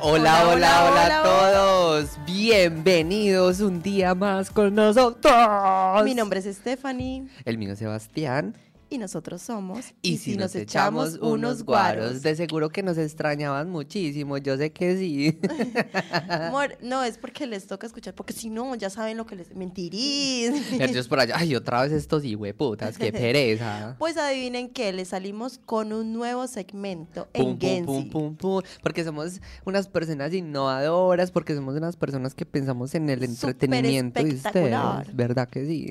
Hola, 0.00 0.42
Hola, 0.42 0.48
hola, 0.48 0.50
hola, 0.50 0.90
hola, 0.90 1.20
a 1.20 1.22
todos. 1.22 2.18
Bienvenidos 2.26 3.60
un 3.60 3.80
día 3.80 4.14
más 4.14 4.50
con 4.50 4.74
nosotros. 4.74 6.04
Mi 6.04 6.14
nombre 6.14 6.40
es 6.40 6.56
Stephanie 6.56 7.26
El 7.44 7.58
mío 7.58 7.72
es 7.72 7.78
Sebastián. 7.78 8.54
Y 8.88 8.98
nosotros 8.98 9.42
somos. 9.42 9.94
Y, 10.02 10.18
si 10.18 10.36
nos, 10.36 10.54
echamos 10.54 11.18
unos 11.20 11.64
guaros, 11.64 12.22
de 12.22 12.36
seguro 12.36 12.68
que 12.70 12.82
nos 12.82 12.98
extrañaban 12.98 13.70
muchísimo. 13.70 14.38
Yo 14.38 14.56
sé 14.56 14.70
que 14.70 14.96
sí. 14.96 15.38
Amor, 16.30 16.76
no, 16.82 17.02
es 17.02 17.18
porque 17.18 17.46
les 17.46 17.66
toca 17.66 17.86
escuchar, 17.86 18.14
porque 18.14 18.32
si 18.32 18.48
no, 18.48 18.74
ya 18.74 18.90
saben 18.90 19.16
lo 19.16 19.26
que 19.26 19.36
les. 19.36 19.54
Mentirín. 19.54 20.54
Entonces 20.72 21.08
por 21.08 21.20
allá, 21.20 21.34
ay, 21.36 21.54
otra 21.54 21.82
vez 21.82 21.92
estos 21.92 22.24
hijueputas, 22.24 22.98
qué 22.98 23.12
pereza. 23.12 23.96
Pues 23.98 24.16
adivinen 24.16 24.68
que 24.70 24.92
les 24.92 25.08
salimos 25.08 25.58
con 25.58 25.92
un 25.92 26.12
nuevo 26.12 26.46
segmento 26.46 27.28
Pum, 27.32 27.58
en 27.60 27.84
pum, 27.84 28.08
pum, 28.08 28.10
pum, 28.10 28.36
pum. 28.36 28.62
Porque 28.82 29.04
somos 29.04 29.40
unas 29.64 29.88
personas 29.88 30.32
innovadoras, 30.32 31.30
porque 31.30 31.54
somos 31.54 31.74
unas 31.76 31.96
personas 31.96 32.34
que 32.34 32.46
pensamos 32.46 32.94
en 32.94 33.08
el 33.10 33.24
entretenimiento 33.24 34.22
de 34.22 34.34
ustedes. 34.34 34.76
¿Verdad 35.14 35.48
que 35.48 35.66
sí? 35.66 35.90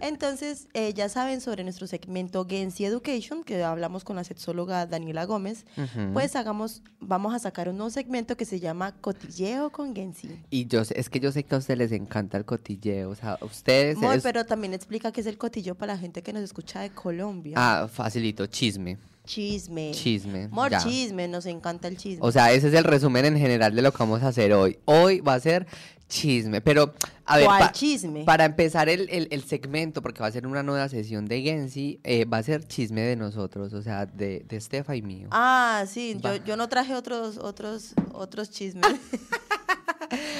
Entonces, 0.00 0.68
eh, 0.74 0.92
ya 0.94 1.08
saben 1.08 1.40
sobre 1.40 1.62
nuestro 1.64 1.86
segmento 1.86 2.46
Gensi 2.48 2.84
Education, 2.84 3.44
que 3.44 3.62
hablamos 3.62 4.04
con 4.04 4.16
la 4.16 4.24
sexóloga 4.24 4.86
Daniela 4.86 5.24
Gómez. 5.24 5.64
Pues 6.12 6.36
hagamos, 6.36 6.82
vamos 7.00 7.34
a 7.34 7.38
sacar 7.38 7.68
un 7.68 7.76
nuevo 7.76 7.90
segmento 7.90 8.36
que 8.36 8.44
se 8.44 8.60
llama 8.60 8.92
Cotilleo 9.00 9.70
con 9.70 9.94
Gensi. 9.94 10.28
Y 10.50 10.66
yo 10.66 10.84
sé, 10.84 10.98
es 10.98 11.08
que 11.10 11.20
yo 11.20 11.32
sé 11.32 11.44
que 11.44 11.54
a 11.54 11.58
ustedes 11.58 11.78
les 11.78 11.92
encanta 11.92 12.36
el 12.38 12.44
cotilleo, 12.44 13.10
o 13.10 13.14
sea, 13.14 13.38
a 13.40 13.44
ustedes 13.44 13.96
Muy, 13.98 14.16
es... 14.16 14.22
pero 14.22 14.44
también 14.46 14.74
explica 14.74 15.12
qué 15.12 15.20
es 15.20 15.26
el 15.26 15.38
cotillo 15.38 15.74
para 15.74 15.94
la 15.94 15.98
gente 15.98 16.22
que 16.22 16.32
nos 16.32 16.42
escucha 16.42 16.80
de 16.80 16.90
Colombia. 16.90 17.54
Ah, 17.56 17.88
facilito, 17.90 18.46
chisme, 18.46 18.98
Chisme. 19.24 19.92
chisme, 19.92 20.44
Amor, 20.44 20.70
ya. 20.70 20.78
chisme, 20.78 21.28
nos 21.28 21.46
encanta 21.46 21.86
el 21.88 21.96
chisme. 21.96 22.18
O 22.26 22.32
sea, 22.32 22.52
ese 22.52 22.68
es 22.68 22.74
el 22.74 22.84
resumen 22.84 23.24
en 23.26 23.36
general 23.38 23.74
de 23.74 23.82
lo 23.82 23.92
que 23.92 23.98
vamos 23.98 24.22
a 24.22 24.28
hacer 24.28 24.52
hoy. 24.52 24.78
Hoy 24.86 25.20
va 25.20 25.34
a 25.34 25.40
ser 25.40 25.66
chisme, 26.10 26.60
pero 26.60 26.92
a 27.24 27.36
ver, 27.38 27.46
¿Cuál 27.46 27.60
pa- 27.62 27.72
chisme? 27.72 28.24
para 28.24 28.44
empezar 28.44 28.90
el, 28.90 29.08
el- 29.10 29.28
el 29.30 29.44
segmento, 29.44 30.02
porque 30.02 30.20
va 30.20 30.26
a 30.26 30.32
ser 30.32 30.46
una 30.46 30.62
nueva 30.62 30.88
sesión 30.90 31.24
de 31.24 31.40
Gensi, 31.40 31.98
eh, 32.04 32.26
va 32.26 32.36
a 32.38 32.42
ser 32.42 32.66
chisme 32.66 33.00
de 33.00 33.16
nosotros, 33.16 33.72
o 33.72 33.80
sea, 33.80 34.04
de, 34.04 34.44
de 34.46 34.56
Estefa 34.56 34.94
y 34.96 35.00
mío. 35.02 35.28
Ah, 35.30 35.84
sí, 35.88 36.18
yo, 36.22 36.36
yo 36.44 36.56
no 36.58 36.68
traje 36.68 36.94
otros, 36.94 37.38
otros, 37.38 37.94
otros 38.12 38.50
chismes. 38.50 38.84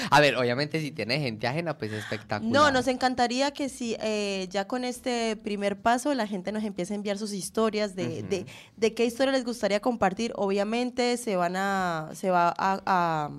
A 0.09 0.19
ver, 0.19 0.35
obviamente 0.35 0.81
si 0.81 0.91
tiene 0.91 1.17
gente 1.21 1.47
ajena, 1.47 1.77
pues 1.77 1.93
espectacular. 1.93 2.51
No, 2.51 2.71
nos 2.71 2.87
encantaría 2.87 3.51
que 3.51 3.69
si 3.69 3.95
eh, 4.01 4.47
ya 4.51 4.67
con 4.67 4.83
este 4.83 5.37
primer 5.37 5.79
paso 5.79 6.13
la 6.13 6.27
gente 6.27 6.51
nos 6.51 6.63
empiece 6.65 6.93
a 6.93 6.97
enviar 6.97 7.17
sus 7.17 7.31
historias 7.31 7.95
de, 7.95 8.21
de, 8.23 8.45
de 8.75 8.93
qué 8.93 9.05
historia 9.05 9.31
les 9.31 9.45
gustaría 9.45 9.79
compartir. 9.79 10.33
Obviamente 10.35 11.15
se 11.15 11.37
van 11.37 11.55
a, 11.55 12.09
se 12.13 12.29
va 12.29 12.49
a, 12.57 12.81
a- 12.85 13.29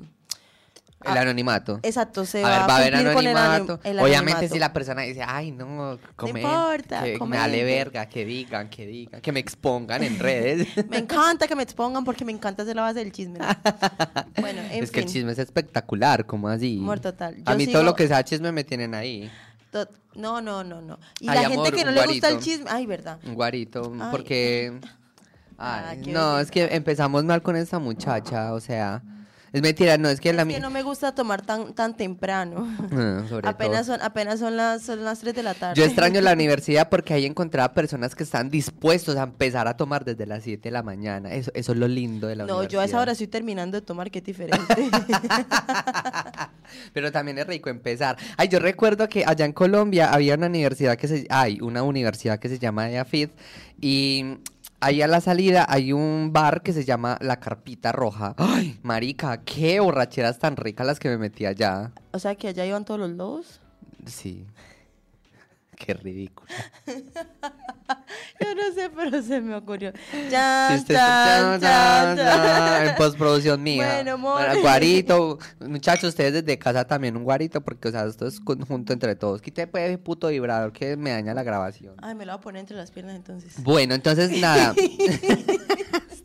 El 1.04 1.16
anonimato. 1.18 1.80
exacto, 1.82 2.24
se 2.24 2.44
a 2.44 2.48
ver, 2.48 2.58
va, 2.60 2.74
a 2.74 2.76
haber 2.78 2.92
cumplir 2.94 3.12
con 3.14 3.26
el 3.26 3.36
anim- 3.36 3.38
anonimato. 3.40 3.80
el 3.84 3.98
Obviamente 4.00 4.32
anonimato. 4.32 4.54
si 4.54 4.58
la 4.60 4.72
persona 4.72 5.02
dice, 5.02 5.22
ay, 5.26 5.50
no, 5.50 5.98
comen, 6.16 6.36
importa, 6.38 7.02
que 7.04 7.12
me 7.12 7.18
comente". 7.18 7.38
vale 7.38 7.64
verga, 7.64 8.06
que 8.08 8.24
digan, 8.24 8.68
que 8.70 8.86
digan, 8.86 9.20
que 9.20 9.32
me 9.32 9.40
expongan 9.40 10.02
en 10.02 10.18
redes. 10.18 10.68
Me 10.90 10.98
encanta 10.98 11.46
que 11.48 11.56
me 11.56 11.62
expongan 11.62 12.04
porque 12.04 12.24
me 12.24 12.32
encanta 12.32 12.62
hacer 12.62 12.76
la 12.76 12.82
base 12.82 12.98
del 13.00 13.12
chisme. 13.12 13.38
¿no? 13.38 13.46
bueno, 14.40 14.60
en 14.70 14.82
es 14.84 14.90
que 14.90 15.00
el 15.00 15.06
chisme 15.06 15.32
es 15.32 15.38
espectacular, 15.38 16.26
¿cómo 16.26 16.48
así? 16.48 16.78
Amor, 16.78 17.00
total. 17.00 17.36
A 17.46 17.54
mí 17.54 17.64
sigo- 17.64 17.72
todo 17.72 17.82
lo 17.84 17.94
que 17.94 18.06
sea 18.08 18.22
chisme 18.24 18.52
me 18.52 18.64
tienen 18.64 18.94
ahí. 18.94 19.30
To- 19.70 19.88
No, 20.14 20.40
no, 20.42 20.62
no, 20.62 20.80
no. 20.82 20.98
Y 21.20 21.28
Ay, 21.28 21.40
la 21.40 21.46
amor, 21.46 21.64
gente 21.66 21.78
que 21.78 21.84
no 21.84 21.90
le 21.92 22.06
gusta 22.06 22.28
el 22.28 22.38
chisme, 22.40 22.66
ay, 22.68 22.84
verdad. 22.86 23.18
Un 23.24 23.34
guarito, 23.34 23.90
Ay. 23.98 24.08
porque... 24.10 24.80
Ah, 25.58 25.90
Ay, 25.90 26.00
qué 26.02 26.12
no, 26.12 26.38
es 26.40 26.50
que 26.50 26.64
empezamos 26.74 27.24
mal 27.24 27.40
con 27.42 27.56
esta 27.56 27.78
muchacha, 27.78 28.52
o 28.52 28.60
sea... 28.60 29.02
Es 29.52 29.60
mentira, 29.60 29.98
no, 29.98 30.08
es 30.08 30.20
que 30.20 30.32
la... 30.32 30.42
Es 30.42 30.48
mi- 30.48 30.54
que 30.54 30.60
no 30.60 30.70
me 30.70 30.82
gusta 30.82 31.14
tomar 31.14 31.42
tan, 31.42 31.74
tan 31.74 31.94
temprano. 31.96 32.66
Ah, 32.92 33.24
sobre 33.28 33.48
apenas 33.48 33.86
todo. 33.86 33.96
son, 33.96 34.04
apenas 34.06 34.38
son 34.40 34.56
las, 34.56 34.82
son 34.82 35.04
las 35.04 35.20
3 35.20 35.34
de 35.34 35.42
la 35.42 35.54
tarde. 35.54 35.74
Yo 35.78 35.84
extraño 35.84 36.20
la 36.20 36.32
universidad 36.32 36.88
porque 36.88 37.12
ahí 37.14 37.26
encontraba 37.26 37.72
personas 37.74 38.14
que 38.14 38.22
están 38.22 38.48
dispuestos 38.50 39.16
a 39.16 39.22
empezar 39.24 39.66
a 39.68 39.76
tomar 39.76 40.04
desde 40.04 40.26
las 40.26 40.42
7 40.42 40.60
de 40.62 40.70
la 40.70 40.82
mañana. 40.82 41.32
Eso, 41.32 41.50
eso 41.54 41.72
es 41.72 41.78
lo 41.78 41.88
lindo 41.88 42.26
de 42.28 42.36
la 42.36 42.44
No, 42.44 42.54
universidad. 42.58 42.72
yo 42.72 42.80
a 42.80 42.84
esa 42.86 43.00
hora 43.00 43.12
estoy 43.12 43.26
terminando 43.28 43.78
de 43.80 43.86
tomar, 43.86 44.10
que 44.10 44.18
es 44.20 44.24
diferente. 44.24 44.58
Pero 46.92 47.12
también 47.12 47.38
es 47.38 47.46
rico 47.46 47.70
empezar. 47.70 48.16
Ay, 48.36 48.48
yo 48.48 48.58
recuerdo 48.58 49.08
que 49.08 49.24
allá 49.26 49.44
en 49.44 49.52
Colombia 49.52 50.12
había 50.12 50.34
una 50.34 50.46
universidad 50.46 50.96
que 50.96 51.08
se... 51.08 51.26
Hay 51.30 51.60
una 51.60 51.82
universidad 51.82 52.38
que 52.38 52.48
se 52.48 52.58
llama 52.58 52.90
EAFID 52.90 53.28
y... 53.80 54.36
Ahí 54.84 55.00
a 55.00 55.06
la 55.06 55.20
salida 55.20 55.64
hay 55.68 55.92
un 55.92 56.32
bar 56.32 56.60
que 56.62 56.72
se 56.72 56.84
llama 56.84 57.16
La 57.20 57.38
Carpita 57.38 57.92
Roja. 57.92 58.34
Ay, 58.36 58.80
marica, 58.82 59.44
qué 59.44 59.78
borracheras 59.78 60.40
tan 60.40 60.56
ricas 60.56 60.84
las 60.84 60.98
que 60.98 61.08
me 61.08 61.18
metí 61.18 61.46
allá. 61.46 61.92
o 62.10 62.18
sea 62.18 62.34
que 62.34 62.48
allá 62.48 62.66
iban 62.66 62.84
todos 62.84 62.98
los 62.98 63.10
lobos. 63.10 63.60
Sí. 64.06 64.44
Qué 65.84 65.94
ridículo. 65.94 66.48
Yo 66.86 68.54
no 68.54 68.72
sé, 68.72 68.88
pero 68.94 69.20
se 69.20 69.40
me 69.40 69.56
ocurrió. 69.56 69.92
Ya, 70.30 70.80
ya, 70.86 71.58
ya. 71.60 72.86
En 72.86 72.94
postproducción 72.94 73.60
mía. 73.60 73.94
Bueno, 73.94 74.12
amor. 74.12 74.44
Bueno, 74.44 74.60
guarito. 74.60 75.38
Muchachos, 75.60 76.10
ustedes 76.10 76.32
desde 76.34 76.56
casa 76.58 76.86
también 76.86 77.16
un 77.16 77.24
guarito, 77.24 77.60
porque, 77.60 77.88
o 77.88 77.90
sea, 77.90 78.04
esto 78.04 78.28
es 78.28 78.38
conjunto 78.38 78.92
entre 78.92 79.16
todos. 79.16 79.42
Quite 79.42 79.66
pues 79.66 79.88
ese 79.88 79.98
puto 79.98 80.28
vibrador 80.28 80.72
que 80.72 80.96
me 80.96 81.10
daña 81.10 81.34
la 81.34 81.42
grabación. 81.42 81.94
Ay, 82.00 82.14
me 82.14 82.24
lo 82.26 82.32
voy 82.32 82.38
a 82.38 82.40
poner 82.40 82.60
entre 82.60 82.76
las 82.76 82.92
piernas 82.92 83.16
entonces. 83.16 83.60
Bueno, 83.62 83.94
entonces 83.94 84.30
nada. 84.40 84.74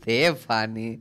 Stephanie. 0.08 1.00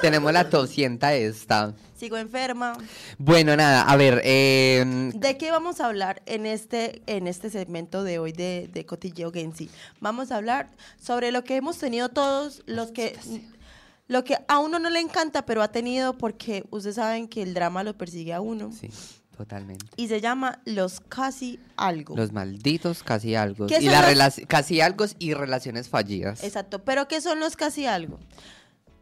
Tenemos 0.00 0.32
la 0.32 0.50
tosienta 0.50 1.14
esta. 1.14 1.74
Sigo 1.94 2.16
enferma. 2.16 2.76
Bueno, 3.16 3.56
nada, 3.56 3.82
a 3.82 3.96
ver, 3.96 4.20
eh, 4.24 4.84
¿De 5.14 5.38
qué 5.38 5.52
vamos 5.52 5.80
a 5.80 5.86
hablar 5.86 6.22
en 6.26 6.46
este, 6.46 7.02
en 7.06 7.28
este 7.28 7.50
segmento 7.50 8.02
de 8.02 8.18
hoy 8.18 8.32
de, 8.32 8.68
de 8.72 8.84
Cotilleo 8.84 9.30
Gensi? 9.30 9.70
Vamos 10.00 10.32
a 10.32 10.38
hablar 10.38 10.70
sobre 11.00 11.30
lo 11.30 11.44
que 11.44 11.54
hemos 11.54 11.78
tenido 11.78 12.08
todos, 12.08 12.62
los 12.66 12.90
que, 12.90 13.16
lo 14.08 14.24
que 14.24 14.36
a 14.48 14.58
uno 14.58 14.80
no 14.80 14.90
le 14.90 14.98
encanta, 14.98 15.46
pero 15.46 15.62
ha 15.62 15.68
tenido 15.68 16.18
porque 16.18 16.64
ustedes 16.70 16.96
saben 16.96 17.28
que 17.28 17.42
el 17.42 17.54
drama 17.54 17.84
lo 17.84 17.96
persigue 17.96 18.32
a 18.32 18.40
uno. 18.40 18.72
sí, 18.72 18.90
totalmente. 19.42 19.86
Y 19.96 20.08
se 20.08 20.20
llama 20.20 20.60
Los 20.64 21.00
Casi 21.00 21.58
Algo. 21.76 22.16
Los 22.16 22.32
malditos 22.32 23.02
casi 23.02 23.34
algo. 23.34 23.66
¿Qué 23.66 23.78
Y 23.80 23.86
las 23.86 24.38
los- 24.38 24.46
casi 24.46 24.80
algo 24.80 25.04
y 25.18 25.34
relaciones 25.34 25.88
fallidas. 25.88 26.42
Exacto. 26.44 26.84
¿Pero 26.84 27.08
qué 27.08 27.20
son 27.20 27.40
los 27.40 27.56
Casi 27.56 27.86
Algo? 27.86 28.18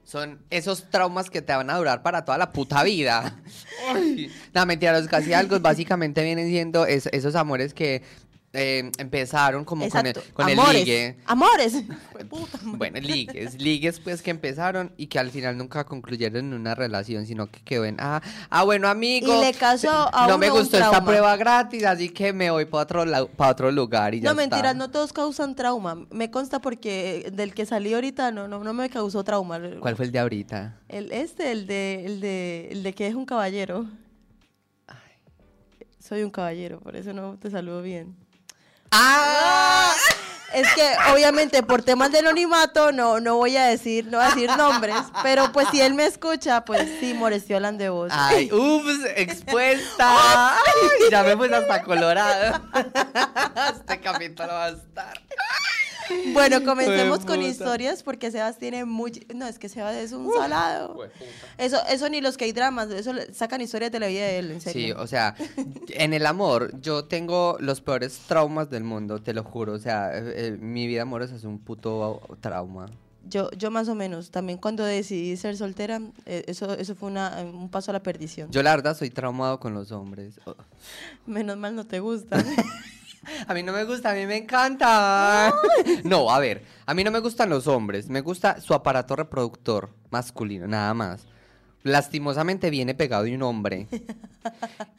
Son 0.05 0.41
esos 0.51 0.91
traumas 0.91 1.31
que 1.31 1.41
te 1.41 1.53
van 1.55 1.71
a 1.71 1.77
durar 1.77 2.03
para 2.03 2.25
toda 2.25 2.37
la 2.39 2.51
puta 2.53 2.83
vida. 2.83 3.37
Ay. 3.95 4.31
No, 4.55 4.67
mentira, 4.67 4.99
los 4.99 5.09
casi 5.09 5.33
algo 5.33 5.61
básicamente 5.61 6.23
vienen 6.25 6.49
siendo 6.49 6.85
es- 6.87 7.09
esos 7.13 7.35
amores 7.37 7.75
que 7.75 8.03
eh, 8.53 8.91
empezaron 8.99 9.65
como 9.65 9.89
con, 9.89 10.07
el, 10.07 10.15
con 10.33 10.49
el 10.49 10.59
Amores. 10.59 10.81
ligue. 10.81 11.17
Amores. 11.27 11.85
Puta. 12.29 12.59
Bueno, 12.65 12.99
ligues, 12.99 13.55
ligues 13.61 14.01
pues 14.01 14.23
que 14.23 14.31
empezaron 14.31 14.93
y 14.97 15.07
que 15.07 15.21
al 15.21 15.31
final 15.31 15.57
nunca 15.57 15.85
concluyeron 15.85 16.47
en 16.47 16.55
una 16.55 16.75
relación, 16.75 17.27
sino 17.27 17.49
que 17.49 17.61
quedó 17.61 17.85
en, 17.85 17.97
ah, 18.01 18.21
ah 18.51 18.65
bueno 18.65 18.89
amigo, 18.89 19.33
Y 19.33 19.41
le 19.41 19.55
causó 19.55 20.13
a 20.13 20.27
no 20.27 20.37
me 20.37 20.51
un 20.51 20.59
gustó 20.59 20.79
esta 20.79 21.05
prueba 21.05 21.37
gratis, 21.37 21.85
así 21.85 22.09
que 22.09 22.33
me 22.33 22.51
voy 22.51 22.65
para 22.65 22.83
otro, 22.83 23.05
lau- 23.05 23.29
pa' 23.29 23.51
otro 23.51 23.71
lugar 23.71 24.15
y 24.15 24.21
ya 24.21 24.29
No, 24.31 24.35
mentiras, 24.35 24.75
no 24.75 24.91
todos 24.91 25.13
causan 25.13 25.55
trauma. 25.55 26.07
Me 26.11 26.31
consta 26.31 26.61
porque 26.61 27.31
del 27.33 27.55
que 27.55 27.67
salí 27.67 27.95
ahorita 27.95 28.33
no, 28.33 28.49
no, 28.49 28.65
no 28.65 28.73
me 28.75 28.91
causó 28.91 29.23
trauma. 29.23 29.61
¿Cuál 29.79 29.95
fue 29.95 30.07
el 30.07 30.13
de 30.13 30.19
ahorita? 30.19 30.81
El 30.89 31.13
este, 31.13 31.53
el 31.53 31.67
de, 31.69 32.05
el 32.05 32.21
de, 32.21 32.69
el 32.73 32.83
de 32.83 32.93
que 32.95 33.07
es 33.07 33.15
un 33.15 33.27
caballero. 33.27 33.87
Soy 36.01 36.25
un 36.25 36.31
caballero, 36.31 36.81
por 36.81 36.97
eso 36.97 37.13
no 37.13 37.39
te 37.39 37.51
saludo 37.51 37.83
bien. 37.83 38.17
¡Ah! 38.91 39.95
Es 40.53 40.67
que 40.75 40.95
obviamente 41.13 41.63
por 41.63 41.83
temas 41.83 42.11
de 42.11 42.19
anonimato 42.19 42.91
no, 42.91 43.21
no 43.21 43.37
voy 43.37 43.57
a 43.57 43.67
decir, 43.67 44.07
no 44.07 44.19
voy 44.19 44.27
a 44.27 44.31
decir 44.31 44.51
nombres, 44.57 44.97
pero 45.23 45.53
pues 45.53 45.69
si 45.71 45.81
él 45.81 45.95
me 45.95 46.07
escucha, 46.07 46.65
pues 46.65 46.89
sí, 46.99 47.15
more, 47.15 47.37
estoy 47.37 47.57
hablando 47.57 47.85
de 47.85 47.91
vos. 47.91 48.11
Ay, 48.13 48.51
ups, 48.53 48.99
expuesta. 49.15 50.57
Ay, 50.57 51.11
ya 51.11 51.23
me 51.23 51.37
puse 51.37 51.55
hasta 51.55 51.83
colorado. 51.83 52.61
Este 53.73 54.01
capítulo 54.01 54.49
va 54.49 54.65
a 54.67 54.71
estar. 54.71 55.21
Bueno, 56.33 56.63
comencemos 56.65 57.25
con 57.25 57.43
historias 57.43 58.03
porque 58.03 58.31
Sebas 58.31 58.59
tiene 58.59 58.85
muy... 58.85 59.27
No, 59.35 59.47
es 59.47 59.59
que 59.59 59.69
Sebas 59.69 59.97
es 59.97 60.13
un 60.13 60.31
salado. 60.33 60.99
Eso, 61.59 61.79
eso 61.89 62.09
ni 62.09 62.21
los 62.21 62.37
que 62.37 62.45
hay 62.47 62.53
dramas, 62.53 62.91
eso 62.91 63.13
le- 63.13 63.33
sacan 63.35 63.61
historias 63.61 63.91
de 63.93 64.01
la 64.01 64.07
vida 64.07 64.27
de 64.27 64.39
él, 64.39 64.51
en 64.53 64.61
Sí, 64.61 64.71
serio. 64.71 64.97
o 64.99 65.07
sea, 65.07 65.35
en 65.89 66.15
el 66.15 66.27
amor, 66.27 66.73
yo 66.81 67.05
tengo 67.05 67.57
los 67.61 67.81
peores 67.81 68.19
traumas 68.29 68.71
del 68.71 68.85
mundo, 68.85 69.21
te 69.21 69.33
lo 69.35 69.45
juro. 69.45 69.73
O 69.75 69.79
sea, 69.79 70.17
eh, 70.17 70.33
eh, 70.37 70.57
mi 70.61 70.87
vida 70.87 71.03
amorosa 71.03 71.35
es 71.37 71.45
un 71.45 71.59
puto 71.59 72.21
trauma. 72.41 72.87
Yo, 73.29 73.51
yo 73.53 73.71
más 73.71 73.87
o 73.89 73.95
menos, 73.95 74.31
también 74.31 74.59
cuando 74.59 74.83
decidí 74.85 75.37
ser 75.37 75.57
soltera, 75.57 76.01
eh, 76.27 76.45
eso, 76.47 76.73
eso 76.77 76.95
fue 76.95 77.11
una, 77.11 77.43
un 77.43 77.69
paso 77.69 77.91
a 77.91 77.95
la 77.95 78.03
perdición. 78.03 78.51
Yo, 78.51 78.63
la 78.63 78.71
verdad, 78.75 78.97
soy 78.97 79.11
traumado 79.11 79.61
con 79.61 79.75
los 79.75 79.93
hombres. 79.93 80.41
Oh, 80.47 80.55
Menos 81.27 81.57
mal 81.59 81.77
no 81.77 81.87
te 81.87 82.01
gusta. 82.01 82.43
A 83.47 83.55
mí 83.55 83.63
no 83.63 83.73
me 83.73 83.85
gusta, 83.85 84.11
a 84.11 84.15
mí 84.15 84.27
me 84.27 84.37
encanta. 84.39 85.53
No, 86.05 86.31
a 86.31 86.39
ver, 86.39 86.63
a 86.87 86.95
mí 86.95 87.05
no 87.05 87.11
me 87.11 87.19
gustan 87.21 87.51
los 87.51 87.67
hombres, 87.67 88.09
me 88.09 88.21
gusta 88.23 88.61
su 88.61 88.73
aparato 88.75 89.15
reproductor 89.17 89.91
masculino, 90.11 90.67
nada 90.67 90.95
más. 90.95 91.27
Lastimosamente 91.83 92.71
viene 92.71 92.95
pegado 92.95 93.25
de 93.25 93.35
un 93.35 93.43
hombre. 93.43 93.87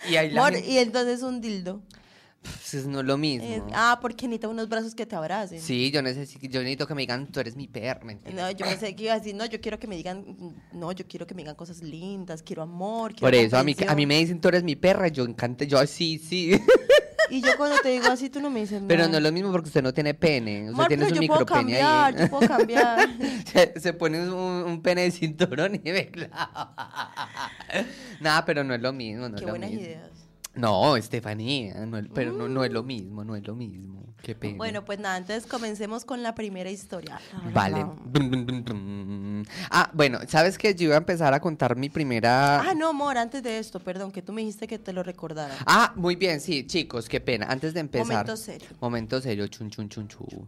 Y 0.09 0.15
ahí 0.15 0.31
la 0.31 0.45
gente- 0.51 0.67
y 0.69 0.77
entonces 0.77 1.21
un 1.23 1.41
dildo. 1.41 1.81
Pues 2.41 2.73
es 2.73 2.87
no 2.87 3.03
lo 3.03 3.17
mismo. 3.19 3.47
Eh, 3.47 3.61
ah, 3.73 3.99
porque 4.01 4.27
necesita 4.27 4.47
unos 4.47 4.67
brazos 4.67 4.95
que 4.95 5.05
te 5.05 5.15
abracen. 5.15 5.61
Sí, 5.61 5.91
yo 5.91 6.01
necesito, 6.01 6.47
yo 6.47 6.59
necesito 6.61 6.87
que 6.87 6.95
me 6.95 7.01
digan, 7.03 7.27
tú 7.27 7.39
eres 7.39 7.55
mi 7.55 7.67
perra. 7.67 8.03
¿me 8.03 8.13
entiendes? 8.13 8.43
No, 8.43 8.49
yo 8.49 8.65
pensé 8.65 8.95
que 8.95 9.03
iba 9.03 9.13
a 9.13 9.19
decir, 9.19 9.35
no, 9.35 9.45
yo 9.45 9.61
quiero 9.61 9.77
que 9.77 9.85
me 9.85 9.95
digan, 9.95 10.25
no, 10.73 10.91
yo 10.91 11.05
quiero 11.07 11.27
que 11.27 11.35
me 11.35 11.43
digan 11.43 11.53
cosas 11.55 11.83
lindas, 11.83 12.41
quiero 12.41 12.63
amor, 12.63 13.11
quiero 13.11 13.21
Por 13.27 13.35
eso, 13.35 13.57
a 13.57 13.63
mí, 13.63 13.73
a 13.73 13.75
mí 13.75 13.75
comprensión. 13.75 14.07
me 14.07 14.17
dicen, 14.17 14.41
tú 14.41 14.47
eres 14.47 14.63
mi 14.63 14.75
perra, 14.75 15.07
y 15.09 15.11
yo 15.11 15.23
encante, 15.23 15.67
yo, 15.67 15.85
sí, 15.85 16.17
sí. 16.17 16.59
Y 17.31 17.41
yo 17.41 17.49
cuando 17.57 17.77
te 17.81 17.89
digo 17.89 18.07
así, 18.07 18.29
tú 18.29 18.39
no 18.41 18.49
me 18.49 18.59
dices 18.61 18.81
Pero 18.87 18.99
nada. 18.99 19.11
no 19.11 19.17
es 19.17 19.23
lo 19.23 19.31
mismo 19.31 19.51
porque 19.51 19.67
usted 19.69 19.81
no 19.81 19.93
tiene 19.93 20.13
pene. 20.13 20.63
Usted 20.69 20.73
Amor, 20.73 20.87
tiene 20.87 21.03
pero 21.05 21.15
su 21.15 21.21
yo 21.21 21.27
puedo 21.27 21.39
micropene 21.41 21.79
cambiar, 21.79 22.15
ahí. 22.15 22.21
yo 22.21 22.29
puedo 22.29 22.47
cambiar. 22.47 23.09
se, 23.45 23.79
se 23.79 23.93
pone 23.93 24.19
un, 24.29 24.33
un 24.33 24.81
pene 24.81 25.01
de 25.03 25.11
cinturón 25.11 25.75
y 25.75 25.91
me 25.91 26.07
clava. 26.11 26.75
Nada, 28.19 28.45
pero 28.45 28.63
no 28.63 28.73
es 28.73 28.81
lo 28.81 28.93
mismo. 28.93 29.29
No 29.29 29.35
Qué 29.35 29.41
es 29.41 29.45
lo 29.47 29.49
buenas 29.53 29.69
mismo. 29.71 29.85
ideas. 29.85 30.09
No, 30.53 30.97
Estefanía, 30.97 31.85
no 31.85 32.01
pero 32.13 32.33
no, 32.33 32.49
no 32.49 32.65
es 32.65 32.71
lo 32.73 32.83
mismo, 32.83 33.23
no 33.23 33.37
es 33.37 33.47
lo 33.47 33.55
mismo. 33.55 34.03
Qué 34.21 34.35
pena. 34.35 34.57
Bueno, 34.57 34.83
pues 34.83 34.99
nada, 34.99 35.15
entonces 35.17 35.47
comencemos 35.49 36.03
con 36.03 36.21
la 36.23 36.35
primera 36.35 36.69
historia. 36.69 37.19
Vale. 37.53 37.85
Brum. 38.03 38.31
Ah, 39.69 39.89
bueno, 39.93 40.19
¿sabes 40.27 40.57
qué? 40.57 40.75
Yo 40.75 40.85
iba 40.85 40.95
a 40.95 40.97
empezar 40.97 41.33
a 41.33 41.39
contar 41.39 41.75
mi 41.75 41.89
primera... 41.89 42.61
Ah, 42.61 42.73
no, 42.73 42.89
amor, 42.89 43.17
antes 43.17 43.43
de 43.43 43.59
esto, 43.59 43.79
perdón, 43.79 44.11
que 44.11 44.21
tú 44.21 44.33
me 44.33 44.41
dijiste 44.41 44.67
que 44.67 44.79
te 44.79 44.93
lo 44.93 45.03
recordara. 45.03 45.55
Ah, 45.65 45.93
muy 45.95 46.15
bien, 46.15 46.39
sí, 46.39 46.65
chicos, 46.65 47.07
qué 47.09 47.19
pena. 47.19 47.47
Antes 47.49 47.73
de 47.73 47.79
empezar. 47.79 48.07
Momento 48.07 48.37
serio. 48.37 48.69
Momento 48.79 49.21
serio, 49.21 49.47
chun, 49.47 49.69
chun, 49.69 49.89
chun, 49.89 50.07
chun. 50.07 50.47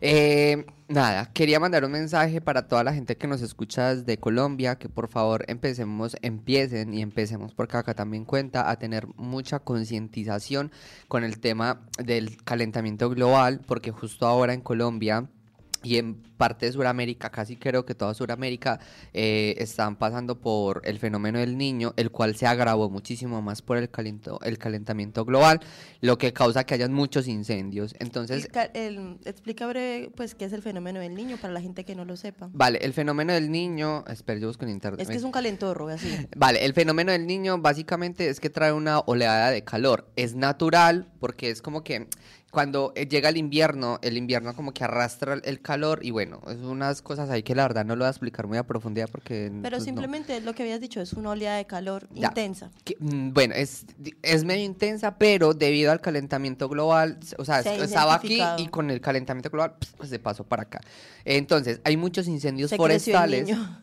Eh, 0.00 0.64
nada, 0.88 1.30
quería 1.32 1.60
mandar 1.60 1.84
un 1.84 1.92
mensaje 1.92 2.40
para 2.40 2.66
toda 2.66 2.84
la 2.84 2.92
gente 2.92 3.16
que 3.16 3.26
nos 3.26 3.42
escucha 3.42 3.94
desde 3.94 4.18
Colombia, 4.18 4.76
que 4.76 4.88
por 4.88 5.08
favor 5.08 5.44
empecemos, 5.48 6.16
empiecen 6.22 6.94
y 6.94 7.02
empecemos, 7.02 7.54
porque 7.54 7.76
acá 7.76 7.94
también 7.94 8.24
cuenta 8.24 8.70
a 8.70 8.78
tener 8.78 9.06
mucha 9.16 9.58
concientización 9.58 10.72
con 11.08 11.24
el 11.24 11.40
tema 11.40 11.82
del 12.02 12.42
calentamiento 12.44 13.10
global, 13.10 13.60
porque 13.66 13.90
justo 13.90 14.26
ahora 14.26 14.54
en 14.54 14.60
Colombia 14.60 15.28
y 15.82 15.96
en 15.96 16.14
parte 16.36 16.66
de 16.66 16.72
Sudamérica, 16.72 17.30
casi 17.30 17.56
creo 17.56 17.84
que 17.86 17.94
toda 17.94 18.12
Sudamérica, 18.14 18.80
eh, 19.14 19.54
están 19.58 19.96
pasando 19.96 20.38
por 20.40 20.82
el 20.84 20.98
fenómeno 20.98 21.38
del 21.38 21.56
niño, 21.58 21.92
el 21.96 22.10
cual 22.10 22.34
se 22.36 22.46
agravó 22.46 22.88
muchísimo 22.90 23.40
más 23.42 23.62
por 23.62 23.76
el, 23.78 23.90
calento- 23.90 24.38
el 24.42 24.58
calentamiento 24.58 25.24
global, 25.24 25.60
lo 26.00 26.18
que 26.18 26.32
causa 26.32 26.64
que 26.64 26.74
hayan 26.74 26.92
muchos 26.92 27.28
incendios. 27.28 27.94
Entonces, 27.98 28.44
El 28.46 28.50
ca- 28.50 28.64
el- 28.74 29.18
explica 29.24 29.66
breve, 29.66 30.10
pues, 30.16 30.34
qué 30.34 30.46
es 30.46 30.52
el 30.52 30.62
fenómeno 30.62 31.00
del 31.00 31.14
niño 31.14 31.36
para 31.38 31.52
la 31.52 31.60
gente 31.60 31.84
que 31.84 31.94
no 31.94 32.04
lo 32.04 32.16
sepa. 32.16 32.48
vale, 32.52 32.78
el 32.82 32.92
fenómeno 32.92 33.32
del 33.32 33.50
niño, 33.50 34.04
espera, 34.06 34.38
yo 34.40 34.48
busco 34.48 34.64
en 34.64 34.70
internet. 34.72 35.00
Es 35.00 35.08
que 35.08 35.16
es 35.16 35.24
un 35.24 35.32
calentorro, 35.32 35.88
así. 35.88 36.08
Vale, 36.36 36.64
el 36.64 36.72
fenómeno 36.74 37.12
del 37.12 37.26
niño 37.26 37.58
básicamente 37.58 38.28
es 38.28 38.40
que 38.40 38.50
trae 38.50 38.72
una 38.72 39.00
oleada 39.00 39.50
de 39.50 39.62
calor. 39.64 40.10
Es 40.16 40.34
natural 40.34 41.10
porque 41.20 41.50
es 41.50 41.60
como 41.62 41.84
que 41.84 42.06
cuando 42.50 42.92
eh, 42.96 43.06
llega 43.06 43.28
el 43.28 43.36
invierno, 43.36 43.98
el 44.02 44.16
invierno 44.16 44.54
como 44.56 44.72
que 44.72 44.82
arrastra 44.84 45.34
el- 45.34 45.60
calor 45.62 46.00
y 46.02 46.10
bueno, 46.10 46.40
es 46.48 46.56
unas 46.56 47.00
cosas 47.02 47.30
ahí 47.30 47.42
que 47.42 47.54
la 47.54 47.62
verdad 47.62 47.84
no 47.84 47.94
lo 47.94 48.00
voy 48.00 48.06
a 48.08 48.10
explicar 48.10 48.46
muy 48.46 48.58
a 48.58 48.64
profundidad 48.66 49.08
porque... 49.10 49.50
Pero 49.62 49.76
pues, 49.76 49.80
no. 49.80 49.84
simplemente 49.84 50.40
lo 50.40 50.52
que 50.54 50.62
habías 50.64 50.80
dicho 50.80 51.00
es 51.00 51.12
una 51.12 51.30
oleada 51.30 51.56
de 51.58 51.66
calor 51.66 52.08
Ya. 52.12 52.28
intensa. 52.28 52.70
Que, 52.84 52.96
mm, 52.98 53.32
bueno, 53.32 53.54
es, 53.54 53.86
es 54.22 54.44
medio 54.44 54.64
intensa, 54.64 55.16
pero 55.18 55.54
debido 55.54 55.92
al 55.92 56.00
calentamiento 56.00 56.68
global, 56.68 57.18
o 57.38 57.44
sea, 57.44 57.62
Se 57.62 57.76
estaba 57.84 58.14
aquí 58.14 58.40
y 58.58 58.66
con 58.68 58.90
el 58.90 59.00
calentamiento 59.00 59.50
global 59.50 59.74
pues, 59.96 60.10
se 60.10 60.18
pasó 60.18 60.44
para 60.44 60.62
acá. 60.62 60.80
Entonces, 61.24 61.80
hay 61.84 61.96
muchos 61.96 62.26
incendios 62.26 62.70
Se 62.70 62.76
creció 62.78 63.14
el 63.14 63.20
forestales. 63.20 63.46
niño. 63.48 63.80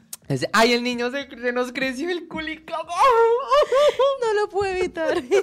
¡Ay, 0.51 0.74
el 0.74 0.83
niño 0.83 1.09
se, 1.12 1.29
se 1.29 1.53
nos 1.53 1.71
creció 1.71 2.09
el 2.09 2.27
culico! 2.27 2.74
No 4.21 4.33
lo 4.33 4.50
puedo 4.50 4.74
evitar. 4.74 5.24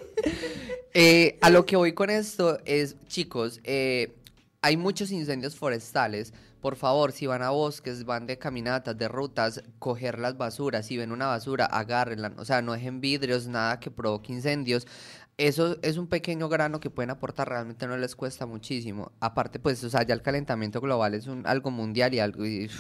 Eh, 0.97 1.41
a 1.41 1.51
lo 1.51 1.67
que 1.67 1.75
voy 1.75 1.93
con 1.93 2.09
esto 2.09 2.61
es, 2.65 2.95
chicos, 3.09 3.59
eh, 3.65 4.15
hay 4.63 4.77
muchos 4.77 5.11
incendios 5.11 5.57
forestales. 5.57 6.33
Por 6.61 6.77
favor, 6.77 7.11
si 7.11 7.27
van 7.27 7.43
a 7.43 7.51
bosques, 7.51 8.05
van 8.05 8.29
de 8.29 8.39
caminatas, 8.39 8.97
de 8.97 9.09
rutas, 9.09 9.65
coger 9.81 10.21
las 10.21 10.39
basuras. 10.39 10.87
Si 10.87 10.97
ven 10.97 11.11
una 11.11 11.27
basura, 11.27 11.67
agárrenla. 11.67 12.35
O 12.39 12.45
sea, 12.45 12.63
no 12.63 12.75
dejen 12.75 13.01
vidrios, 13.01 13.49
nada 13.49 13.81
que 13.81 13.91
provoque 13.91 14.33
incendios. 14.33 14.87
Eso 15.37 15.79
es 15.83 15.97
un 15.97 16.07
pequeño 16.07 16.49
grano 16.49 16.79
que 16.79 16.91
pueden 16.91 17.11
aportar, 17.11 17.49
realmente 17.49 17.89
no 17.89 17.97
les 17.97 18.15
cuesta 18.15 18.47
muchísimo. 18.47 19.11
Aparte, 19.19 19.59
pues, 19.59 19.83
o 19.83 19.91
sea, 19.91 20.05
ya 20.05 20.15
el 20.15 20.23
calentamiento 20.23 20.81
global 20.81 21.15
es 21.15 21.27
un, 21.27 21.45
algo 21.45 21.73
mundial 21.73 22.15
y 22.15 22.21
algo... 22.21 22.47
y, 22.47 22.71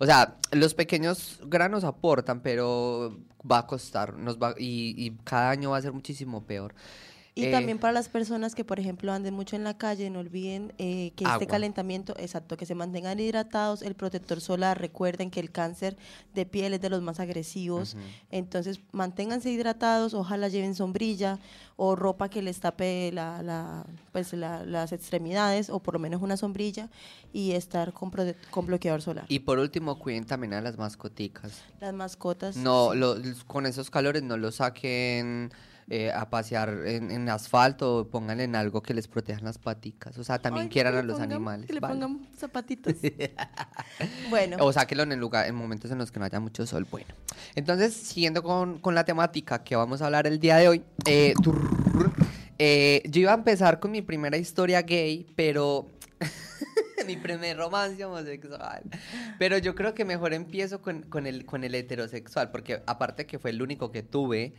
o 0.00 0.06
sea, 0.06 0.38
los 0.52 0.72
pequeños 0.72 1.38
granos 1.44 1.84
aportan, 1.84 2.40
pero 2.40 3.18
va 3.48 3.58
a 3.58 3.66
costar, 3.66 4.16
nos 4.16 4.38
va, 4.38 4.54
y, 4.56 4.94
y 4.96 5.10
cada 5.24 5.50
año 5.50 5.70
va 5.70 5.76
a 5.76 5.82
ser 5.82 5.92
muchísimo 5.92 6.46
peor. 6.46 6.74
Y 7.34 7.44
Eh, 7.44 7.50
también 7.52 7.78
para 7.78 7.92
las 7.92 8.08
personas 8.08 8.56
que, 8.56 8.64
por 8.64 8.80
ejemplo, 8.80 9.12
anden 9.12 9.32
mucho 9.34 9.54
en 9.54 9.62
la 9.62 9.78
calle, 9.78 10.10
no 10.10 10.18
olviden 10.18 10.72
eh, 10.78 11.12
que 11.14 11.24
Agua. 11.24 11.36
este 11.36 11.46
calentamiento, 11.46 12.12
exacto, 12.18 12.56
que 12.56 12.66
se 12.66 12.74
mantengan 12.74 13.20
hidratados, 13.20 13.82
el 13.82 13.94
protector 13.94 14.40
solar, 14.40 14.80
recuerden 14.80 15.30
que 15.30 15.38
el 15.38 15.52
cáncer 15.52 15.96
de 16.34 16.44
piel 16.44 16.74
es 16.74 16.80
de 16.80 16.90
los 16.90 17.02
más 17.02 17.20
agresivos, 17.20 17.96
entonces 18.32 18.80
manténganse 18.90 19.48
hidratados, 19.50 20.12
ojalá 20.12 20.48
lleven 20.48 20.74
sombrilla 20.74 21.38
o 21.76 21.94
ropa 21.96 22.28
que 22.28 22.42
les 22.42 22.58
tape 22.60 23.10
la, 23.12 23.42
la- 23.42 23.86
pues 24.12 24.32
la- 24.32 24.64
las 24.66 24.90
extremidades 24.92 25.70
o 25.70 25.78
por 25.80 25.94
lo 25.94 26.00
menos 26.00 26.20
una 26.22 26.36
sombrilla 26.36 26.90
y 27.32 27.52
estar 27.52 27.92
con, 27.92 28.10
con 28.50 28.66
bloqueador 28.66 29.02
solar. 29.02 29.24
Y 29.28 29.38
por 29.38 29.58
último, 29.60 29.98
cuiden 30.00 30.26
también 30.26 30.52
a 30.54 30.60
las 30.60 30.76
mascoticas. 30.78 31.62
las 31.80 31.94
mascotas. 31.94 32.56
No, 32.56 32.92
lo- 32.94 33.16
con 33.46 33.66
esos 33.66 33.88
calores 33.88 34.22
no 34.24 34.36
los 34.36 34.56
saquen 34.56 35.52
eh, 35.90 36.12
a 36.12 36.30
pasear 36.30 36.68
en, 36.86 37.10
en 37.10 37.28
asfalto, 37.28 38.08
pónganle 38.10 38.44
en 38.44 38.54
algo 38.54 38.80
que 38.80 38.94
les 38.94 39.08
protejan 39.08 39.44
las 39.44 39.58
paticas. 39.58 40.16
O 40.18 40.24
sea, 40.24 40.38
también 40.38 40.64
Ay, 40.66 40.70
quieran 40.70 40.94
a 40.96 41.02
los 41.02 41.18
pongan- 41.18 41.32
animales. 41.32 41.66
Que 41.66 41.72
le 41.74 41.80
¿vale? 41.80 41.94
pongan 41.94 42.28
zapatitos. 42.38 42.94
bueno. 44.30 44.56
O 44.60 44.72
sáquenlo 44.72 45.02
en 45.02 45.12
el 45.12 45.18
lugar, 45.18 45.46
en 45.46 45.54
momentos 45.54 45.90
en 45.90 45.98
los 45.98 46.10
que 46.10 46.18
no 46.20 46.24
haya 46.26 46.40
mucho 46.40 46.66
sol. 46.66 46.86
Bueno, 46.90 47.08
entonces, 47.54 47.92
siguiendo 47.94 48.42
con, 48.42 48.78
con 48.78 48.94
la 48.94 49.04
temática 49.04 49.62
que 49.64 49.76
vamos 49.76 50.00
a 50.02 50.06
hablar 50.06 50.26
el 50.26 50.38
día 50.38 50.56
de 50.56 50.68
hoy, 50.68 50.82
eh, 51.06 51.34
turr, 51.42 51.60
eh, 52.58 53.02
yo 53.08 53.22
iba 53.22 53.32
a 53.32 53.34
empezar 53.36 53.80
con 53.80 53.90
mi 53.90 54.02
primera 54.02 54.36
historia 54.36 54.82
gay, 54.82 55.26
pero 55.34 55.86
mi 57.06 57.16
primer 57.16 57.56
romance 57.56 58.04
homosexual. 58.04 58.82
Pero 59.38 59.58
yo 59.58 59.74
creo 59.74 59.94
que 59.94 60.04
mejor 60.04 60.34
empiezo 60.34 60.80
con, 60.80 61.02
con 61.02 61.26
el, 61.26 61.44
con 61.44 61.64
el 61.64 61.74
heterosexual, 61.74 62.50
porque 62.50 62.82
aparte 62.86 63.26
que 63.26 63.38
fue 63.38 63.50
el 63.50 63.60
único 63.62 63.90
que 63.90 64.02
tuve, 64.02 64.52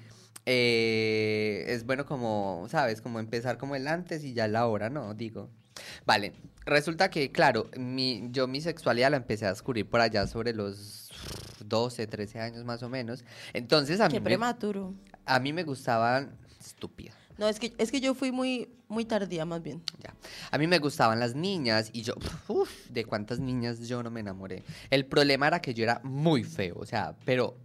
eh, 0.45 1.65
es 1.67 1.85
bueno 1.85 2.05
como, 2.05 2.65
¿sabes? 2.69 3.01
Como 3.01 3.19
empezar 3.19 3.57
como 3.57 3.75
el 3.75 3.87
antes 3.87 4.23
y 4.23 4.33
ya 4.33 4.47
la 4.47 4.67
hora, 4.67 4.89
¿no? 4.89 5.13
Digo. 5.13 5.49
Vale, 6.05 6.33
resulta 6.65 7.09
que, 7.09 7.31
claro, 7.31 7.69
mi, 7.77 8.27
yo 8.31 8.47
mi 8.47 8.61
sexualidad 8.61 9.11
la 9.11 9.17
empecé 9.17 9.45
a 9.45 9.49
descubrir 9.49 9.87
por 9.89 10.01
allá 10.01 10.27
sobre 10.27 10.53
los 10.53 11.09
12, 11.65 12.07
13 12.07 12.39
años 12.39 12.65
más 12.65 12.83
o 12.83 12.89
menos. 12.89 13.23
Entonces 13.53 13.99
a 14.01 14.07
mí, 14.07 14.13
Qué 14.13 14.19
me, 14.19 14.25
prematuro. 14.25 14.93
a 15.25 15.39
mí 15.39 15.53
me 15.53 15.63
gustaban, 15.63 16.37
estúpida, 16.59 17.13
No, 17.37 17.47
es 17.47 17.59
que, 17.59 17.73
es 17.77 17.89
que 17.91 17.99
yo 18.01 18.13
fui 18.13 18.31
muy, 18.31 18.69
muy 18.87 19.05
tardía 19.05 19.45
más 19.45 19.61
bien. 19.63 19.81
ya. 20.03 20.13
A 20.51 20.57
mí 20.57 20.67
me 20.67 20.79
gustaban 20.79 21.19
las 21.19 21.33
niñas 21.35 21.89
y 21.93 22.01
yo, 22.03 22.13
uff, 22.47 22.71
de 22.89 23.05
cuántas 23.05 23.39
niñas 23.39 23.87
yo 23.87 24.03
no 24.03 24.11
me 24.11 24.19
enamoré. 24.19 24.63
El 24.89 25.05
problema 25.05 25.47
era 25.47 25.61
que 25.61 25.73
yo 25.73 25.83
era 25.83 25.99
muy 26.03 26.43
feo, 26.43 26.75
o 26.77 26.85
sea, 26.85 27.15
pero 27.25 27.57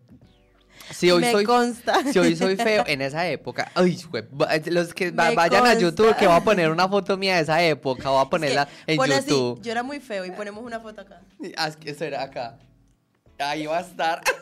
si 0.91 1.11
hoy 1.11 1.21
Me 1.21 1.33
soy 1.33 1.45
consta. 1.45 2.03
si 2.13 2.19
hoy 2.19 2.37
soy 2.37 2.57
feo 2.57 2.85
en 2.87 3.03
esa 3.03 3.27
época, 3.29 3.71
ay, 3.75 3.99
va- 4.41 4.49
los 4.67 4.95
que 4.95 5.11
va- 5.11 5.31
Me 5.31 5.35
vayan 5.35 5.67
a. 5.67 5.75
YouTube 5.75 6.15
que 6.17 6.27
voy 6.27 6.37
a 6.37 6.41
poner 6.41 6.71
una 6.71 6.89
foto 6.89 7.17
mía 7.17 7.37
de 7.37 7.43
esa 7.43 7.63
época, 7.63 8.09
voy 8.11 8.19
a 8.19 8.23
Es 8.25 8.27
que 8.27 8.31
ponerla 8.31 8.69
en 8.87 8.97
pon 8.97 9.13
así, 9.13 9.31
YouTube. 9.31 9.63
yo 9.63 9.73
era 9.73 9.83
muy 9.83 10.01
feo 10.01 10.25
y 10.25 10.31
ponemos 10.31 10.65
una 10.65 10.81
foto 10.81 11.01
acá. 11.03 11.21
Ah, 11.57 11.71
eso 11.85 12.05
era 12.05 12.23
acá. 12.23 12.59
Ahí 13.39 13.67
va 13.67 13.79
a 13.79 13.81
estar. 13.83 14.23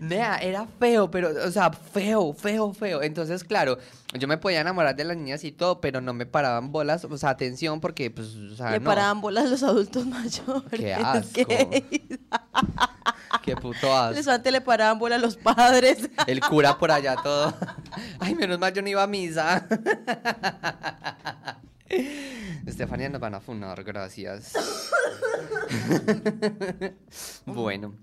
Nea, 0.00 0.36
era 0.36 0.66
feo, 0.78 1.10
pero, 1.10 1.30
o 1.44 1.50
sea, 1.50 1.72
feo, 1.72 2.32
feo, 2.32 2.72
feo. 2.72 3.02
Entonces, 3.02 3.42
claro, 3.42 3.76
yo 4.16 4.28
me 4.28 4.38
podía 4.38 4.60
enamorar 4.60 4.94
de 4.94 5.02
las 5.02 5.16
niñas 5.16 5.42
y 5.42 5.50
todo, 5.50 5.80
pero 5.80 6.00
no 6.00 6.14
me 6.14 6.26
paraban 6.26 6.70
bolas, 6.70 7.04
o 7.04 7.18
sea, 7.18 7.30
atención, 7.30 7.80
porque, 7.80 8.08
pues, 8.12 8.28
o 8.36 8.54
sea, 8.54 8.78
no. 8.78 8.84
paraban 8.84 9.20
bolas 9.20 9.50
los 9.50 9.64
adultos 9.64 10.06
mayores. 10.06 10.80
Qué 10.80 10.94
asco. 10.94 11.40
Qué 13.42 13.56
puto 13.56 13.94
asco. 13.96 14.14
Les 14.14 14.28
antes 14.28 14.52
le 14.52 14.60
paraban 14.60 14.98
bolas 14.98 15.18
a 15.18 15.22
los 15.22 15.36
padres. 15.36 16.08
El 16.26 16.40
cura 16.40 16.78
por 16.78 16.90
allá 16.90 17.16
todo. 17.22 17.54
Ay, 18.18 18.34
menos 18.34 18.58
mal 18.58 18.72
yo 18.72 18.82
no 18.82 18.88
iba 18.88 19.02
a 19.02 19.06
misa. 19.06 19.66
Estefanía 22.66 23.08
nos 23.08 23.20
van 23.20 23.34
a 23.34 23.40
funar, 23.40 23.82
gracias. 23.82 24.52
bueno, 27.46 27.94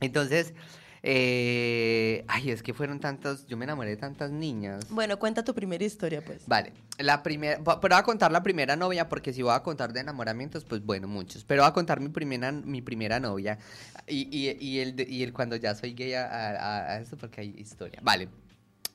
entonces, 0.00 0.54
Eh, 1.02 2.24
ay, 2.28 2.50
es 2.50 2.62
que 2.62 2.74
fueron 2.74 3.00
tantas, 3.00 3.46
yo 3.46 3.56
me 3.56 3.64
enamoré 3.64 3.90
de 3.90 3.96
tantas 3.96 4.30
niñas. 4.30 4.86
Bueno, 4.90 5.18
cuenta 5.18 5.44
tu 5.44 5.54
primera 5.54 5.84
historia, 5.84 6.24
pues. 6.24 6.42
Vale, 6.46 6.72
la 6.98 7.22
primera, 7.22 7.58
pero 7.80 7.94
voy 7.94 8.00
a 8.00 8.02
contar 8.02 8.32
la 8.32 8.42
primera 8.42 8.76
novia 8.76 9.08
porque 9.08 9.32
si 9.32 9.42
voy 9.42 9.54
a 9.54 9.62
contar 9.62 9.92
de 9.92 10.00
enamoramientos, 10.00 10.64
pues 10.64 10.84
bueno, 10.84 11.06
muchos. 11.08 11.44
Pero 11.44 11.62
voy 11.62 11.68
a 11.68 11.72
contar 11.72 12.00
mi 12.00 12.08
primera, 12.08 12.50
mi 12.50 12.82
primera 12.82 13.20
novia 13.20 13.58
y, 14.06 14.28
y, 14.36 14.56
y 14.60 14.80
el, 14.80 15.08
y 15.08 15.22
el 15.22 15.32
cuando 15.32 15.56
ya 15.56 15.74
soy 15.74 15.94
gay 15.94 16.14
a, 16.14 16.26
a, 16.26 16.92
a 16.94 17.00
eso 17.00 17.16
porque 17.16 17.42
hay 17.42 17.54
historia. 17.58 18.00
Vale. 18.02 18.28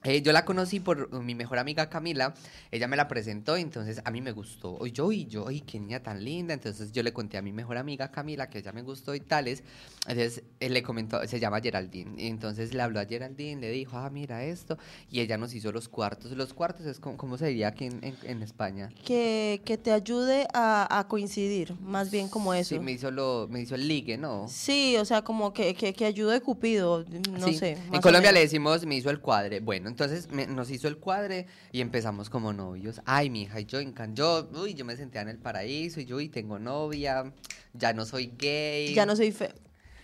Eh, 0.06 0.22
yo 0.22 0.32
la 0.34 0.44
conocí 0.44 0.80
por 0.80 1.12
mi 1.22 1.34
mejor 1.34 1.60
amiga 1.60 1.90
Camila, 1.90 2.34
ella 2.72 2.88
me 2.88 2.98
la 2.98 3.08
presentó, 3.08 3.56
entonces 3.56 4.02
a 4.04 4.12
mí 4.12 4.22
me 4.22 4.32
gustó. 4.34 4.86
Y 4.86 4.92
yo, 4.92 5.12
y 5.12 5.26
yo, 5.28 5.50
y 5.50 5.62
qué 5.62 5.80
niña 5.80 6.02
tan 6.04 6.24
linda. 6.24 6.54
Entonces 6.54 6.92
yo 6.92 7.04
le 7.04 7.14
conté 7.14 7.38
a 7.38 7.42
mi 7.42 7.54
mejor 7.54 7.78
amiga 7.78 8.12
Camila 8.12 8.50
que 8.50 8.60
ella 8.60 8.74
me 8.74 8.82
gustó 8.82 9.16
y 9.16 9.22
tales. 9.22 9.64
Entonces 10.08 10.44
él 10.60 10.74
le 10.74 10.84
comentó, 10.84 11.26
se 11.26 11.40
llama 11.40 11.62
Geraldine. 11.62 12.22
Y 12.22 12.28
entonces 12.28 12.74
le 12.74 12.82
habló 12.82 13.00
a 13.00 13.06
Geraldine, 13.06 13.62
le 13.62 13.72
dijo, 13.72 13.98
ah, 13.98 14.10
mira 14.10 14.44
esto. 14.44 14.78
Y 15.10 15.22
ella 15.22 15.38
nos 15.38 15.54
hizo 15.54 15.72
los 15.72 15.88
cuartos. 15.88 16.32
Los 16.34 16.54
cuartos 16.54 16.86
es 16.86 17.00
como, 17.00 17.16
¿cómo 17.16 17.38
se 17.38 17.48
diría 17.48 17.70
aquí 17.70 17.86
en, 17.86 18.04
en- 18.04 18.18
en 18.24 18.44
España? 18.44 18.90
Que, 19.06 19.62
que 19.64 19.78
te 19.78 19.92
ayude 19.94 20.48
a, 20.54 21.00
a 21.00 21.08
coincidir, 21.08 21.76
más 21.80 22.12
bien 22.12 22.28
como 22.28 22.54
eso. 22.54 22.76
Sí, 22.76 22.80
me 22.82 22.92
hizo, 22.92 23.10
lo, 23.10 23.48
me 23.50 23.62
hizo 23.62 23.76
el 23.76 23.88
ligue, 23.88 24.18
¿no? 24.18 24.48
Sí, 24.50 24.98
o 24.98 25.06
sea, 25.06 25.22
como 25.22 25.54
que, 25.54 25.74
que, 25.76 25.94
que 25.94 26.06
ayude 26.06 26.42
Cupido, 26.42 27.06
no 27.40 27.48
Sí, 27.48 27.54
sé. 27.58 27.78
En 27.92 28.02
Colombia 28.02 28.32
le 28.34 28.42
decimos, 28.42 28.86
me 28.86 28.96
hizo 28.96 29.10
el 29.10 29.20
cuadre. 29.22 29.62
Bueno, 29.62 29.93
entonces 29.94 30.32
me- 30.32 30.48
nos 30.48 30.72
hizo 30.72 30.88
el 30.88 30.98
cuadre 30.98 31.46
y 31.72 31.82
empezamos 31.82 32.30
como 32.32 32.52
novios. 32.52 33.00
Ay, 33.06 33.30
mi 33.30 33.44
hija, 33.44 33.60
y 33.60 33.66
yo 33.66 33.80
encan- 33.80 34.16
yo, 34.16 34.50
uy, 34.56 34.74
yo 34.74 34.86
me 34.86 34.96
sentía 34.98 35.22
en 35.22 35.30
el 35.30 35.38
paraíso 35.38 36.00
y 36.02 36.06
yo, 36.06 36.20
y 36.20 36.30
tengo 36.30 36.58
novia, 36.58 37.32
ya 37.74 37.94
no 37.94 38.04
soy 38.06 38.34
gay. 38.38 38.94
Ya 38.96 39.06
no 39.06 39.16
soy 39.16 39.32
fe. 39.32 39.54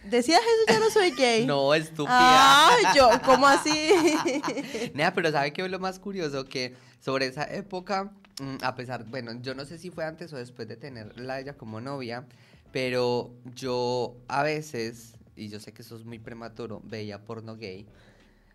¿Decías 0.04 0.40
eso? 0.42 0.74
Ya 0.74 0.80
no 0.80 0.90
soy 0.92 1.12
gay. 1.12 1.46
No, 1.48 1.74
estúpida. 1.74 2.68
Ay, 2.70 2.84
yo, 2.96 3.10
¿cómo 3.26 3.48
así? 3.48 3.72
Nada, 4.94 5.14
pero 5.14 5.32
¿sabe 5.32 5.52
qué 5.54 5.66
es 5.66 5.72
lo 5.72 5.80
más 5.80 6.00
curioso? 6.00 6.46
Que 6.46 6.76
sobre 7.00 7.26
esa 7.26 7.44
época, 7.44 8.12
mm, 8.40 8.58
a 8.64 8.76
pesar, 8.76 9.06
bueno, 9.06 9.32
yo 9.42 9.56
no 9.56 9.66
sé 9.66 9.78
si 9.80 9.90
fue 9.90 10.06
antes 10.06 10.32
o 10.34 10.38
después 10.38 10.68
de 10.68 10.78
tenerla 10.78 11.34
a 11.34 11.40
ella 11.40 11.54
como 11.58 11.82
novia, 11.82 12.26
pero 12.72 13.32
yo 13.56 14.16
a 14.28 14.44
veces, 14.44 15.16
y 15.36 15.50
yo 15.50 15.60
sé 15.60 15.74
que 15.74 15.82
eso 15.82 15.96
es 15.98 16.06
muy 16.06 16.20
prematuro, 16.20 16.82
veía 16.86 17.24
porno 17.24 17.56
gay. 17.58 17.86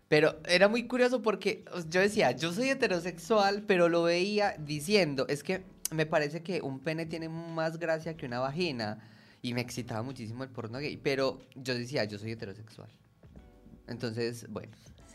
Pero 0.07 0.39
era 0.47 0.67
muy 0.67 0.87
curioso 0.87 1.21
porque 1.21 1.65
yo 1.89 2.01
decía, 2.01 2.31
yo 2.31 2.53
soy 2.53 2.69
heterosexual, 2.69 3.63
pero 3.63 3.89
lo 3.89 4.03
veía 4.03 4.55
diciendo, 4.59 5.25
es 5.27 5.43
que 5.43 5.63
me 5.91 6.05
parece 6.05 6.43
que 6.43 6.61
un 6.61 6.79
pene 6.79 7.05
tiene 7.05 7.29
más 7.29 7.79
gracia 7.79 8.15
que 8.15 8.25
una 8.25 8.39
vagina. 8.39 8.99
Y 9.41 9.53
me 9.53 9.61
excitaba 9.61 10.01
muchísimo 10.01 10.43
el 10.43 10.49
porno 10.49 10.79
gay, 10.79 10.97
pero 10.97 11.39
yo 11.53 11.75
decía, 11.75 12.03
yo 12.05 12.17
soy 12.17 12.31
heterosexual. 12.31 12.89
Entonces, 13.87 14.47
bueno, 14.49 14.71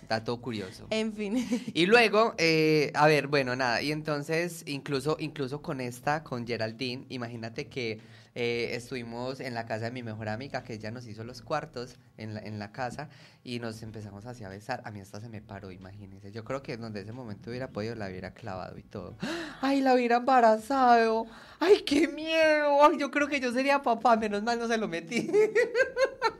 dato 0.08 0.40
curioso. 0.40 0.86
en 0.90 1.12
fin. 1.12 1.44
Y 1.74 1.86
luego, 1.86 2.34
eh, 2.38 2.92
a 2.94 3.08
ver, 3.08 3.26
bueno, 3.26 3.56
nada, 3.56 3.82
y 3.82 3.90
entonces 3.90 4.62
incluso, 4.66 5.16
incluso 5.18 5.62
con 5.62 5.80
esta, 5.80 6.22
con 6.22 6.46
Geraldine, 6.46 7.06
imagínate 7.08 7.66
que 7.66 7.98
eh, 8.34 8.70
estuvimos 8.74 9.40
en 9.40 9.54
la 9.54 9.66
casa 9.66 9.86
de 9.86 9.90
mi 9.90 10.02
mejor 10.02 10.28
amiga, 10.28 10.62
que 10.62 10.74
ella 10.74 10.90
nos 10.90 11.06
hizo 11.06 11.24
los 11.24 11.42
cuartos 11.42 11.96
en 12.16 12.34
la, 12.34 12.40
en 12.40 12.58
la 12.58 12.72
casa 12.72 13.08
y 13.42 13.58
nos 13.58 13.82
empezamos 13.82 14.26
así 14.26 14.44
a 14.44 14.48
besar. 14.48 14.82
A 14.84 14.90
mí 14.90 15.00
hasta 15.00 15.20
se 15.20 15.28
me 15.28 15.40
paró, 15.40 15.72
imagínense. 15.72 16.30
Yo 16.30 16.44
creo 16.44 16.62
que 16.62 16.76
donde 16.76 17.00
ese 17.00 17.12
momento 17.12 17.50
hubiera 17.50 17.68
podido, 17.68 17.94
la 17.94 18.08
hubiera 18.08 18.32
clavado 18.32 18.78
y 18.78 18.82
todo. 18.82 19.16
¡Ay, 19.60 19.80
la 19.80 19.94
hubiera 19.94 20.16
embarazado! 20.16 21.26
¡Ay, 21.58 21.82
qué 21.82 22.08
miedo! 22.08 22.84
Ay, 22.84 22.98
yo 22.98 23.10
creo 23.10 23.28
que 23.28 23.40
yo 23.40 23.52
sería 23.52 23.82
papá, 23.82 24.16
menos 24.16 24.42
mal 24.42 24.58
no 24.58 24.68
se 24.68 24.76
lo 24.76 24.88
metí. 24.88 25.30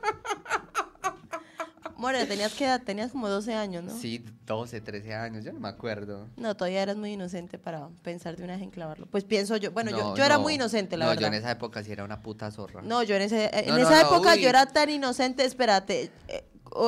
More, 2.01 2.25
tenías 2.25 2.53
que 2.53 2.65
edad, 2.65 2.81
tenías 2.83 3.11
como 3.11 3.29
12 3.29 3.53
años, 3.53 3.83
¿no? 3.83 3.95
Sí, 3.97 4.25
12, 4.45 4.81
13 4.81 5.13
años, 5.13 5.45
yo 5.45 5.53
no 5.53 5.59
me 5.59 5.69
acuerdo. 5.69 6.27
No, 6.35 6.55
todavía 6.57 6.81
eras 6.81 6.97
muy 6.97 7.13
inocente 7.13 7.57
para 7.59 7.87
pensar 8.03 8.35
de 8.35 8.43
una 8.43 8.53
vez 8.53 8.63
en 8.63 8.71
clavarlo. 8.71 9.05
Pues 9.05 9.23
pienso 9.23 9.55
yo, 9.57 9.71
bueno, 9.71 9.91
yo, 9.91 9.97
No, 9.97 10.15
yo 10.17 10.23
era 10.25 10.35
no. 10.37 10.41
muy 10.41 10.55
inocente, 10.55 10.97
la 10.97 11.05
no, 11.05 11.09
verdad. 11.11 11.21
yo 11.21 11.27
en 11.27 11.33
esa 11.35 11.51
época 11.51 11.83
sí 11.83 11.91
era 11.91 12.03
una 12.03 12.21
puta 12.21 12.49
zorra. 12.51 12.81
No, 12.81 13.03
yo 13.03 13.15
en, 13.15 13.21
ese, 13.21 13.49
en 13.53 13.67
No, 13.67 13.77
no, 13.77 13.81
esa 13.83 14.01
no, 14.01 14.07
época 14.15 14.33
uy. 14.33 14.41
yo 14.41 14.49
era 14.49 14.65
tan 14.65 14.89
inocente, 14.89 15.45
espérate, 15.45 16.11
eh, 16.27 16.43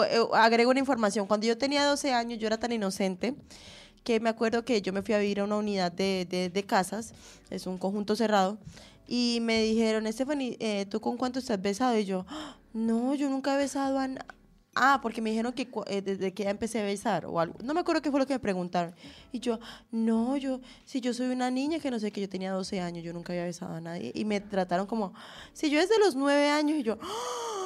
eh, 0.10 0.20
agrego 0.34 0.72
una 0.72 0.80
información, 0.80 1.28
cuando 1.28 1.46
yo 1.46 1.58
tenía 1.58 1.86
12 1.86 2.12
años 2.14 2.40
yo 2.40 2.48
era 2.48 2.58
tan 2.58 2.72
inocente 2.72 3.36
que 4.04 4.20
me 4.20 4.30
acuerdo 4.30 4.66
que 4.66 4.82
yo 4.82 4.92
me 4.94 5.02
fui 5.02 5.14
a 5.14 5.20
vivir 5.20 5.40
a 5.40 5.44
una 5.46 5.58
unidad 5.58 5.92
de, 5.92 6.26
de- 6.30 6.50
de 6.50 6.64
casas, 6.64 7.14
es 7.50 7.68
un 7.68 7.78
conjunto 7.78 8.16
cerrado, 8.16 8.58
y 9.08 9.40
me 9.42 9.62
dijeron, 9.62 10.12
Stephanie, 10.12 10.58
eh, 10.60 10.86
¿tú 10.90 11.00
con 11.02 11.18
cuántos 11.18 11.46
te 11.46 11.54
has 11.54 11.62
besado? 11.62 11.98
Y 11.98 12.06
yo, 12.06 12.26
"Ah, 12.28 12.58
no, 12.74 13.14
yo 13.16 13.30
nunca 13.30 13.54
he 13.54 13.58
besado 13.58 14.00
a... 14.00 14.08
na-". 14.08 14.26
Ah, 14.76 15.00
porque 15.02 15.22
me 15.22 15.30
dijeron 15.30 15.54
que 15.54 15.68
eh, 15.88 16.02
desde 16.02 16.34
que 16.34 16.44
ya 16.44 16.50
empecé 16.50 16.82
a 16.82 16.84
besar 16.84 17.26
o 17.28 17.40
algo. 17.40 17.56
No 17.64 17.74
me 17.74 17.82
acuerdo 17.82 18.02
qué 18.02 18.10
fue 18.10 18.20
lo 18.20 18.26
que 18.26 18.34
me 18.34 18.40
preguntaron. 18.40 18.96
Y 19.32 19.40
yo, 19.40 19.60
no, 19.92 20.36
yo, 20.38 20.62
si 20.86 21.00
yo 21.00 21.14
soy 21.14 21.28
una 21.28 21.52
niña 21.52 21.80
que 21.80 21.92
no 21.92 22.00
sé, 22.00 22.12
que 22.12 22.22
yo 22.22 22.30
tenía 22.30 22.52
12 22.52 22.82
años, 22.82 23.04
yo 23.04 23.14
nunca 23.14 23.34
había 23.34 23.46
besado 23.46 23.76
a 23.76 23.82
nadie. 23.82 24.12
Y 24.16 24.26
me 24.26 24.42
trataron 24.42 24.88
como, 24.88 25.14
si 25.54 25.70
yo 25.70 25.80
desde 25.80 26.00
los 26.00 26.16
9 26.16 26.50
años, 26.50 26.78
y 26.78 26.84
yo, 26.84 26.98
¡ah! 27.02 27.63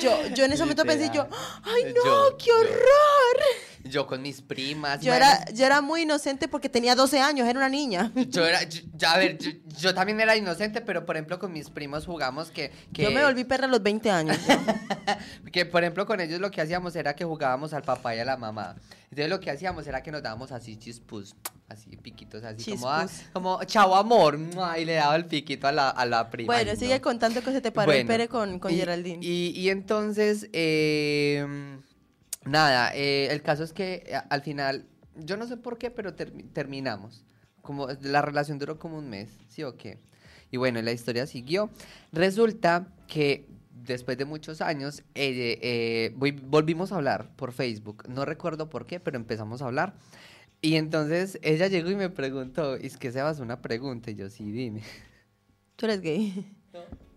Yo, 0.00 0.26
yo 0.34 0.44
en 0.44 0.52
ese 0.52 0.62
momento 0.62 0.84
pensé, 0.84 1.10
yo. 1.14 1.26
¡ay 1.62 1.92
no, 1.94 2.04
Yo- 2.04 2.36
qué 2.38 2.46
yo- 2.46 2.58
horror! 2.58 3.42
Yo 3.84 4.06
con 4.08 4.20
mis 4.20 4.42
primas. 4.42 5.00
Yo 5.00 5.14
era, 5.14 5.44
yo 5.52 5.64
era 5.64 5.80
muy 5.80 6.02
inocente 6.02 6.48
porque 6.48 6.68
tenía 6.68 6.96
12 6.96 7.20
años, 7.20 7.46
era 7.46 7.56
una 7.58 7.68
niña. 7.68 8.10
Yo 8.16 8.44
era, 8.44 8.62
yo- 8.64 8.80
yo- 8.94 9.08
a 9.08 9.16
ver, 9.16 9.38
yo, 9.38 9.50
yo 9.78 9.94
también 9.94 10.20
era 10.20 10.36
inocente, 10.36 10.80
pero 10.80 11.06
por 11.06 11.16
ejemplo 11.16 11.38
con 11.38 11.52
mis 11.52 11.70
primos 11.70 12.04
jugamos 12.04 12.50
que, 12.50 12.72
que, 12.92 13.04
Yo 13.04 13.10
me 13.12 13.22
volví 13.24 13.44
perra 13.44 13.66
a 13.66 13.68
los 13.68 13.82
20 13.82 14.10
años. 14.10 14.36
que 15.52 15.66
por 15.66 15.84
ejemplo 15.84 16.04
con 16.04 16.20
ellos 16.20 16.40
lo 16.40 16.50
que 16.50 16.60
hacíamos 16.60 16.96
era 16.96 17.14
que 17.14 17.24
jugábamos 17.24 17.72
al 17.74 17.82
papá 17.82 18.14
y 18.16 18.18
a 18.18 18.24
la 18.24 18.36
mamá. 18.36 18.74
Entonces 19.10 19.28
lo 19.30 19.40
que 19.40 19.50
hacíamos 19.50 19.86
era 19.86 20.02
que 20.02 20.10
nos 20.10 20.22
dábamos 20.22 20.50
así 20.52 20.76
chispus, 20.76 21.34
así 21.68 21.96
piquitos, 21.96 22.42
así 22.44 22.72
como, 22.72 22.88
ah, 22.90 23.06
como 23.32 23.64
chao 23.64 23.94
amor, 23.94 24.38
y 24.78 24.84
le 24.84 24.94
daba 24.94 25.14
el 25.16 25.26
piquito 25.26 25.66
a 25.68 25.72
la, 25.72 25.90
a 25.90 26.04
la 26.06 26.28
prima. 26.28 26.46
bueno, 26.54 26.72
Ay, 26.72 26.76
sigue 26.76 26.96
no. 26.96 27.02
contando 27.02 27.40
que 27.42 27.52
se 27.52 27.60
te 27.60 27.70
paró 27.72 27.92
el 27.92 28.06
pere 28.06 28.28
con, 28.28 28.58
con 28.58 28.72
y- 28.72 28.76
Geraldine. 28.76 29.24
Y, 29.24 29.52
y 29.54 29.70
entonces, 29.70 30.48
eh, 30.52 31.46
nada, 32.44 32.90
eh, 32.94 33.28
el 33.30 33.42
caso 33.42 33.62
es 33.64 33.72
que 33.72 34.02
eh, 34.06 34.20
al 34.28 34.42
final, 34.42 34.86
yo 35.16 35.36
no 35.36 35.46
sé 35.46 35.56
por 35.56 35.78
qué, 35.78 35.90
pero 35.90 36.14
termi- 36.16 36.52
terminamos. 36.52 37.24
Como 37.62 37.88
la 38.02 38.22
relación 38.22 38.58
duró 38.58 38.78
como 38.78 38.98
un 38.98 39.08
mes, 39.10 39.30
¿sí 39.48 39.62
o 39.64 39.76
qué? 39.76 39.98
Y 40.52 40.56
bueno, 40.56 40.80
la 40.82 40.92
historia 40.92 41.26
siguió. 41.26 41.70
Resulta 42.12 42.86
que 43.08 43.48
después 43.86 44.18
de 44.18 44.24
muchos 44.24 44.60
años, 44.60 45.00
eh, 45.14 45.58
eh, 45.62 46.12
voy- 46.16 46.32
volvimos 46.32 46.92
a 46.92 46.96
hablar 46.96 47.30
por 47.36 47.52
Facebook. 47.52 48.04
No 48.08 48.24
recuerdo 48.24 48.68
por 48.68 48.86
qué, 48.86 49.00
pero 49.00 49.16
empezamos 49.16 49.62
a 49.62 49.66
hablar. 49.66 49.94
Y 50.60 50.76
entonces 50.76 51.38
ella 51.42 51.68
llegó 51.68 51.90
y 51.90 51.96
me 51.96 52.08
preguntó, 52.10 52.74
¿es 52.76 52.96
que 52.96 53.12
Sebas 53.12 53.40
una 53.40 53.60
pregunta? 53.62 54.10
Y 54.10 54.14
yo, 54.16 54.28
sí, 54.30 54.50
dime. 54.50 54.82
Tú 55.76 55.86
eres 55.86 56.00
gay. 56.00 56.52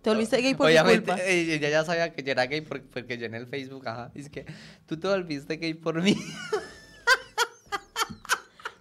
Te 0.02 0.10
volviste 0.10 0.38
gay 0.42 0.54
por 0.56 0.68
mi 0.68 0.72
Obviamente, 0.74 1.12
culpa. 1.12 1.22
eh, 1.24 1.54
ella 1.56 1.70
ya 1.70 1.84
sabía 1.84 2.14
que 2.14 2.24
yo 2.24 2.32
era 2.32 2.46
gay 2.46 2.62
por- 2.62 2.82
porque 2.84 3.18
yo 3.18 3.26
en 3.26 3.34
el 3.34 3.48
Facebook, 3.48 3.88
ajá, 3.88 4.12
es 4.16 4.30
que 4.30 4.46
tú 4.86 4.98
te 4.98 5.08
volviste 5.08 5.58
gay 5.58 5.74
por 5.74 6.02
mí. 6.02 6.16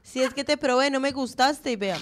Si 0.02 0.22
es 0.22 0.32
que 0.32 0.42
te 0.42 0.56
probé, 0.56 0.90
no 0.90 1.00
me 1.00 1.12
gustaste 1.12 1.70
y 1.72 1.76
vea. 1.76 1.98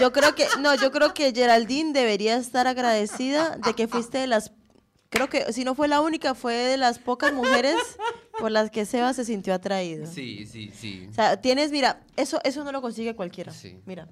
Yo 0.00 0.12
creo 0.12 0.34
que, 0.34 0.46
no, 0.60 0.74
yo 0.74 0.90
creo 0.90 1.14
que 1.14 1.32
Geraldine 1.32 1.92
debería 1.92 2.36
estar 2.36 2.66
agradecida 2.66 3.56
de 3.64 3.74
que 3.74 3.86
fuiste 3.86 4.18
de 4.18 4.26
las, 4.26 4.50
creo 5.16 5.28
que 5.28 5.52
si 5.52 5.64
no 5.64 5.74
fue 5.74 5.88
la 5.88 6.00
única, 6.00 6.34
fue 6.34 6.54
de 6.54 6.76
las 6.76 6.98
pocas 6.98 7.32
mujeres 7.32 7.76
por 8.38 8.50
las 8.50 8.70
que 8.70 8.84
Seba 8.84 9.12
se 9.14 9.24
sintió 9.24 9.54
atraído. 9.54 10.06
Sí, 10.06 10.46
sí, 10.46 10.70
sí. 10.74 11.06
O 11.10 11.14
sea, 11.14 11.40
tienes, 11.40 11.72
mira, 11.72 12.00
eso, 12.16 12.38
eso 12.44 12.62
no 12.64 12.72
lo 12.72 12.80
consigue 12.82 13.14
cualquiera. 13.16 13.52
Sí. 13.52 13.78
Mira, 13.86 14.08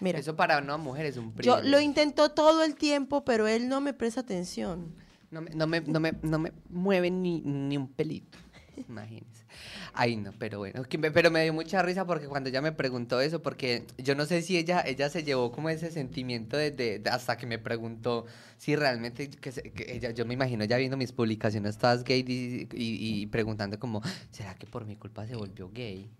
mira. 0.00 0.18
Eso 0.18 0.36
para 0.36 0.58
una 0.58 0.76
mujer 0.76 1.06
es 1.06 1.16
un 1.16 1.26
Yo 1.30 1.34
privilegio. 1.34 1.70
lo 1.70 1.80
intentó 1.80 2.30
todo 2.30 2.62
el 2.62 2.74
tiempo, 2.76 3.24
pero 3.24 3.46
él 3.46 3.68
no 3.68 3.80
me 3.80 3.92
presta 3.92 4.20
atención. 4.20 4.94
No 5.30 5.40
me, 5.42 5.50
no 5.50 5.66
me, 5.66 5.80
no 5.80 6.00
me, 6.00 6.12
no 6.22 6.38
me 6.38 6.52
mueve 6.68 7.10
ni, 7.10 7.40
ni 7.40 7.76
un 7.76 7.86
pelito. 7.88 8.36
Imagínense. 8.88 9.44
Ay, 9.92 10.16
no, 10.16 10.32
pero 10.38 10.58
bueno. 10.58 10.82
pero 11.12 11.30
me 11.30 11.42
dio 11.42 11.52
mucha 11.52 11.82
risa 11.82 12.04
porque 12.06 12.26
cuando 12.28 12.48
ella 12.48 12.62
me 12.62 12.72
preguntó 12.72 13.20
eso, 13.20 13.40
porque 13.42 13.84
yo 13.98 14.14
no 14.14 14.24
sé 14.26 14.42
si 14.42 14.56
ella, 14.56 14.80
ella 14.86 15.08
se 15.10 15.22
llevó 15.24 15.52
como 15.52 15.68
ese 15.70 15.90
sentimiento 15.90 16.56
desde 16.56 16.98
de- 16.98 17.10
hasta 17.10 17.36
que 17.36 17.46
me 17.46 17.58
preguntó 17.58 18.26
si 18.56 18.76
realmente, 18.76 19.30
que, 19.30 19.52
se- 19.52 19.62
que 19.72 19.94
ella, 19.94 20.10
yo 20.10 20.24
me 20.26 20.34
imagino 20.34 20.64
ya 20.64 20.76
viendo 20.76 20.96
mis 20.96 21.12
publicaciones 21.12 21.78
todas 21.78 22.04
gay 22.04 22.24
y, 22.26 22.68
y- 22.72 23.22
y 23.22 23.26
preguntando 23.26 23.78
como, 23.78 24.02
¿será 24.30 24.54
que 24.54 24.66
por 24.66 24.84
mi 24.86 24.96
culpa 24.96 25.26
se 25.26 25.34
volvió 25.36 25.70
gay? 25.72 26.10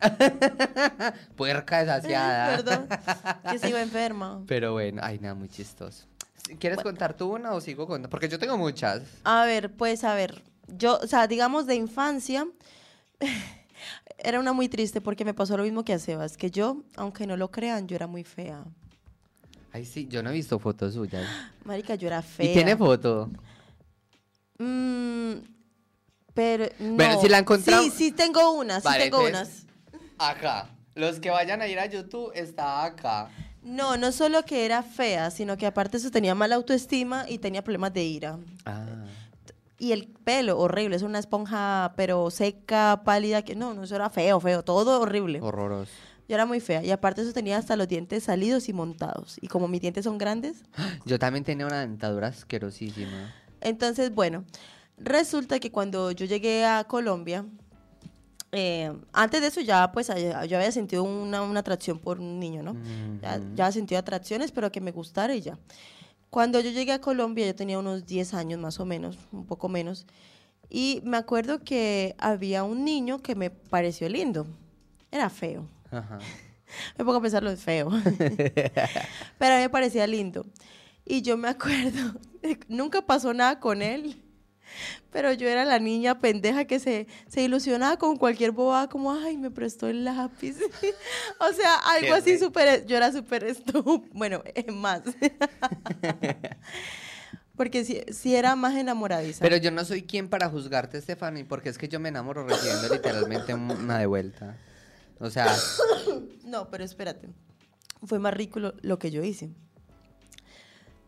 Puerca 1.36 1.80
desasiada. 1.80 2.56
Perdón, 2.62 2.88
que 3.50 3.58
se 3.58 3.68
iba 3.70 3.80
enferma. 3.82 4.42
Pero 4.46 4.72
bueno, 4.72 5.00
ay, 5.04 5.18
nada, 5.18 5.34
muy 5.34 5.48
chistoso. 5.48 6.06
¿Quieres 6.58 6.80
contar 6.82 7.14
tú 7.16 7.34
una 7.34 7.52
o 7.52 7.60
sigo 7.60 7.86
contando? 7.86 8.08
Porque 8.08 8.28
yo 8.28 8.38
tengo 8.38 8.56
muchas. 8.56 9.02
A 9.24 9.44
ver, 9.44 9.70
pues 9.72 10.02
a 10.04 10.14
ver, 10.14 10.42
yo, 10.76 10.98
o 11.02 11.06
sea, 11.06 11.26
digamos 11.26 11.66
de 11.66 11.74
infancia, 11.74 12.46
era 14.18 14.40
una 14.40 14.52
muy 14.52 14.68
triste 14.68 15.00
porque 15.00 15.24
me 15.24 15.34
pasó 15.34 15.56
lo 15.56 15.62
mismo 15.62 15.84
que 15.84 15.92
a 15.94 15.98
Sebas, 15.98 16.36
que 16.36 16.50
yo, 16.50 16.82
aunque 16.96 17.26
no 17.26 17.36
lo 17.36 17.50
crean, 17.50 17.86
yo 17.88 17.96
era 17.96 18.06
muy 18.06 18.24
fea. 18.24 18.64
Ay, 19.72 19.84
sí, 19.84 20.06
yo 20.08 20.22
no 20.22 20.30
he 20.30 20.32
visto 20.32 20.58
fotos 20.58 20.94
suyas. 20.94 21.26
Marica, 21.64 21.94
yo 21.94 22.06
era 22.08 22.22
fea. 22.22 22.50
¿Y 22.50 22.52
tiene 22.54 22.76
foto? 22.76 23.30
Mm, 24.58 25.34
Pero 26.34 26.66
no. 26.78 26.94
Bueno, 26.94 27.20
si 27.20 27.28
la 27.28 27.38
encontramos- 27.38 27.84
Sí, 27.84 27.90
sí 27.90 28.12
tengo 28.12 28.52
unas, 28.52 28.82
sí 28.82 28.88
Vale, 28.88 29.04
tengo 29.04 29.26
entonces- 29.26 29.66
unas. 29.92 30.08
Acá. 30.18 30.70
Los 30.94 31.20
que 31.20 31.30
vayan 31.30 31.62
a 31.62 31.68
ir 31.68 31.78
a 31.78 31.86
YouTube 31.86 32.32
está 32.34 32.84
acá. 32.84 33.30
No, 33.62 33.96
no 33.96 34.10
solo 34.12 34.44
que 34.44 34.64
era 34.64 34.82
fea, 34.82 35.30
sino 35.30 35.56
que 35.56 35.66
aparte 35.66 35.96
eso 35.98 36.10
tenía 36.10 36.34
mala 36.34 36.56
autoestima 36.56 37.24
y 37.28 37.38
tenía 37.38 37.62
problemas 37.62 37.92
de 37.92 38.02
ira. 38.04 38.38
Ah. 38.64 38.86
Y 39.78 39.92
el 39.92 40.08
pelo, 40.08 40.58
horrible, 40.58 40.96
es 40.96 41.02
una 41.02 41.18
esponja, 41.20 41.92
pero 41.96 42.30
seca, 42.30 43.02
pálida, 43.04 43.42
que 43.42 43.54
no, 43.54 43.74
no, 43.74 43.84
eso 43.84 43.94
era 43.94 44.10
feo, 44.10 44.40
feo, 44.40 44.64
todo 44.64 45.00
horrible. 45.00 45.40
Horroroso. 45.40 45.92
Yo 46.28 46.34
era 46.34 46.46
muy 46.46 46.60
fea. 46.60 46.82
Y 46.84 46.90
aparte 46.90 47.22
eso 47.22 47.32
tenía 47.32 47.56
hasta 47.56 47.76
los 47.76 47.86
dientes 47.88 48.24
salidos 48.24 48.68
y 48.68 48.72
montados. 48.72 49.38
Y 49.40 49.46
como 49.48 49.68
mis 49.68 49.80
dientes 49.80 50.04
son 50.04 50.18
grandes, 50.18 50.64
Yo 51.06 51.18
también 51.18 51.44
tenía 51.44 51.66
una 51.66 51.80
dentadura 51.80 52.26
asquerosísima. 52.28 53.32
entonces, 53.60 54.12
bueno, 54.14 54.44
resulta 54.98 55.60
que 55.60 55.70
cuando 55.70 56.10
yo 56.10 56.26
llegué 56.26 56.64
a 56.66 56.84
Colombia, 56.84 57.44
eh, 58.50 58.92
antes 59.12 59.40
de 59.42 59.46
eso 59.48 59.60
ya 59.60 59.92
pues 59.92 60.08
yo 60.08 60.56
había 60.56 60.72
sentido 60.72 61.02
una, 61.04 61.42
una 61.42 61.60
atracción 61.60 61.98
por 61.98 62.18
un 62.18 62.40
niño, 62.40 62.62
¿no? 62.62 62.74
Ya, 63.22 63.36
Ujú. 63.36 63.54
ya 63.54 63.70
sentía 63.72 63.98
atracciones, 64.00 64.52
pero 64.52 64.72
que 64.72 64.80
me 64.80 64.90
gustara 64.90 65.34
y 65.34 65.42
ya. 65.42 65.58
Cuando 66.30 66.60
yo 66.60 66.70
llegué 66.70 66.92
a 66.92 67.00
Colombia, 67.00 67.46
yo 67.46 67.54
tenía 67.54 67.78
unos 67.78 68.06
10 68.06 68.34
años 68.34 68.60
más 68.60 68.80
o 68.80 68.84
menos, 68.84 69.18
un 69.32 69.46
poco 69.46 69.68
menos, 69.68 70.06
y 70.68 71.00
me 71.04 71.16
acuerdo 71.16 71.60
que 71.60 72.14
había 72.18 72.64
un 72.64 72.84
niño 72.84 73.20
que 73.20 73.34
me 73.34 73.50
pareció 73.50 74.08
lindo. 74.08 74.46
Era 75.10 75.30
feo. 75.30 75.66
Ajá. 75.90 76.18
Me 76.98 77.04
pongo 77.04 77.16
a 77.16 77.22
pensar 77.22 77.42
lo 77.42 77.56
feo. 77.56 77.88
Pero 79.38 79.54
a 79.54 79.56
mí 79.56 79.62
me 79.62 79.70
parecía 79.70 80.06
lindo. 80.06 80.44
Y 81.06 81.22
yo 81.22 81.38
me 81.38 81.48
acuerdo, 81.48 82.20
nunca 82.68 83.00
pasó 83.00 83.32
nada 83.32 83.58
con 83.58 83.80
él. 83.80 84.22
Pero 85.10 85.32
yo 85.32 85.48
era 85.48 85.64
la 85.64 85.78
niña 85.78 86.18
pendeja 86.18 86.64
que 86.64 86.78
se, 86.78 87.06
se 87.28 87.42
ilusionaba 87.42 87.98
con 87.98 88.16
cualquier 88.16 88.52
bobada, 88.52 88.88
como, 88.88 89.12
ay, 89.12 89.36
me 89.36 89.50
prestó 89.50 89.88
el 89.88 90.04
lápiz. 90.04 90.56
o 91.40 91.52
sea, 91.52 91.76
algo 91.76 92.14
así 92.14 92.38
súper, 92.38 92.86
yo 92.86 92.96
era 92.96 93.12
súper 93.12 93.44
estúpida. 93.44 94.08
Bueno, 94.18 94.42
es 94.54 94.72
más. 94.72 95.02
Porque 97.56 97.84
sí, 97.84 98.02
sí 98.12 98.36
era 98.36 98.54
más 98.54 98.76
enamoradiza. 98.76 99.40
Pero 99.40 99.56
yo 99.56 99.70
no 99.70 99.84
soy 99.84 100.02
quien 100.02 100.28
para 100.28 100.48
juzgarte, 100.48 101.00
Stephanie, 101.00 101.44
porque 101.44 101.68
es 101.68 101.78
que 101.78 101.88
yo 101.88 101.98
me 101.98 102.08
enamoro 102.08 102.46
recibiendo 102.46 102.88
literalmente 102.88 103.54
una 103.54 103.98
de 103.98 104.06
vuelta. 104.06 104.56
O 105.18 105.30
sea, 105.30 105.54
No, 106.44 106.70
pero 106.70 106.84
espérate. 106.84 107.28
Fue 108.06 108.18
más 108.18 108.32
rico 108.32 108.60
lo, 108.60 108.74
lo 108.80 108.98
que 108.98 109.10
yo 109.10 109.22
hice. 109.22 109.50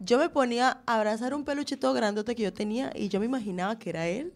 Yo 0.01 0.19
me 0.19 0.31
ponía 0.31 0.81
a 0.87 0.97
abrazar 0.97 1.35
un 1.35 1.45
peluche 1.45 1.77
todo 1.77 1.93
grandote 1.93 2.35
que 2.35 2.43
yo 2.43 2.53
tenía 2.53 2.91
y 2.95 3.09
yo 3.11 3.21
me 3.21 3.27
imaginaba 3.27 3.79
que 3.79 3.91
era 3.91 4.09
él. 4.09 4.33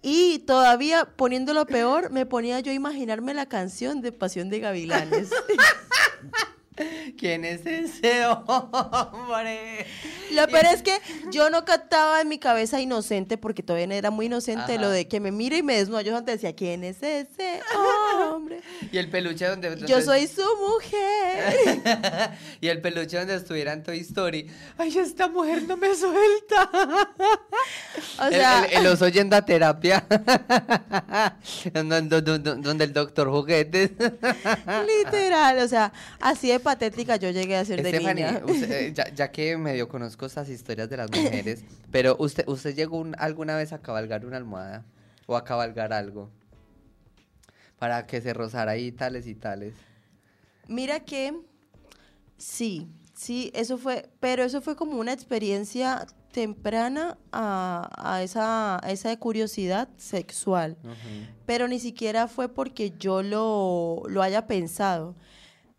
Y 0.00 0.38
todavía, 0.40 1.04
poniéndolo 1.04 1.66
peor, 1.66 2.10
me 2.10 2.26
ponía 2.26 2.60
yo 2.60 2.72
a 2.72 2.74
imaginarme 2.74 3.34
la 3.34 3.46
canción 3.46 4.00
de 4.00 4.12
Pasión 4.12 4.48
de 4.48 4.60
Gavilanes. 4.60 5.30
¿quién 7.18 7.44
es 7.44 7.64
ese 7.66 8.26
hombre? 8.46 9.86
Lo 10.32 10.46
peor 10.48 10.66
es 10.66 10.82
que 10.82 10.92
yo 11.30 11.50
no 11.50 11.64
captaba 11.64 12.20
en 12.20 12.28
mi 12.28 12.38
cabeza 12.38 12.80
inocente, 12.80 13.38
porque 13.38 13.62
todavía 13.62 13.94
era 13.96 14.10
muy 14.10 14.26
inocente, 14.26 14.74
Ajá. 14.74 14.80
lo 14.82 14.90
de 14.90 15.06
que 15.08 15.20
me 15.20 15.30
mire 15.32 15.58
y 15.58 15.62
me 15.62 15.76
desnuda. 15.76 16.02
Yo 16.02 16.16
antes 16.16 16.34
decía, 16.40 16.54
¿quién 16.56 16.84
es 16.84 17.02
ese 17.02 17.60
hombre? 18.30 18.60
Y 18.92 18.98
el 18.98 19.08
peluche 19.10 19.46
donde... 19.46 19.70
Yo 19.70 20.00
donde- 20.00 20.02
soy 20.04 20.26
su 20.26 20.42
mujer. 20.68 21.80
y 22.60 22.68
el 22.68 22.80
peluche 22.80 23.18
donde 23.18 23.34
estuviera 23.36 23.72
en 23.72 23.82
Toy 23.82 24.00
Story. 24.00 24.50
Ay, 24.78 24.96
esta 24.98 25.28
mujer 25.28 25.62
no 25.64 25.76
me 25.76 25.94
suelta. 25.94 26.70
O 28.20 28.28
sea, 28.28 28.64
el, 28.66 28.78
el 28.80 28.86
oso 28.86 29.08
yendo 29.08 29.36
a 29.36 29.42
terapia. 29.44 30.06
donde 31.72 32.84
el 32.84 32.92
doctor 32.92 33.30
juguetes. 33.30 33.90
Literal, 34.86 35.58
o 35.58 35.68
sea, 35.68 35.92
así 36.20 36.48
de 36.48 36.60
patética 36.66 37.14
yo 37.16 37.30
llegué 37.30 37.56
a 37.56 37.64
ser 37.64 37.80
de 37.82 37.92
niña. 38.00 38.42
usted, 38.44 38.70
eh, 38.72 38.92
ya, 38.92 39.08
ya 39.14 39.30
que 39.34 39.56
medio 39.56 39.88
conozco 39.88 40.26
estas 40.26 40.48
historias 40.48 40.90
de 40.90 40.96
las 40.96 41.08
mujeres, 41.10 41.64
pero 41.92 42.16
usted, 42.18 42.44
usted 42.48 42.74
llegó 42.74 42.98
un- 42.98 43.14
alguna 43.18 43.56
vez 43.56 43.72
a 43.72 43.78
cabalgar 43.80 44.26
una 44.26 44.36
almohada 44.36 44.84
o 45.26 45.36
a 45.36 45.44
cabalgar 45.44 45.92
algo 45.92 46.28
para 47.78 48.06
que 48.06 48.20
se 48.20 48.32
rozara 48.34 48.72
ahí 48.72 48.90
tales 48.92 49.26
y 49.26 49.34
tales. 49.34 49.74
Mira 50.66 51.00
que 51.00 51.32
sí, 52.36 52.88
sí, 53.14 53.50
eso 53.54 53.78
fue, 53.78 54.08
pero 54.20 54.42
eso 54.42 54.60
fue 54.60 54.74
como 54.76 54.98
una 54.98 55.12
experiencia 55.12 56.06
temprana 56.32 57.16
a, 57.32 57.88
a 57.96 58.22
esa, 58.22 58.84
a 58.84 58.90
esa 58.90 59.16
curiosidad 59.18 59.88
sexual, 59.96 60.76
Ujú. 60.82 61.26
pero 61.46 61.68
ni 61.68 61.78
siquiera 61.78 62.28
fue 62.28 62.48
porque 62.48 62.92
yo 62.98 63.22
lo, 63.22 64.02
lo 64.08 64.22
haya 64.22 64.46
pensado. 64.46 65.14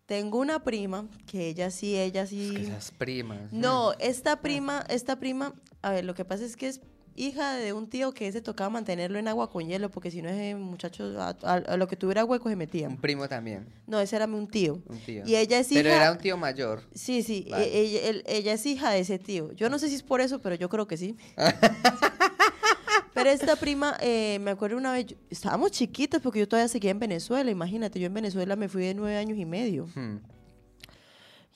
Tengo 0.08 0.40
una 0.40 0.64
prima 0.64 1.06
que 1.26 1.50
ella 1.50 1.70
sí, 1.70 1.96
ella 1.98 2.26
sí. 2.26 2.48
Es 2.56 2.62
que 2.62 2.68
esas 2.68 2.92
primas. 2.92 3.52
No, 3.52 3.92
esta 4.00 4.42
prima, 4.42 4.84
esta 4.90 5.20
prima, 5.20 5.54
a 5.82 5.92
ver, 5.92 6.06
lo 6.06 6.16
que 6.16 6.24
pasa 6.26 6.46
es 6.46 6.56
que 6.56 6.70
es 6.70 6.80
hija 7.18 7.56
de 7.56 7.74
un 7.74 7.90
tío 7.90 8.14
que 8.14 8.32
se 8.32 8.42
tocaba 8.42 8.70
mantenerlo 8.70 9.20
en 9.20 9.28
agua 9.28 9.50
con 9.50 9.68
hielo, 9.68 9.90
porque 9.92 10.10
si 10.12 10.22
no 10.22 10.30
ese 10.30 10.56
muchacho 10.56 11.20
a, 11.20 11.36
a- 11.44 11.54
a 11.56 11.76
lo 11.78 11.88
que 11.90 11.98
tuviera 11.98 12.24
hueco 12.24 12.48
se 12.48 12.56
metía. 12.56 12.88
Un 12.88 12.96
primo 13.02 13.28
también, 13.28 13.68
No, 13.86 14.00
ese 14.00 14.16
era 14.16 14.26
un 14.28 14.48
tío. 14.48 14.82
un 14.88 15.00
tío. 15.00 15.24
Y 15.26 15.36
ella 15.36 15.60
es 15.60 15.68
Pero 15.68 15.90
hija- 15.90 15.98
era 15.98 16.12
un 16.14 16.20
tío 16.20 16.38
mayor. 16.38 16.84
Sí, 16.94 17.22
sí, 17.24 17.46
Vale. 17.52 17.66
e- 17.66 17.82
ella, 18.12 18.22
ella 18.28 18.54
es 18.54 18.66
hija 18.66 18.92
de 18.92 19.00
ese 19.00 19.20
tío. 19.20 19.52
Yo 19.54 19.70
no 19.70 19.78
sé 19.78 19.90
si 19.90 19.96
es 19.96 20.04
por 20.04 20.22
eso, 20.22 20.40
pero 20.42 20.56
yo 20.56 20.70
creo 20.70 20.88
que 20.88 20.96
sí. 20.96 21.18
pero 23.18 23.30
esta 23.30 23.56
prima, 23.56 23.98
eh, 24.00 24.38
me 24.42 24.52
acuerdo 24.52 24.78
una 24.78 24.92
vez, 24.94 25.08
yo- 25.08 25.16
estábamos 25.30 25.72
chiquitas 25.72 26.22
porque 26.22 26.40
yo 26.40 26.48
todavía 26.48 26.68
seguía 26.70 26.92
en 26.92 27.00
Venezuela, 27.00 27.52
imagínate, 27.52 28.00
yo 28.00 28.06
en 28.08 28.14
Venezuela 28.14 28.56
me 28.56 28.70
fui 28.70 28.84
de 28.86 28.94
nueve 28.94 29.18
años 29.18 29.38
y 29.38 29.46
medio. 29.46 29.88
Hmm. 29.96 30.18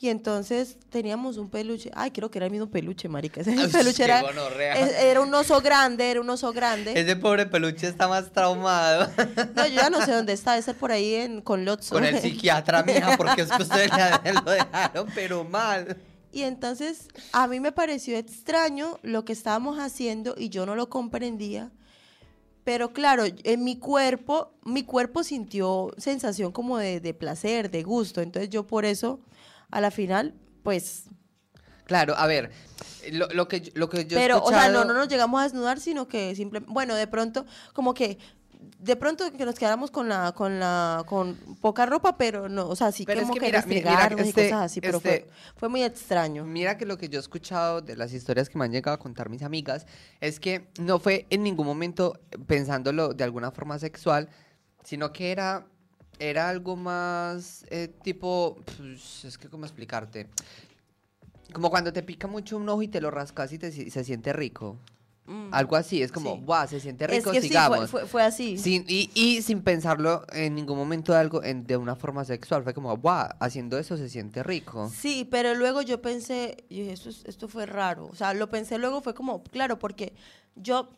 Y 0.03 0.09
entonces 0.09 0.77
teníamos 0.89 1.37
un 1.37 1.51
peluche. 1.51 1.91
Ay, 1.93 2.09
creo 2.09 2.31
que 2.31 2.39
era 2.39 2.47
el 2.47 2.51
mismo 2.51 2.71
peluche, 2.71 3.07
marica. 3.07 3.41
Ese 3.41 3.51
Ay, 3.57 3.67
peluche 3.67 3.97
qué 3.97 4.03
era, 4.05 4.21
gonorrea. 4.23 4.73
es- 4.73 4.95
era 4.95 5.21
un 5.21 5.31
oso 5.31 5.61
grande, 5.61 6.09
era 6.09 6.19
un 6.21 6.29
oso 6.29 6.51
grande. 6.51 6.99
Ese 6.99 7.15
pobre 7.15 7.45
peluche 7.45 7.87
está 7.87 8.07
más 8.07 8.31
traumado. 8.31 9.07
No, 9.55 9.67
yo 9.67 9.75
ya 9.75 9.89
no 9.91 10.03
sé 10.03 10.11
dónde 10.11 10.33
está. 10.33 10.53
Debe 10.53 10.63
ser 10.63 10.75
por 10.75 10.91
ahí 10.91 11.13
en, 11.13 11.41
con 11.41 11.65
Lotso. 11.65 11.93
Con 11.93 12.03
el 12.03 12.17
psiquiatra, 12.19 12.81
mija, 12.83 13.15
porque 13.15 13.43
es 13.43 13.51
que 13.51 13.61
ustedes 13.61 13.91
lo 14.45 14.51
dejaron, 14.51 15.07
pero 15.13 15.43
mal. 15.43 15.95
Y 16.31 16.43
entonces 16.43 17.07
a 17.33 17.47
mí 17.47 17.59
me 17.59 17.71
pareció 17.71 18.17
extraño 18.17 18.97
lo 19.03 19.25
que 19.25 19.33
estábamos 19.33 19.77
haciendo 19.79 20.35
y 20.37 20.49
yo 20.49 20.65
no 20.65 20.75
lo 20.75 20.89
comprendía. 20.89 21.71
Pero 22.63 22.93
claro, 22.93 23.23
en 23.25 23.63
mi 23.63 23.77
cuerpo, 23.79 24.53
mi 24.63 24.83
cuerpo 24.83 25.23
sintió 25.23 25.91
sensación 25.97 26.51
como 26.51 26.77
de, 26.77 26.99
de 26.99 27.13
placer, 27.13 27.71
de 27.71 27.83
gusto. 27.83 28.21
Entonces 28.21 28.49
yo 28.49 28.67
por 28.67 28.85
eso, 28.85 29.19
a 29.71 29.81
la 29.81 29.91
final, 29.91 30.35
pues... 30.63 31.05
Claro, 31.85 32.13
a 32.15 32.27
ver, 32.27 32.51
lo, 33.11 33.27
lo 33.29 33.47
que, 33.49 33.61
yo- 33.61 33.71
lo 33.75 33.89
que 33.89 34.05
yo 34.05 34.17
he 34.17 34.21
pero, 34.21 34.41
o 34.43 34.49
sea, 34.49 34.69
no, 34.69 34.85
no 34.85 34.93
nos 34.93 35.09
llegamos 35.09 35.41
a 35.41 35.43
desnudar, 35.43 35.79
sino 35.79 36.07
que 36.07 36.33
simplemente, 36.35 36.71
bueno, 36.71 36.95
de 36.95 37.07
pronto, 37.07 37.45
como 37.73 37.93
que, 37.93 38.17
de 38.79 38.95
pronto 38.95 39.31
que 39.31 39.45
nos 39.45 39.55
quedáramos 39.55 39.89
con 39.91 40.07
la, 40.07 40.33
con 40.33 40.59
la, 40.59 41.03
con 41.07 41.35
poca 41.61 41.85
ropa, 41.85 42.17
pero 42.17 42.47
no, 42.47 42.67
o 42.67 42.75
sea, 42.75 42.91
sí 42.91 43.05
Pero 43.05 43.21
es 43.21 43.27
como 43.27 43.33
que 43.33 43.39
que, 43.39 43.45
mira, 43.47 43.61
mi- 43.65 43.75
mira, 43.75 43.81
restregarnos 44.07 44.27
este- 44.27 44.41
y 44.41 44.49
cosas 44.51 44.61
así, 44.65 44.81
pero 44.81 44.97
este- 44.97 45.09
fue, 45.21 45.29
fue 45.55 45.69
muy 45.69 45.83
extraño. 45.83 46.45
Mira 46.45 46.77
que 46.77 46.85
lo 46.85 46.97
que 46.97 47.09
yo 47.09 47.17
he 47.17 47.21
escuchado 47.21 47.81
de 47.81 47.95
las 47.95 48.13
historias 48.13 48.49
que 48.49 48.57
me 48.57 48.65
han 48.65 48.71
llegado 48.71 48.95
a 48.95 48.99
contar 48.99 49.29
mis 49.29 49.41
amigas 49.41 49.85
es 50.19 50.39
que 50.39 50.67
no 50.79 50.99
fue 50.99 51.25
en 51.29 51.43
ningún 51.43 51.65
momento 51.65 52.19
pensándolo 52.47 53.13
de 53.13 53.23
alguna 53.23 53.51
forma 53.51 53.79
sexual, 53.79 54.29
sino 54.83 55.11
que 55.11 55.31
era, 55.31 55.65
era 56.19 56.47
algo 56.49 56.75
más 56.75 57.65
eh, 57.69 57.87
tipo, 58.03 58.57
pues, 58.77 59.25
es 59.25 59.37
que 59.37 59.49
cómo 59.49 59.65
explicarte, 59.65 60.27
como 61.53 61.69
cuando 61.69 61.91
te 61.91 62.03
pica 62.03 62.27
mucho 62.27 62.57
un 62.57 62.69
ojo 62.69 62.81
y 62.83 62.87
te 62.87 63.01
lo 63.01 63.11
rascas 63.11 63.51
y 63.51 63.57
te, 63.59 63.71
si- 63.71 63.89
se 63.89 64.03
siente 64.03 64.31
rico. 64.33 64.77
Mm. 65.27 65.53
Algo 65.53 65.75
así, 65.75 66.01
es 66.01 66.11
como, 66.11 66.35
Sí. 66.35 66.41
guau, 66.43 66.67
se 66.67 66.79
siente 66.79 67.05
Es 67.05 67.11
rico, 67.11 67.31
que 67.31 67.41
sí, 67.41 67.47
sigamos. 67.49 67.77
fue, 67.91 68.01
fue, 68.01 68.05
fue 68.07 68.23
así. 68.23 68.57
Sin, 68.57 68.83
y, 68.87 69.09
y 69.13 69.41
sin 69.43 69.61
pensarlo 69.61 70.25
en 70.33 70.55
ningún 70.55 70.77
momento 70.77 71.13
de 71.13 71.19
algo 71.19 71.43
en- 71.43 71.65
de 71.67 71.77
una 71.77 71.95
forma 71.95 72.25
sexual. 72.25 72.63
Fue 72.63 72.73
como, 72.73 72.95
guau, 72.97 73.29
haciendo 73.39 73.77
eso 73.77 73.95
se 73.97 74.09
siente 74.09 74.41
rico. 74.43 74.91
Sí, 74.93 75.27
pero 75.29 75.53
luego 75.53 75.83
yo 75.83 76.01
pensé, 76.01 76.57
y 76.69 76.79
dije, 76.81 76.93
esto, 76.93 77.09
es- 77.09 77.23
esto 77.25 77.47
fue 77.47 77.65
raro. 77.67 78.07
O 78.07 78.15
sea, 78.15 78.33
lo 78.33 78.49
pensé 78.49 78.77
luego, 78.79 79.01
fue 79.01 79.13
como, 79.13 79.43
claro, 79.43 79.77
porque 79.79 80.13
yo, 80.55 80.89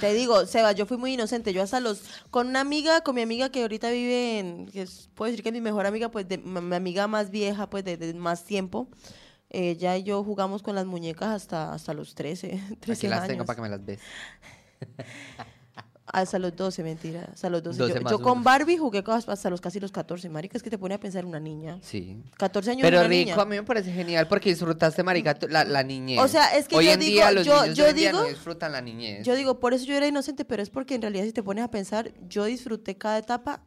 te 0.00 0.14
digo, 0.14 0.46
Seba, 0.46 0.72
yo 0.72 0.86
fui 0.86 0.96
muy 0.96 1.14
inocente. 1.14 1.52
Yo 1.52 1.62
hasta 1.62 1.80
los, 1.80 2.02
con 2.30 2.46
una 2.48 2.60
amiga, 2.60 3.02
con 3.02 3.16
mi 3.16 3.22
amiga 3.22 3.50
que 3.50 3.62
ahorita 3.62 3.90
vive 3.90 4.38
en, 4.38 4.66
que 4.66 4.82
es- 4.82 5.10
puedo 5.14 5.30
decir 5.30 5.42
que 5.42 5.48
es 5.50 5.52
mi 5.52 5.60
mejor 5.60 5.84
amiga, 5.86 6.10
pues 6.10 6.26
de, 6.28 6.38
mi 6.38 6.60
mi 6.60 6.76
amiga 6.76 7.06
más 7.08 7.30
vieja, 7.30 7.68
pues 7.68 7.84
de, 7.84 7.96
de 7.96 8.14
más 8.14 8.44
tiempo. 8.44 8.88
Ella 9.54 9.96
y 9.96 10.02
yo 10.02 10.22
jugamos 10.24 10.62
con 10.62 10.74
las 10.74 10.86
muñecas 10.86 11.28
hasta, 11.30 11.72
hasta 11.72 11.94
los 11.94 12.14
13, 12.14 12.60
13 12.80 12.92
Aquí 12.92 13.06
las 13.08 13.18
años. 13.20 13.28
tengo 13.28 13.44
para 13.44 13.56
que 13.56 13.62
me 13.62 13.68
las 13.68 13.84
ves. 13.84 14.00
Hasta 16.06 16.38
los 16.38 16.54
12, 16.54 16.82
mentira. 16.84 17.28
Hasta 17.32 17.48
los 17.48 17.62
12. 17.62 17.78
12 17.78 18.00
yo 18.10 18.20
con. 18.20 18.44
Barbie 18.44 18.76
jugué 18.76 19.02
hasta 19.06 19.48
los 19.50 19.60
casi 19.60 19.80
los 19.80 19.90
14. 19.90 20.28
Marica, 20.28 20.56
es 20.56 20.62
que 20.62 20.68
te 20.70 20.76
pone 20.78 20.94
a 20.94 21.00
pensar 21.00 21.24
una 21.24 21.40
niña. 21.40 21.78
Sí. 21.82 22.22
14 22.36 22.72
años 22.72 22.82
Pero 22.82 22.98
una 22.98 23.08
rico, 23.08 23.30
niña. 23.30 23.42
a 23.42 23.44
mí 23.46 23.56
me 23.56 23.62
parece 23.62 23.90
genial 23.90 24.28
porque 24.28 24.50
disfrutaste, 24.50 25.02
marica, 25.02 25.36
la, 25.48 25.64
la 25.64 25.82
niñez. 25.82 26.20
O 26.20 26.28
sea, 26.28 26.56
es 26.56 26.68
que 26.68 26.76
Hoy 26.76 26.84
yo 26.86 26.92
en 26.92 27.00
digo- 27.00 27.10
día 27.12 27.30
los 27.32 27.46
yo- 27.46 27.62
niños 27.62 27.76
yo 27.78 27.86
hoy 27.86 27.92
día 27.94 28.12
no 28.12 28.18
digo- 28.18 28.30
disfrutan 28.30 28.72
la 28.72 28.82
niñez. 28.82 29.24
Yo 29.26 29.34
digo, 29.34 29.58
por 29.58 29.72
eso 29.74 29.86
yo 29.86 29.96
era 29.96 30.06
inocente, 30.06 30.44
pero 30.44 30.62
es 30.62 30.68
porque 30.70 30.94
en 30.94 31.02
realidad 31.02 31.24
si 31.24 31.32
te 31.32 31.42
pones 31.42 31.64
a 31.64 31.70
pensar, 31.70 32.12
yo 32.28 32.44
disfruté 32.44 32.96
cada 32.96 33.18
etapa 33.18 33.62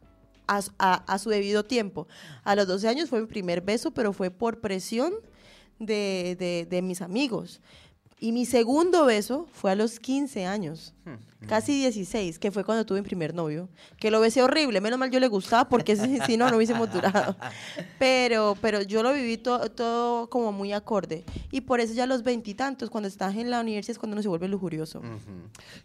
a, 0.46 0.60
a- 0.78 0.94
a 1.12 1.18
su 1.18 1.28
debido 1.30 1.64
tiempo. 1.64 2.06
A 2.44 2.54
los 2.54 2.66
12 2.68 2.88
años 2.88 3.10
fue 3.10 3.20
mi 3.20 3.26
primer 3.26 3.60
beso, 3.62 3.90
pero 3.90 4.12
fue 4.12 4.30
por 4.30 4.60
presión 4.60 5.12
de, 5.78 6.36
de- 6.38 6.66
de 6.68 6.82
mis 6.82 7.00
amigos. 7.02 7.60
Y 8.20 8.32
mi 8.32 8.46
segundo 8.46 9.04
beso 9.04 9.46
fue 9.52 9.70
a 9.70 9.74
los 9.76 10.00
15 10.00 10.44
años. 10.46 10.92
Casi 11.46 11.72
16, 11.80 12.38
que 12.38 12.50
fue 12.50 12.64
cuando 12.64 12.84
tuve 12.84 13.00
mi 13.00 13.06
primer 13.06 13.34
novio. 13.34 13.68
Que 13.98 14.10
lo 14.10 14.20
besé 14.20 14.42
horrible, 14.42 14.80
menos 14.80 14.98
mal 14.98 15.10
yo 15.10 15.20
le 15.20 15.28
gustaba 15.28 15.68
porque 15.68 15.96
si, 15.96 16.36
no, 16.36 16.50
no 16.50 16.56
hubiésemos 16.56 16.92
durado. 16.92 17.36
Pero, 17.98 18.56
pero 18.60 18.82
yo 18.82 19.02
lo 19.02 19.12
viví 19.12 19.36
to- 19.38 19.70
todo 19.70 20.28
como 20.30 20.52
muy 20.52 20.72
acorde. 20.72 21.24
Y 21.50 21.62
por 21.62 21.80
eso 21.80 21.94
ya 21.94 22.04
a 22.04 22.06
los 22.06 22.22
veintitantos, 22.22 22.90
cuando 22.90 23.08
estás 23.08 23.36
en 23.36 23.50
la 23.50 23.60
universidad, 23.60 23.92
es 23.92 23.98
cuando 23.98 24.14
uno 24.14 24.22
se 24.22 24.28
vuelve 24.28 24.48
lujurioso. 24.48 25.00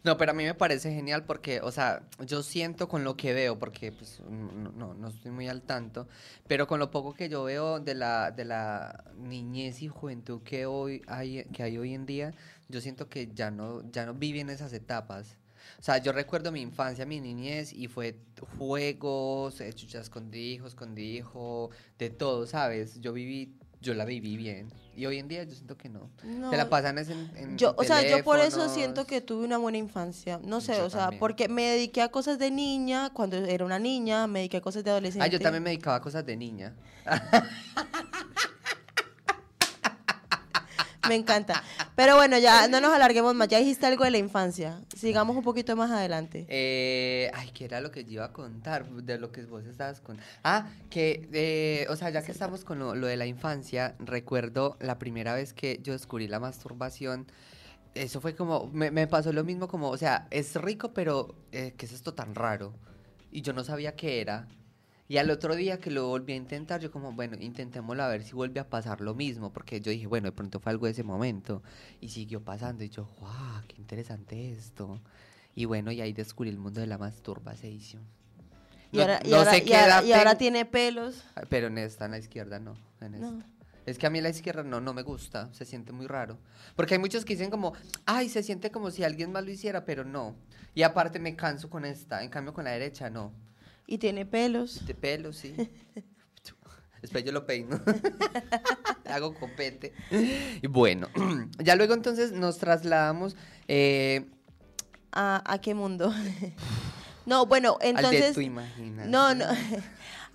No, 0.03 0.17
pero 0.17 0.31
a 0.31 0.33
mí 0.33 0.43
me 0.43 0.53
parece 0.53 0.91
genial 0.93 1.23
porque, 1.25 1.61
o 1.61 1.71
sea, 1.71 2.03
yo 2.25 2.43
siento 2.43 2.87
con 2.87 3.03
lo 3.03 3.15
que 3.15 3.33
veo, 3.33 3.57
porque 3.59 3.91
pues 3.91 4.21
no, 4.29 4.71
no, 4.71 4.93
no 4.93 5.07
estoy 5.07 5.31
muy 5.31 5.47
al 5.47 5.61
tanto, 5.61 6.07
pero 6.47 6.67
con 6.67 6.79
lo 6.79 6.91
poco 6.91 7.13
que 7.13 7.29
yo 7.29 7.43
veo 7.43 7.79
de 7.79 7.95
la, 7.95 8.31
de 8.31 8.45
la 8.45 9.03
niñez 9.17 9.81
y 9.81 9.87
juventud 9.87 10.41
que 10.43 10.65
hoy 10.65 11.01
hay, 11.07 11.45
que 11.53 11.63
hay 11.63 11.77
hoy 11.77 11.93
en 11.93 12.05
día, 12.05 12.33
yo 12.73 12.81
siento 12.81 13.07
que 13.07 13.29
ya 13.33 13.51
no, 13.51 13.83
ya 13.91 14.05
no 14.07 14.15
viven 14.15 14.49
esas 14.49 14.73
etapas. 14.73 15.37
O 15.79 15.83
sea, 15.83 15.99
yo 15.99 16.11
recuerdo 16.11 16.51
mi 16.51 16.59
infancia, 16.59 17.05
mi 17.05 17.21
niñez, 17.21 17.71
y 17.71 17.87
fue 17.87 18.17
juegos, 18.57 19.61
eh, 19.61 19.71
chucha 19.73 20.01
escondijo, 20.01 20.65
escondijo, 20.65 21.69
de 21.99 22.09
todo, 22.09 22.47
¿sabes? 22.47 22.99
Yo 22.99 23.13
viví, 23.13 23.55
yo 23.79 23.93
la 23.93 24.05
viví 24.05 24.37
bien. 24.37 24.73
Y 24.95 25.05
hoy 25.05 25.19
en 25.19 25.27
día 25.27 25.43
yo 25.43 25.53
siento 25.53 25.77
que 25.77 25.87
no. 25.87 26.09
No, 26.23 26.49
Se 26.49 26.57
la 26.57 26.67
pasan 26.67 26.97
es 26.97 27.09
en, 27.09 27.31
en 27.35 27.57
Yo, 27.57 27.75
o 27.77 27.83
sea, 27.83 28.01
yo 28.07 28.23
por 28.23 28.39
eso 28.39 28.67
siento 28.69 29.05
que 29.05 29.21
tuve 29.21 29.45
una 29.45 29.57
buena 29.57 29.77
infancia. 29.77 30.39
No 30.43 30.59
sé, 30.59 30.75
Yo 30.75 30.85
o 30.85 30.89
sea, 30.89 31.01
también. 31.01 31.19
porque 31.19 31.47
me 31.47 31.63
dediqué 31.63 32.01
a 32.01 32.09
cosas 32.09 32.39
de 32.39 32.49
niña 32.49 33.11
cuando 33.11 33.37
era 33.37 33.65
una 33.65 33.79
niña, 33.79 34.25
me 34.25 34.39
dediqué 34.39 34.57
a 34.57 34.61
cosas 34.61 34.83
de 34.83 34.89
adolescente. 34.89 35.23
Ah, 35.23 35.27
yo 35.27 35.39
también 35.39 35.61
me 35.63 35.69
dedicaba 35.69 35.97
a 35.97 36.01
cosas 36.01 36.25
de 36.25 36.35
niña. 36.35 36.73
Me 41.09 41.15
encanta. 41.15 41.63
Pero 41.95 42.15
bueno, 42.15 42.37
ya 42.37 42.67
no 42.67 42.79
nos 42.79 42.93
alarguemos 42.93 43.35
más. 43.35 43.47
Ya 43.47 43.59
dijiste 43.59 43.85
algo 43.85 44.03
de 44.03 44.11
la 44.11 44.17
infancia. 44.17 44.81
Sigamos 44.95 45.35
un 45.35 45.43
poquito 45.43 45.75
más 45.75 45.91
adelante. 45.91 46.45
Eh, 46.47 47.29
ay, 47.33 47.51
¿qué 47.53 47.65
era 47.65 47.81
lo 47.81 47.91
que 47.91 48.05
yo 48.05 48.11
iba 48.11 48.25
a 48.25 48.33
contar? 48.33 48.89
De 48.89 49.17
lo 49.17 49.31
que 49.31 49.43
vos 49.45 49.65
estabas 49.65 49.99
con. 49.99 50.17
Ah, 50.43 50.67
que, 50.89 51.27
eh, 51.33 51.85
o 51.89 51.95
sea, 51.95 52.09
ya 52.09 52.23
que 52.23 52.31
estamos 52.31 52.63
con 52.63 52.79
lo, 52.79 52.95
lo 52.95 53.07
de 53.07 53.17
la 53.17 53.25
infancia, 53.25 53.95
recuerdo 53.99 54.77
la 54.79 54.97
primera 54.99 55.33
vez 55.33 55.53
que 55.53 55.79
yo 55.83 55.93
descubrí 55.93 56.27
la 56.27 56.39
masturbación. 56.39 57.27
Eso 57.95 58.21
fue 58.21 58.35
como, 58.35 58.69
me, 58.73 58.89
me 58.89 59.05
pasó 59.07 59.31
lo 59.33 59.43
mismo 59.43 59.67
como, 59.67 59.89
o 59.89 59.97
sea, 59.97 60.27
es 60.31 60.55
rico, 60.55 60.93
pero 60.93 61.35
eh, 61.51 61.73
¿qué 61.77 61.85
es 61.85 61.91
esto 61.91 62.13
tan 62.13 62.33
raro? 62.33 62.73
Y 63.31 63.41
yo 63.41 63.53
no 63.53 63.63
sabía 63.63 63.95
qué 63.95 64.21
era. 64.21 64.47
Y 65.07 65.17
al 65.17 65.29
otro 65.29 65.55
día 65.55 65.79
que 65.79 65.91
lo 65.91 66.07
volví 66.07 66.33
a 66.33 66.35
intentar, 66.37 66.79
yo 66.81 66.89
como, 66.91 67.11
bueno, 67.11 67.35
intentémoslo 67.39 68.03
a 68.03 68.07
ver 68.07 68.23
si 68.23 68.33
vuelve 68.33 68.59
a 68.59 68.69
pasar 68.69 69.01
lo 69.01 69.13
mismo, 69.13 69.51
porque 69.51 69.81
yo 69.81 69.91
dije, 69.91 70.07
bueno, 70.07 70.25
de 70.27 70.31
pronto 70.31 70.59
fue 70.59 70.71
algo 70.71 70.85
de 70.85 70.93
ese 70.93 71.03
momento. 71.03 71.61
Y 71.99 72.09
siguió 72.09 72.41
pasando, 72.43 72.83
y 72.83 72.89
yo, 72.89 73.09
wow, 73.19 73.61
qué 73.67 73.75
interesante 73.77 74.51
esto. 74.51 75.01
Y 75.55 75.65
bueno, 75.65 75.91
y 75.91 76.01
ahí 76.01 76.13
descubrí 76.13 76.49
el 76.49 76.57
mundo 76.57 76.79
de 76.81 76.87
la 76.87 76.97
masturbación. 76.97 78.01
Y 78.91 78.97
No- 78.97 79.01
ahora, 79.03 79.19
y 79.23 79.29
no 79.29 79.37
ahora- 79.37 79.51
sé 79.51 79.57
y 79.57 79.61
qué 79.65 79.75
ahora- 79.75 79.87
edad 79.99 80.03
y 80.05 80.13
ahora 80.13 80.29
tengo, 80.31 80.39
tiene 80.39 80.65
pelos. 80.65 81.23
Pero 81.49 81.67
en 81.67 81.77
esta, 81.79 82.05
en 82.05 82.11
la 82.11 82.17
izquierda, 82.19 82.59
no. 82.59 82.75
En 83.01 83.15
esta. 83.15 83.31
No. 83.31 83.43
Es 83.85 83.97
que 83.97 84.07
a 84.07 84.09
mí 84.09 84.21
la 84.21 84.29
izquierda 84.29 84.63
no, 84.63 84.79
no 84.79 84.93
me 84.93 85.01
gusta, 85.01 85.53
se 85.53 85.65
siente 85.65 85.91
muy 85.91 86.07
raro. 86.07 86.37
Porque 86.77 86.93
hay 86.93 86.99
muchos 87.01 87.25
que 87.25 87.33
dicen 87.33 87.49
como, 87.51 87.73
ay, 88.05 88.29
se 88.29 88.41
siente 88.41 88.71
como 88.71 88.89
si 88.91 89.03
alguien 89.03 89.31
más 89.33 89.43
lo 89.43 89.51
hiciera, 89.51 89.83
pero 89.83 90.05
no. 90.05 90.35
Y 90.73 90.83
aparte 90.83 91.19
me 91.19 91.35
canso 91.35 91.69
con 91.69 91.83
esta, 91.83 92.23
en 92.23 92.29
cambio 92.29 92.53
con 92.53 92.63
la 92.63 92.71
derecha 92.71 93.09
no. 93.09 93.33
Y 93.87 93.97
tiene 93.97 94.25
pelos. 94.25 94.85
De 94.85 94.93
pelo, 94.93 95.33
sí. 95.33 95.55
Después 97.01 97.25
yo 97.25 97.33
lo 97.33 97.45
peino. 97.45 97.81
Hago 99.05 99.33
copete. 99.33 99.93
Y 100.61 100.67
bueno, 100.67 101.09
ya 101.59 101.75
luego 101.75 101.93
entonces 101.93 102.31
nos 102.31 102.59
trasladamos 102.59 103.35
eh, 103.67 104.25
¿A, 105.11 105.43
a 105.45 105.59
qué 105.59 105.73
mundo? 105.73 106.13
no, 107.25 107.45
bueno, 107.45 107.77
al 107.81 107.81
de 107.81 107.89
entonces... 107.89 108.33
tu 108.33 108.41
imaginación. 108.41 109.11
No, 109.11 109.35
no. 109.35 109.45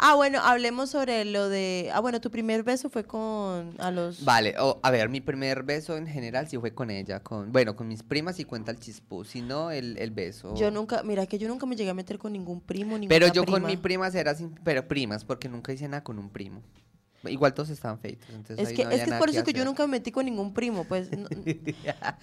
Ah, 0.01 0.15
bueno, 0.15 0.39
hablemos 0.41 0.91
sobre 0.91 1.25
lo 1.25 1.49
de... 1.49 1.91
Ah, 1.93 1.99
bueno, 2.01 2.21
tu 2.21 2.31
primer 2.31 2.63
beso 2.63 2.89
fue 2.89 3.03
con... 3.05 3.75
A 3.79 3.91
los... 3.91 4.25
Vale, 4.25 4.55
o, 4.61 4.79
a 4.83 4.91
ver, 4.93 5.09
mi 5.09 5.21
primer 5.21 5.65
beso 5.65 5.97
en 5.97 6.07
general 6.07 6.47
sí 6.49 6.57
fue 6.57 6.73
con 6.73 6.91
ella, 6.91 7.21
con, 7.21 7.51
bueno, 7.51 7.75
con 7.75 7.89
mis 7.89 8.05
primas 8.05 8.39
y 8.39 8.45
cuenta 8.45 8.71
el 8.71 8.79
chispú, 8.79 9.25
si 9.25 9.43
no 9.43 9.73
el, 9.73 9.99
el 9.99 10.13
beso. 10.13 10.55
Yo 10.55 10.71
nunca... 10.71 11.03
Mira, 11.03 11.27
que 11.27 11.37
yo 11.39 11.49
nunca 11.49 11.67
me 11.67 11.75
llegué 11.75 11.91
a 11.91 11.95
meter 11.95 12.17
con 12.19 12.33
ningún 12.33 12.61
primo, 12.61 12.97
ninguna 12.97 13.09
Pero 13.09 13.27
yo 13.33 13.45
con 13.45 13.55
prima. 13.55 13.69
mi 13.69 13.77
primas 13.77 14.15
era 14.15 14.37
sin, 14.37 14.51
pero 14.63 14.87
primas, 14.87 15.25
porque 15.25 15.49
nunca 15.49 15.73
hice 15.73 15.89
nada 15.89 16.05
con 16.05 16.19
un 16.21 16.31
primo. 16.31 16.63
Igual 17.25 17.53
todos 17.53 17.71
estaban 17.71 17.99
feitos, 17.99 18.29
entonces 18.31 18.69
Es 18.69 18.73
que, 18.77 18.85
no 18.85 18.91
es 18.93 19.03
que 19.03 19.11
es 19.11 19.17
por 19.17 19.29
eso 19.29 19.43
que 19.43 19.53
yo 19.53 19.65
nunca 19.65 19.85
me 19.85 19.91
metí 19.99 20.13
con 20.13 20.25
ningún 20.25 20.55
primo, 20.55 20.85
pues. 20.85 21.11
no- 21.19 21.29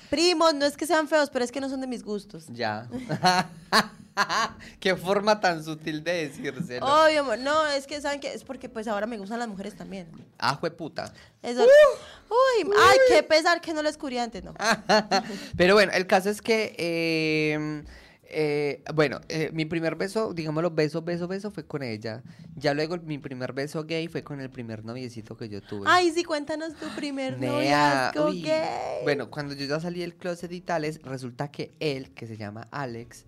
primos, 0.09 0.53
no 0.55 0.65
es 0.65 0.77
que 0.77 0.87
sean 0.87 1.09
feos, 1.09 1.29
pero 1.29 1.43
es 1.43 1.51
que 1.51 1.59
no 1.59 1.67
son 1.67 1.81
de 1.81 1.87
mis 1.87 2.03
gustos. 2.03 2.45
Ya. 2.47 2.87
Qué 4.79 4.95
forma 4.95 5.39
tan 5.39 5.63
sutil 5.63 6.03
de 6.03 6.27
decírselo. 6.27 6.85
Obvio, 6.85 7.21
amor. 7.21 7.39
No, 7.39 7.67
es 7.67 7.87
que 7.87 7.99
saben 8.01 8.19
que 8.19 8.33
es 8.33 8.43
porque 8.43 8.69
pues 8.69 8.87
ahora 8.87 9.07
me 9.07 9.17
gustan 9.17 9.39
las 9.39 9.47
mujeres 9.47 9.75
también. 9.75 10.07
Ah, 10.39 10.59
puta. 10.59 11.13
Eso. 11.41 11.61
Uy, 11.63 12.71
ay, 12.77 12.97
qué 13.09 13.23
pesar 13.23 13.61
que 13.61 13.73
no 13.73 13.81
lo 13.81 13.89
descubrí 13.89 14.17
antes, 14.17 14.43
no. 14.43 14.53
Pero 15.57 15.75
bueno, 15.75 15.91
el 15.93 16.07
caso 16.07 16.29
es 16.29 16.41
que, 16.41 16.75
eh, 16.77 17.83
eh, 18.23 18.83
bueno, 18.93 19.21
eh, 19.29 19.51
mi 19.53 19.65
primer 19.65 19.95
beso, 19.95 20.33
digámoslo, 20.33 20.71
beso, 20.71 21.01
beso, 21.01 21.27
beso 21.27 21.51
fue 21.51 21.65
con 21.65 21.83
ella. 21.83 22.23
Ya 22.55 22.73
luego 22.73 22.97
mi 22.97 23.17
primer 23.17 23.53
beso 23.53 23.83
gay 23.83 24.07
fue 24.07 24.23
con 24.23 24.39
el 24.39 24.49
primer 24.49 24.83
noviecito 24.83 25.37
que 25.37 25.49
yo 25.49 25.61
tuve. 25.61 25.85
Ay, 25.87 26.11
sí, 26.11 26.23
cuéntanos 26.23 26.73
tu 26.75 26.87
primer 26.95 27.37
Nea, 27.39 28.11
noviazgo 28.11 28.25
uy. 28.29 28.41
gay. 28.41 29.03
Bueno, 29.03 29.29
cuando 29.29 29.53
yo 29.53 29.65
ya 29.65 29.79
salí 29.79 29.99
del 29.99 30.15
closet 30.15 30.51
y 30.51 30.61
tales, 30.61 31.01
resulta 31.03 31.51
que 31.51 31.73
él, 31.79 32.11
que 32.13 32.27
se 32.27 32.37
llama 32.37 32.67
Alex, 32.71 33.25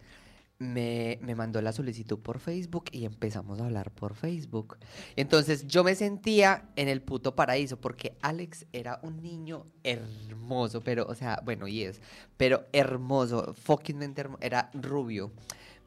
me, 0.59 1.19
me 1.21 1.35
mandó 1.35 1.61
la 1.61 1.71
solicitud 1.71 2.19
por 2.19 2.39
Facebook 2.39 2.85
y 2.91 3.05
empezamos 3.05 3.59
a 3.59 3.65
hablar 3.65 3.91
por 3.91 4.15
Facebook. 4.15 4.77
Entonces 5.15 5.67
yo 5.67 5.83
me 5.83 5.95
sentía 5.95 6.69
en 6.75 6.87
el 6.87 7.01
puto 7.01 7.35
paraíso 7.35 7.79
porque 7.79 8.17
Alex 8.21 8.65
era 8.73 8.99
un 9.03 9.21
niño 9.21 9.67
hermoso, 9.83 10.81
pero, 10.81 11.05
o 11.07 11.15
sea, 11.15 11.41
bueno, 11.45 11.67
y 11.67 11.83
es, 11.83 12.01
pero 12.37 12.65
hermoso, 12.73 13.53
fuckingmente 13.53 14.21
hermoso, 14.21 14.41
era 14.41 14.71
rubio. 14.73 15.31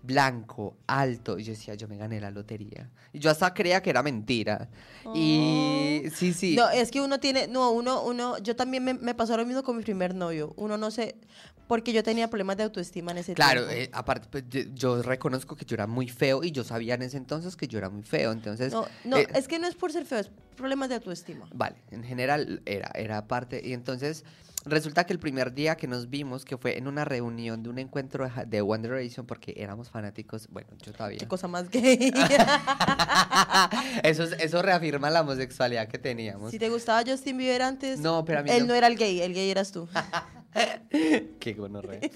Blanco, 0.02 0.76
alto, 0.86 1.38
y 1.38 1.44
yo 1.44 1.52
decía, 1.52 1.74
yo 1.74 1.86
me 1.86 1.96
gané 1.96 2.20
la 2.20 2.30
lotería. 2.30 2.88
Y 3.12 3.18
yo 3.18 3.30
hasta 3.30 3.52
creía 3.52 3.82
que 3.82 3.90
era 3.90 4.02
mentira. 4.02 4.68
Y 5.14 6.02
sí, 6.14 6.32
sí. 6.32 6.56
No, 6.56 6.70
es 6.70 6.90
que 6.90 7.00
uno 7.00 7.20
tiene, 7.20 7.48
no, 7.48 7.70
uno, 7.70 8.02
uno, 8.02 8.38
yo 8.38 8.56
también 8.56 8.82
me, 8.84 8.94
me 8.94 9.14
pasó 9.14 9.36
lo 9.36 9.44
mismo 9.44 9.62
con 9.62 9.76
mi 9.76 9.82
primer 9.82 10.14
novio. 10.14 10.54
Uno 10.56 10.78
no 10.78 10.90
sé, 10.90 11.16
porque 11.68 11.92
yo 11.92 12.02
tenía 12.02 12.28
problemas 12.28 12.56
de 12.56 12.64
autoestima 12.64 13.12
en 13.12 13.18
ese 13.18 13.34
Claro, 13.34 13.66
tiempo. 13.66 13.82
eh, 13.82 13.90
aparte, 13.92 14.26
pues, 14.30 14.44
yo, 14.48 14.60
yo 14.74 15.02
reconozco 15.02 15.54
que 15.54 15.64
yo 15.64 15.74
era 15.74 15.86
muy 15.86 16.08
feo 16.08 16.42
y 16.42 16.50
yo 16.50 16.64
sabía 16.64 16.94
en 16.94 17.02
ese 17.02 17.16
entonces 17.16 17.56
que 17.56 17.68
yo 17.68 17.78
era 17.78 17.90
muy 17.90 18.02
feo, 18.02 18.32
entonces... 18.32 18.72
No, 18.72 18.86
no, 19.04 19.18
eh, 19.18 19.26
es 19.34 19.48
que 19.48 19.58
no 19.58 19.66
es 19.66 19.74
por 19.74 19.92
ser 19.92 20.06
feo, 20.06 20.18
es 20.18 20.30
problemas 20.56 20.88
de 20.88 20.96
autoestima. 20.96 21.48
Vale, 21.54 21.76
en 21.90 22.02
general 22.04 22.62
era, 22.64 22.90
era 22.94 23.26
parte, 23.28 23.60
y 23.64 23.72
entonces 23.72 24.24
resulta 24.64 25.04
que 25.04 25.12
el 25.12 25.18
primer 25.18 25.52
día 25.54 25.76
que 25.76 25.86
nos 25.86 26.10
vimos, 26.10 26.44
que 26.44 26.56
fue 26.58 26.76
en 26.78 26.86
una 26.86 27.04
reunión 27.04 27.62
de 27.62 27.68
un 27.70 27.78
encuentro 27.78 28.28
de, 28.46 28.60
One 28.60 28.86
Direction, 28.88 29.26
porque 29.26 29.54
éramos 29.56 29.88
fanáticos, 29.90 30.48
bueno, 30.50 30.68
yo 30.84 30.92
todavía... 30.92 31.18
Qué 31.18 31.26
cosa 31.28 31.48
más 31.48 31.70
gay. 31.70 32.12
eso, 34.02 34.24
es- 34.24 34.32
eso 34.40 34.62
reafirma 34.62 35.10
la 35.10 35.22
homosexualidad 35.22 35.88
que 35.88 35.98
teníamos. 35.98 36.50
si 36.50 36.58
te 36.58 36.68
gustaba 36.68 37.02
Justin 37.06 37.36
Bieber 37.38 37.62
antes, 37.62 38.00
No, 38.00 38.24
pero 38.24 38.40
a 38.40 38.42
mí 38.42 38.50
él 38.50 38.60
no. 38.62 38.68
no 38.68 38.74
era 38.74 38.86
el 38.86 38.96
gay, 38.96 39.20
el 39.20 39.34
gay 39.34 39.50
eras 39.50 39.72
tú. 39.72 39.88
Qué 41.40 41.52
gonorrea. 41.54 42.00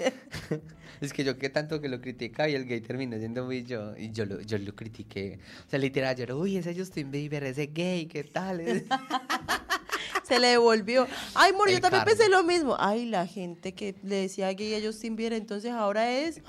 es 1.05 1.13
que 1.13 1.25
yo 1.25 1.39
que 1.39 1.49
tanto 1.51 1.81
que 1.81 1.89
lo 1.89 2.01
criticaba 2.01 2.49
y 2.49 2.55
el 2.55 2.67
gay 2.67 2.81
terminó 2.81 3.17
siendo 3.19 3.45
muy 3.45 3.65
yo. 3.65 3.97
Y 3.97 4.11
yo 4.11 4.25
lo, 4.27 4.41
yo 4.41 4.59
lo 4.59 4.75
critiqué. 4.75 5.39
O 5.67 5.71
sea, 5.71 5.79
literal, 5.79 6.17
yo 6.17 6.25
era, 6.25 6.37
uy, 6.37 6.57
ese 6.57 6.75
Justin 6.75 7.11
Bieber, 7.11 7.45
ese 7.45 7.67
gay, 7.67 8.07
¿qué 8.07 8.25
tal? 8.25 8.61
Se 10.25 10.41
le 10.41 10.49
devolvió. 10.49 11.07
Ay, 11.35 11.53
amor, 11.53 11.71
yo 11.71 11.81
también 11.81 12.05
pensé 12.05 12.29
lo 12.29 12.43
mismo. 12.43 12.77
Ay, 12.79 13.07
la 13.07 13.27
gente 13.27 13.75
que 13.75 13.95
le 14.03 14.17
decía 14.17 14.53
gay 14.53 14.75
a 14.75 14.87
Justin 14.87 15.17
Bieber, 15.17 15.35
entonces 15.35 15.73
ahora 15.73 16.11
es... 16.11 16.41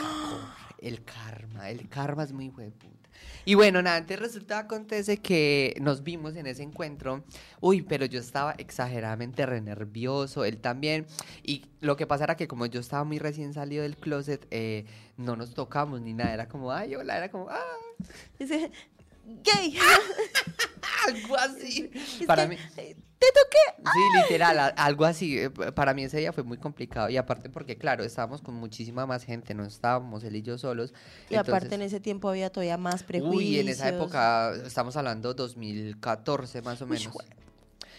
el 0.79 1.03
karma, 1.03 1.69
el 1.69 1.87
karma 1.89 2.23
es 2.23 2.31
muy 2.31 2.49
hueputa. 2.49 3.04
Y 3.45 3.53
bueno, 3.53 3.81
nada, 3.83 3.97
antes 3.97 4.19
resulta 4.19 4.57
acontece 4.57 5.17
que 5.17 5.75
nos 5.79 6.03
vimos 6.03 6.35
en 6.35 6.47
ese 6.47 6.63
encuentro. 6.63 7.23
Uy, 7.61 7.83
pero 7.83 8.05
yo 8.05 8.19
estaba 8.19 8.53
exageradamente 8.57 9.45
re 9.45 9.61
nervioso, 9.61 10.45
él 10.45 10.57
también. 10.57 11.05
Y 11.43 11.65
lo 11.79 11.95
que 11.95 12.07
pasa 12.07 12.23
era 12.23 12.35
que 12.35 12.47
como 12.47 12.65
yo 12.65 12.79
estaba 12.79 13.03
muy 13.03 13.19
recién 13.19 13.53
salido 13.53 13.83
del 13.83 13.97
closet, 13.97 14.47
eh, 14.49 14.85
no 15.17 15.35
nos 15.35 15.53
tocamos 15.53 16.01
ni 16.01 16.13
nada. 16.13 16.33
Era 16.33 16.47
como, 16.47 16.71
ay, 16.71 16.95
hola, 16.95 17.17
era 17.17 17.29
como, 17.29 17.49
ah. 17.49 17.61
Gay. 19.25 19.77
Algo 21.07 21.35
así. 21.37 21.89
Es 21.93 22.25
Para 22.25 22.43
que, 22.43 22.55
mí. 22.55 22.61
eh, 22.77 22.95
Te 23.19 23.27
toqué. 23.27 23.89
Sí, 23.93 23.99
literal, 24.21 24.73
algo 24.77 25.05
así. 25.05 25.37
eh, 25.39 25.49
Para 25.49 25.93
mí 25.93 26.03
ese 26.03 26.17
día 26.19 26.31
fue 26.33 26.43
muy 26.43 26.57
complicado. 26.57 27.09
Y 27.09 27.17
aparte 27.17 27.49
porque, 27.49 27.77
claro, 27.77 28.03
estábamos 28.03 28.41
con 28.41 28.55
muchísima 28.55 29.05
más 29.05 29.23
gente, 29.23 29.53
no 29.53 29.65
estábamos 29.65 30.23
él 30.23 30.35
y 30.35 30.41
yo 30.41 30.57
solos. 30.57 30.93
Y 31.29 31.35
aparte 31.35 31.75
en 31.75 31.81
ese 31.81 31.99
tiempo 31.99 32.29
había 32.29 32.49
todavía 32.51 32.77
más 32.77 33.03
prejuicios. 33.03 33.35
Uy, 33.35 33.59
en 33.59 33.67
esa 33.69 33.89
época, 33.89 34.53
estamos 34.65 34.95
hablando 34.97 35.33
2014 35.33 36.61
más 36.61 36.81
o 36.81 36.87
menos. 36.87 37.13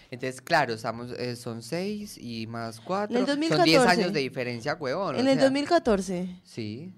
Entonces, 0.09 0.41
claro, 0.41 0.73
estamos, 0.73 1.11
eh, 1.11 1.35
son 1.35 1.61
seis 1.61 2.17
y 2.17 2.47
más 2.47 2.79
cuatro. 2.79 3.15
En 3.17 3.23
el 3.23 3.27
Son 3.27 3.39
10 3.39 3.51
2014. 3.51 3.89
años 4.01 4.13
de 4.13 4.19
diferencia, 4.21 4.73
huevón. 4.75 5.15
o 5.15 5.19
En 5.19 5.27
el 5.27 5.35
sea, 5.35 5.43
2014. 5.43 6.39
Sí. 6.45 6.93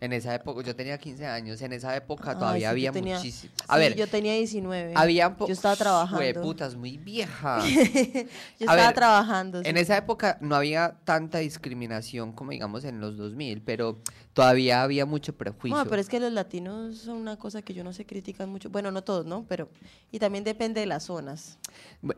En 0.00 0.12
esa 0.12 0.32
época, 0.32 0.62
yo 0.62 0.76
tenía 0.76 0.96
15 0.96 1.26
años, 1.26 1.60
en 1.60 1.72
esa 1.72 1.96
época 1.96 2.34
todavía 2.38 2.68
sí, 2.68 2.86
había 2.86 2.92
muchísimo. 2.92 3.52
A 3.66 3.74
Sí, 3.74 3.80
ver, 3.80 3.96
yo 3.96 4.06
tenía 4.06 4.32
19. 4.34 4.92
había 4.94 5.34
Yo 5.40 5.46
estaba 5.48 5.74
trabajando. 5.74 6.40
putas 6.42 6.76
muy 6.76 6.96
vieja. 6.98 7.60
yo 7.68 8.22
estaba 8.60 8.76
ver, 8.86 8.94
trabajando. 8.94 9.62
sí. 9.62 9.68
En 9.68 9.76
esa 9.76 9.96
época 9.96 10.38
no 10.40 10.54
había 10.54 10.96
tanta 11.04 11.38
discriminación 11.38 12.32
como 12.32 12.52
digamos 12.52 12.84
en 12.84 13.00
los 13.00 13.16
2000, 13.16 13.60
pero 13.62 13.98
todavía 14.34 14.82
había 14.84 15.04
mucho 15.04 15.34
prejuicio. 15.36 15.76
No, 15.76 15.84
pero 15.90 16.00
es 16.00 16.08
que 16.08 16.20
los 16.20 16.32
latinos 16.32 16.98
son 16.98 17.16
una 17.16 17.36
cosa 17.36 17.62
que 17.62 17.74
yo 17.74 17.82
no 17.82 17.92
sé 17.92 18.06
critican 18.06 18.48
mucho. 18.50 18.70
Bueno, 18.70 18.92
no 18.92 19.02
todos, 19.02 19.26
¿no? 19.26 19.44
Pero. 19.48 19.68
Y 20.12 20.20
también 20.20 20.44
depende 20.44 20.78
de 20.80 20.86
las 20.86 21.02
zonas. 21.04 21.58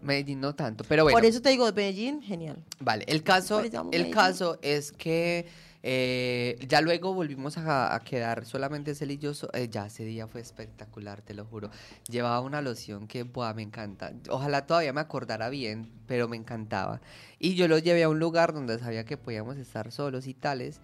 Medellín 0.02 0.40
no 0.40 0.54
tanto, 0.54 0.84
pero 0.86 1.04
bueno. 1.04 1.16
Por 1.16 1.24
eso 1.24 1.40
te 1.40 1.48
digo, 1.48 1.64
Medellín, 1.72 2.20
genial. 2.20 2.58
Vale, 2.78 3.04
el 3.08 3.22
caso, 3.22 3.60
el 3.60 3.70
Medellín. 3.72 4.12
caso 4.12 4.58
es 4.60 4.92
que 4.92 5.46
eh, 5.82 6.58
ya 6.68 6.80
luego 6.80 7.14
volvimos 7.14 7.56
a, 7.56 8.00
quedar 8.04 8.44
solamente 8.44 8.92
él 9.00 9.10
y 9.12 9.18
yo. 9.18 9.32
eh, 9.54 9.68
ya 9.70 9.86
ese 9.86 10.04
día 10.04 10.26
fue 10.26 10.40
espectacular, 10.40 11.22
te 11.22 11.34
lo 11.34 11.44
juro. 11.44 11.70
Llevaba 12.08 12.40
una 12.40 12.62
loción 12.62 13.06
que, 13.06 13.22
buah, 13.22 13.54
me 13.54 13.62
encanta. 13.62 14.12
Ojalá 14.28 14.66
todavía 14.66 14.92
me 14.92 15.00
acordara 15.00 15.48
bien, 15.48 15.90
pero 16.06 16.28
me 16.28 16.36
encantaba. 16.36 17.00
Y 17.38 17.54
yo 17.54 17.68
lo 17.68 17.78
llevé 17.78 18.02
a 18.02 18.08
un 18.08 18.18
lugar 18.18 18.52
donde 18.52 18.78
sabía 18.78 19.04
que 19.04 19.16
podíamos 19.16 19.56
estar 19.56 19.90
solos 19.92 20.26
y 20.26 20.34
tales. 20.34 20.80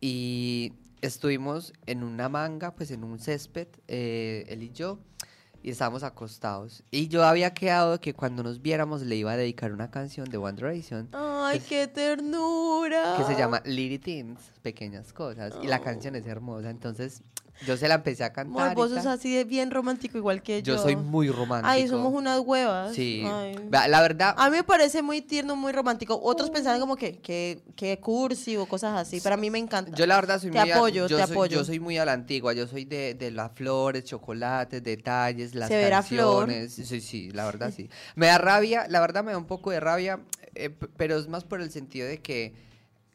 Y 0.00 0.72
estuvimos 1.00 1.72
en 1.86 2.02
una 2.02 2.28
manga, 2.28 2.74
pues 2.74 2.90
en 2.90 3.04
un 3.04 3.18
césped, 3.18 3.68
eh, 3.88 4.44
él 4.48 4.62
y 4.62 4.72
yo. 4.72 4.98
Y 5.62 5.70
estábamos 5.70 6.02
acostados. 6.02 6.82
Y 6.90 7.08
yo 7.08 7.24
había 7.24 7.54
quedado 7.54 8.00
que 8.00 8.14
cuando 8.14 8.42
nos 8.42 8.60
viéramos 8.60 9.02
le 9.02 9.16
iba 9.16 9.32
a 9.32 9.36
dedicar 9.36 9.72
una 9.72 9.90
canción 9.90 10.28
de 10.28 10.36
One 10.36 10.54
Direction 10.54 11.08
Ay, 11.12 11.60
qué 11.60 11.86
ternura. 11.86 13.14
que 13.16 13.24
se 13.24 13.38
llama 13.38 13.62
Little 13.64 13.98
Things, 13.98 14.40
pequeñas 14.62 15.12
cosas, 15.12 15.54
y 15.62 15.66
la 15.66 15.80
canción 15.80 16.16
es 16.16 16.26
hermosa, 16.26 16.70
entonces 16.70 17.22
yo 17.66 17.76
se 17.76 17.88
la 17.88 17.94
empecé 17.96 18.24
a 18.24 18.32
cantar. 18.32 18.74
Vos 18.74 18.90
sos 18.90 19.06
así 19.06 19.34
de 19.34 19.44
bien 19.44 19.70
romántico 19.70 20.18
igual 20.18 20.42
que 20.42 20.62
yo. 20.62 20.74
yo 20.76 20.82
soy 20.82 20.96
muy 20.96 21.28
romántico. 21.30 21.70
Ay, 21.70 21.88
somos 21.88 22.12
unas 22.12 22.40
huevas. 22.40 22.94
Sí. 22.94 23.22
Ay. 23.26 23.56
La 23.70 24.00
verdad, 24.00 24.34
A 24.38 24.50
mí 24.50 24.56
me 24.56 24.62
parece 24.64 25.02
muy 25.02 25.20
tierno, 25.20 25.56
muy 25.56 25.72
romántico. 25.72 26.18
Otros 26.22 26.50
Uh. 26.50 26.52
pensaban 26.52 26.80
como 26.80 26.96
que, 26.96 27.18
que, 27.18 27.62
que 27.76 27.98
cursi 28.00 28.56
o 28.56 28.66
cosas 28.66 28.98
así, 28.98 29.20
pero 29.22 29.34
a 29.34 29.38
mí 29.38 29.50
me 29.50 29.58
encanta. 29.58 29.92
yo 29.96 30.06
la 30.06 30.16
verdad 30.16 30.40
soy 30.40 30.50
Te 30.50 30.60
muy 30.60 30.70
a- 30.70 30.76
apoyo, 30.76 31.06
yo 31.06 31.16
te 31.16 31.22
soy, 31.24 31.32
apoyo. 31.32 31.58
Yo 31.58 31.64
soy 31.64 31.80
muy 31.80 31.98
a 31.98 32.04
la 32.04 32.12
antigua, 32.12 32.52
yo 32.52 32.66
soy 32.66 32.84
de, 32.84 33.14
de 33.14 33.30
las 33.30 33.52
flores, 33.52 34.04
chocolates, 34.04 34.82
detalles, 34.82 35.54
las 35.54 35.68
Se 35.68 35.76
verá 35.76 36.02
flor. 36.02 36.46
canciones. 36.46 36.74
Sí, 36.74 37.00
sí, 37.00 37.30
la 37.30 37.44
verdad 37.44 37.72
sí. 37.74 37.88
Me 38.16 38.26
da 38.26 38.38
rabia, 38.38 38.86
la 38.88 39.00
verdad 39.00 39.22
me 39.24 39.32
da 39.32 39.38
un 39.38 39.46
poco 39.46 39.70
de 39.70 39.80
rabia, 39.80 40.20
eh, 40.54 40.70
pero 40.96 41.16
es 41.16 41.28
más 41.28 41.44
por 41.44 41.60
el 41.60 41.70
sentido 41.70 42.06
de 42.06 42.18
que 42.20 42.54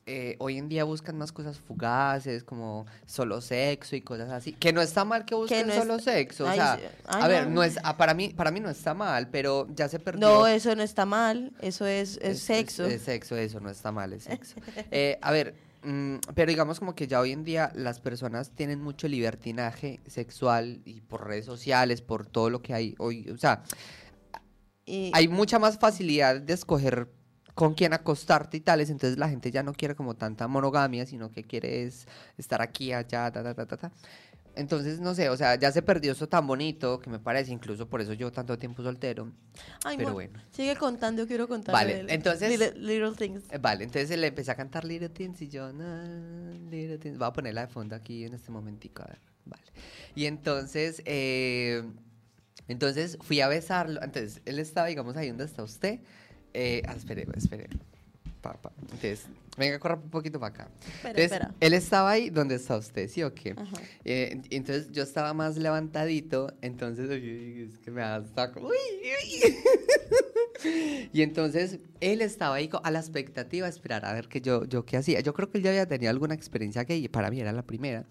eh, 0.07 0.35
hoy 0.39 0.57
en 0.57 0.69
día 0.69 0.83
buscan 0.85 1.17
más 1.17 1.31
cosas 1.31 1.59
fugaces, 1.59 2.43
como 2.43 2.85
solo 3.05 3.41
sexo 3.41 3.95
y 3.95 4.01
cosas 4.01 4.29
así. 4.31 4.53
Que 4.53 4.73
no 4.73 4.81
está 4.81 5.03
mal 5.05 5.25
que 5.25 5.35
busquen 5.35 5.67
no 5.67 5.73
es- 5.73 5.79
solo 5.79 5.99
sexo. 5.99 6.45
O 6.45 6.51
sea. 6.53 6.73
Ay, 7.05 7.21
a 7.21 7.27
ver, 7.27 7.47
no. 7.47 7.55
no 7.55 7.63
es, 7.63 7.77
ah, 7.83 7.97
para 7.97 8.13
mí, 8.13 8.29
para 8.29 8.49
mí 8.51 8.59
no 8.59 8.69
está 8.69 8.93
mal, 8.93 9.29
pero 9.29 9.67
ya 9.75 9.87
se 9.89 9.99
perdió. 9.99 10.21
No, 10.21 10.47
eso 10.47 10.75
no 10.75 10.81
está 10.83 11.05
mal, 11.05 11.51
eso 11.61 11.85
es, 11.85 12.17
es, 12.21 12.39
sexo. 12.39 12.85
Es, 12.85 13.01
sexo, 13.03 13.35
eso 13.35 13.59
no 13.59 13.69
está 13.69 13.91
mal, 13.91 14.13
es 14.13 14.23
sexo. 14.23 14.55
Eh, 14.91 15.19
a 15.21 15.31
ver, 15.31 15.55
mm, 15.83 16.15
pero 16.33 16.49
digamos 16.49 16.79
como 16.79 16.95
que 16.95 17.07
ya 17.07 17.19
hoy 17.19 17.33
en 17.33 17.43
día 17.43 17.71
las 17.75 17.99
personas 17.99 18.51
tienen 18.51 18.81
mucho 18.81 19.07
libertinaje 19.07 19.99
sexual 20.07 20.81
y 20.85 21.01
por 21.01 21.27
redes 21.27 21.45
sociales, 21.45 22.01
por 22.01 22.25
todo 22.25 22.49
lo 22.49 22.61
que 22.61 22.73
hay 22.73 22.95
hoy. 22.97 23.29
O 23.29 23.37
sea, 23.37 23.63
Y- 24.85 25.11
hay 25.13 25.27
mucha 25.27 25.59
más 25.59 25.77
facilidad 25.77 26.39
de 26.39 26.53
escoger 26.53 27.09
con 27.57 27.73
quién 27.73 27.91
acostarte 27.91 28.55
y 28.57 28.59
tales, 28.59 28.91
entonces 28.91 29.17
la 29.17 29.27
gente 29.27 29.49
ya 29.49 29.63
no 29.63 29.73
quiere 29.73 29.95
como 29.95 30.13
tanta 30.13 30.47
monogamia, 30.47 31.07
sino 31.07 31.31
que 31.31 31.43
quiere 31.43 31.81
es 31.85 32.07
estar 32.37 32.61
aquí, 32.61 32.93
allá, 32.93 33.31
ta, 33.31 33.41
ta, 33.41 33.55
ta, 33.55 33.65
ta, 33.65 33.77
ta. 33.77 33.91
Entonces, 34.55 34.99
no 34.99 35.15
sé, 35.15 35.29
o 35.29 35.35
sea, 35.37 35.55
ya 35.55 35.71
se 35.71 35.81
perdió 35.81 36.11
eso 36.11 36.27
tan 36.29 36.45
bonito 36.45 36.99
que 36.99 37.09
me 37.09 37.17
parece, 37.17 37.51
incluso 37.51 37.89
por 37.89 37.99
eso 37.99 38.13
yo 38.13 38.31
tanto 38.31 38.59
tiempo 38.59 38.83
soltero. 38.83 39.31
Ay, 39.83 39.97
pero 39.97 40.13
bueno. 40.13 40.39
Sigue 40.51 40.75
contando, 40.75 41.25
quiero 41.25 41.47
contar. 41.47 41.73
Vale, 41.73 42.05
entonces- 42.09 42.47
Little, 42.59 42.79
little 42.79 43.15
things. 43.17 43.43
Eh, 43.51 43.57
Vale, 43.57 43.85
entonces 43.85 44.15
le 44.19 44.27
empecé 44.27 44.51
a 44.51 44.55
cantar 44.55 44.85
Little 44.85 45.09
Things 45.09 45.41
y 45.41 45.49
yo, 45.49 45.73
"Na, 45.73 46.03
Little 46.69 46.99
Things. 46.99 47.17
Voy 47.17 47.27
a 47.27 47.33
ponerla 47.33 47.61
de 47.61 47.67
fondo 47.73 47.95
aquí 47.95 48.23
en 48.23 48.35
este 48.35 48.51
momentico, 48.51 49.01
a 49.01 49.07
ver, 49.07 49.19
vale. 49.45 49.63
Y 50.13 50.25
entonces, 50.25 51.01
eh, 51.05 51.83
entonces 52.67 53.17
fui 53.21 53.41
a 53.41 53.47
besarlo. 53.47 53.99
Entonces, 54.03 54.41
él 54.45 54.59
estaba, 54.59 54.87
digamos, 54.87 55.17
ahí 55.17 55.29
donde 55.29 55.45
está 55.45 55.63
usted. 55.63 56.01
Eh, 56.59 56.81
ah, 56.87 56.95
espere, 56.95 57.27
espere. 57.35 57.67
Pa, 58.41 58.53
pa. 58.53 58.71
Entonces, 58.81 59.27
venga, 59.57 59.77
corra 59.77 59.93
un 59.93 60.09
poquito 60.09 60.39
para 60.39 60.55
acá. 60.55 60.71
Espera, 60.79 61.09
Entonces, 61.09 61.31
espera. 61.31 61.55
él 61.59 61.73
estaba 61.73 62.09
ahí 62.09 62.31
donde 62.31 62.55
está 62.55 62.77
usted, 62.77 63.07
¿sí 63.09 63.21
o 63.21 63.31
qué? 63.35 63.55
Eh, 64.03 64.41
entonces 64.49 64.91
yo 64.91 65.03
estaba 65.03 65.35
más 65.35 65.57
levantadito, 65.57 66.51
entonces 66.61 67.11
es 67.11 67.77
que 67.77 67.91
me 67.91 68.01
da 68.01 68.25
uy, 68.55 68.63
uy. 68.63 69.55
y 71.13 71.21
entonces 71.21 71.77
él 71.99 72.21
estaba 72.21 72.55
ahí 72.55 72.71
a 72.81 72.89
la 72.89 72.99
expectativa 72.99 73.67
de 73.67 73.71
esperar 73.71 74.03
a 74.05 74.13
ver 74.13 74.27
que 74.27 74.41
yo, 74.41 74.65
yo 74.65 74.83
qué 74.83 74.97
hacía. 74.97 75.19
Yo 75.19 75.35
creo 75.35 75.51
que 75.51 75.59
él 75.59 75.63
ya 75.63 75.69
había 75.69 75.87
tenido 75.87 76.09
alguna 76.09 76.33
experiencia 76.33 76.83
y 76.89 77.07
para 77.07 77.29
mí 77.29 77.39
era 77.39 77.51
la 77.53 77.61
primera. 77.61 78.03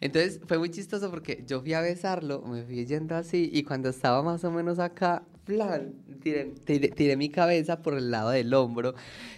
Entonces 0.00 0.40
fue 0.48 0.58
muy 0.58 0.70
chistoso 0.70 1.08
porque 1.08 1.44
yo 1.46 1.60
fui 1.60 1.74
a 1.74 1.80
besarlo, 1.80 2.42
me 2.42 2.64
fui 2.64 2.84
yendo 2.84 3.14
así 3.14 3.48
y 3.52 3.62
cuando 3.62 3.90
estaba 3.90 4.24
más 4.24 4.42
o 4.42 4.50
menos 4.50 4.80
acá, 4.80 5.22
plan, 5.44 5.92
tiré, 6.22 6.52
tiré- 6.64 7.16
mi 7.16 7.28
cabeza 7.28 7.82
por 7.82 7.94
el 7.94 8.10
lado 8.10 8.30
del 8.30 8.52
hombro 8.54 8.94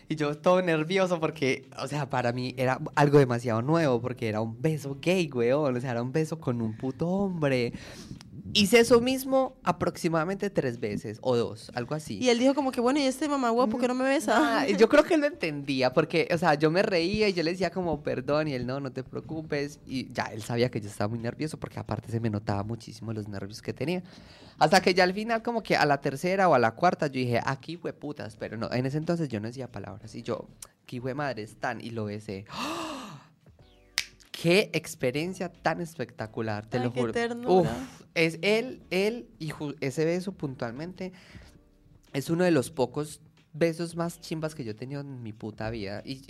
y 0.08 0.16
yo 0.16 0.36
todo 0.36 0.60
nervioso 0.62 1.18
porque, 1.20 1.66
o 1.82 1.86
sea, 1.88 2.08
para 2.10 2.32
mí 2.32 2.54
era 2.58 2.78
algo 2.94 3.18
demasiado 3.18 3.62
nuevo 3.62 4.00
porque 4.00 4.28
era 4.28 4.40
un 4.40 4.60
beso 4.60 4.98
gay, 5.00 5.30
weón, 5.32 5.76
o 5.76 5.80
sea, 5.80 5.92
era 5.92 6.02
un 6.02 6.12
beso 6.12 6.38
con 6.40 6.60
un 6.60 6.76
puto 6.76 7.08
hombre. 7.08 7.72
Hice 8.54 8.78
eso 8.78 9.00
mismo 9.00 9.56
aproximadamente 9.64 10.48
tres 10.48 10.78
veces 10.78 11.18
o 11.22 11.36
dos, 11.36 11.72
algo 11.74 11.94
así. 11.94 12.18
Y 12.18 12.28
él 12.28 12.38
dijo 12.38 12.54
como 12.54 12.70
que, 12.70 12.80
bueno, 12.80 13.00
¿y 13.00 13.02
este 13.02 13.28
mamá 13.28 13.50
guapo 13.50 13.72
por 13.72 13.80
qué 13.80 13.88
no 13.88 13.94
me 13.94 14.04
besa? 14.04 14.60
Ah, 14.60 14.66
yo 14.68 14.88
creo 14.88 15.02
que 15.02 15.14
él 15.14 15.20
lo 15.20 15.26
entendía, 15.26 15.92
porque, 15.92 16.28
o 16.32 16.38
sea, 16.38 16.54
yo 16.54 16.70
me 16.70 16.82
reía 16.82 17.28
y 17.28 17.32
yo 17.32 17.42
le 17.42 17.50
decía 17.50 17.70
como, 17.70 18.02
perdón, 18.02 18.46
y 18.48 18.54
él, 18.54 18.64
no, 18.64 18.78
no 18.78 18.92
te 18.92 19.02
preocupes, 19.02 19.80
y 19.86 20.12
ya, 20.12 20.24
él 20.26 20.42
sabía 20.42 20.70
que 20.70 20.80
yo 20.80 20.88
estaba 20.88 21.08
muy 21.08 21.18
nervioso, 21.18 21.58
porque 21.58 21.80
aparte 21.80 22.12
se 22.12 22.20
me 22.20 22.30
notaba 22.30 22.62
muchísimo 22.62 23.12
los 23.12 23.26
nervios 23.28 23.60
que 23.60 23.72
tenía. 23.72 24.02
Hasta 24.58 24.80
que 24.80 24.94
ya 24.94 25.02
al 25.02 25.12
final, 25.12 25.42
como 25.42 25.62
que 25.62 25.76
a 25.76 25.84
la 25.84 26.00
tercera 26.00 26.48
o 26.48 26.54
a 26.54 26.58
la 26.60 26.76
cuarta, 26.76 27.08
yo 27.08 27.14
dije, 27.14 27.40
aquí 27.44 27.76
fue 27.76 27.92
putas, 27.92 28.36
pero 28.36 28.56
no, 28.56 28.70
en 28.72 28.86
ese 28.86 28.98
entonces 28.98 29.28
yo 29.28 29.40
no 29.40 29.48
decía 29.48 29.66
palabras, 29.66 30.14
y 30.14 30.22
yo, 30.22 30.46
aquí 30.84 31.00
fue 31.00 31.12
madre, 31.12 31.42
están, 31.42 31.80
y 31.80 31.90
lo 31.90 32.04
besé. 32.04 32.44
¡Ah! 32.50 33.13
Qué 34.42 34.70
experiencia 34.72 35.48
tan 35.48 35.80
espectacular, 35.80 36.66
te 36.66 36.78
Ay, 36.78 36.84
lo 36.84 36.92
qué 36.92 37.00
juro. 37.00 37.12
ternura. 37.12 37.70
Uf, 37.70 38.02
es 38.14 38.38
él, 38.42 38.82
él 38.90 39.28
y 39.38 39.52
ese 39.80 40.04
beso 40.04 40.32
puntualmente 40.32 41.12
es 42.12 42.30
uno 42.30 42.42
de 42.42 42.50
los 42.50 42.70
pocos 42.70 43.20
besos 43.52 43.94
más 43.94 44.20
chimbas 44.20 44.56
que 44.56 44.64
yo 44.64 44.72
he 44.72 44.74
tenido 44.74 45.02
en 45.02 45.22
mi 45.22 45.32
puta 45.32 45.70
vida. 45.70 46.02
Y, 46.04 46.20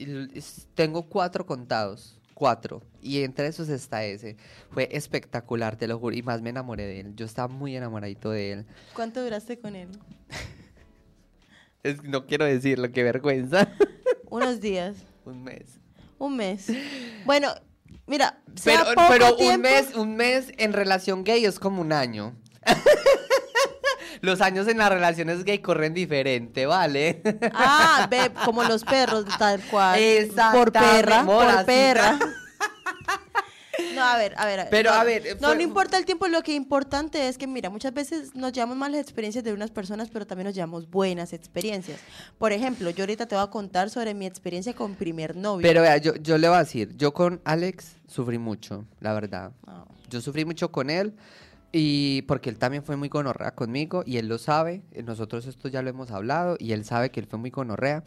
tengo 0.74 1.04
cuatro 1.08 1.46
contados. 1.46 2.18
Cuatro. 2.34 2.82
Y 3.00 3.22
entre 3.22 3.46
esos 3.46 3.68
está 3.70 4.04
ese. 4.04 4.36
Fue 4.70 4.88
espectacular, 4.92 5.76
te 5.76 5.86
lo 5.88 5.98
juro. 5.98 6.14
Y 6.16 6.22
más 6.22 6.42
me 6.42 6.50
enamoré 6.50 6.84
de 6.84 7.00
él. 7.00 7.14
Yo 7.16 7.24
estaba 7.24 7.48
muy 7.48 7.74
enamoradito 7.76 8.30
de 8.30 8.52
él. 8.52 8.66
¿Cuánto 8.92 9.22
duraste 9.24 9.58
con 9.58 9.76
él? 9.76 9.88
Es- 11.82 12.02
no 12.02 12.26
quiero 12.26 12.44
decirlo, 12.44 12.90
qué 12.92 13.02
vergüenza. 13.02 13.68
Unos 14.30 14.60
días, 14.60 14.96
un 15.24 15.42
mes. 15.44 15.78
un 16.18 16.36
mes. 16.36 16.66
Bueno, 17.26 17.48
mira, 18.06 18.38
sea 18.54 18.84
Pero, 18.84 18.94
poco 18.94 19.08
pero 19.08 19.36
un 19.36 19.60
mes, 19.60 19.94
un 19.94 20.16
mes 20.16 20.52
en 20.58 20.72
relación 20.72 21.24
gay 21.24 21.44
es 21.44 21.58
como 21.58 21.80
un 21.80 21.92
año. 21.92 22.34
Los 24.20 24.40
años 24.40 24.68
en 24.68 24.78
las 24.78 24.88
relaciones 24.88 25.44
gay 25.44 25.58
corren 25.58 25.92
diferente, 25.92 26.64
¿vale? 26.64 27.20
Ah, 27.52 28.06
ve, 28.10 28.30
como 28.44 28.64
los 28.64 28.82
perros, 28.82 29.26
tal 29.38 29.60
cual. 29.70 29.96
Por 29.96 30.02
Exactamente, 30.02 30.80
perra, 30.80 31.24
por 31.26 31.64
perra. 31.66 32.18
No, 33.94 34.02
a 34.02 34.16
ver, 34.16 34.34
a 34.37 34.46
ver. 34.46 34.60
a 34.60 34.64
ver, 34.64 34.70
Pero, 34.70 34.90
no, 34.90 34.96
a 34.96 35.04
ver, 35.04 35.22
No, 35.40 35.48
fue- 35.48 35.56
no 35.56 35.62
importa 35.62 35.98
el 35.98 36.04
tiempo, 36.04 36.26
lo 36.28 36.42
que 36.42 36.52
es 36.52 36.56
importante 36.56 37.28
es 37.28 37.38
que, 37.38 37.46
mira, 37.46 37.70
muchas 37.70 37.92
veces 37.94 38.34
nos 38.34 38.52
llevamos 38.52 38.76
malas 38.76 39.00
experiencias 39.00 39.44
de 39.44 39.52
unas 39.52 39.70
personas, 39.70 40.10
pero 40.10 40.26
también 40.26 40.46
nos 40.46 40.54
llevamos 40.54 40.90
buenas 40.90 41.32
experiencias. 41.32 42.00
Por 42.38 42.52
ejemplo, 42.52 42.90
yo 42.90 43.02
ahorita 43.04 43.26
te 43.26 43.34
voy 43.34 43.44
a 43.44 43.48
contar 43.48 43.90
sobre 43.90 44.14
mi 44.14 44.26
experiencia 44.26 44.74
con 44.74 44.94
primer 44.94 45.37
novio. 45.37 45.62
Pero 45.66 45.82
vea, 45.82 45.96
yo, 45.98 46.14
yo 46.16 46.38
le 46.38 46.48
voy 46.48 46.56
a 46.56 46.60
decir, 46.60 46.96
yo 46.96 47.12
con 47.14 47.40
Alex 47.44 47.96
sufrí 48.06 48.38
mucho, 48.38 48.84
la 49.00 49.12
verdad. 49.12 49.52
Ah. 49.66 49.84
Yo 50.10 50.20
sufrí 50.20 50.44
mucho 50.44 50.70
con 50.70 50.90
él 50.90 51.14
y 51.72 52.22
porque 52.22 52.50
él 52.50 52.58
también 52.58 52.84
fue 52.84 52.96
muy 52.96 53.08
gonorrea 53.08 53.52
conmigo 53.52 54.04
y 54.06 54.18
él 54.18 54.28
lo 54.28 54.38
sabe. 54.38 54.82
Nosotros 55.04 55.46
esto 55.46 55.68
ya 55.68 55.82
lo 55.82 55.90
hemos 55.90 56.10
hablado 56.12 56.56
y 56.60 56.72
él 56.72 56.84
sabe 56.84 57.10
que 57.10 57.18
él 57.20 57.26
fue 57.26 57.38
muy 57.38 57.50
gonorrea. 57.50 58.04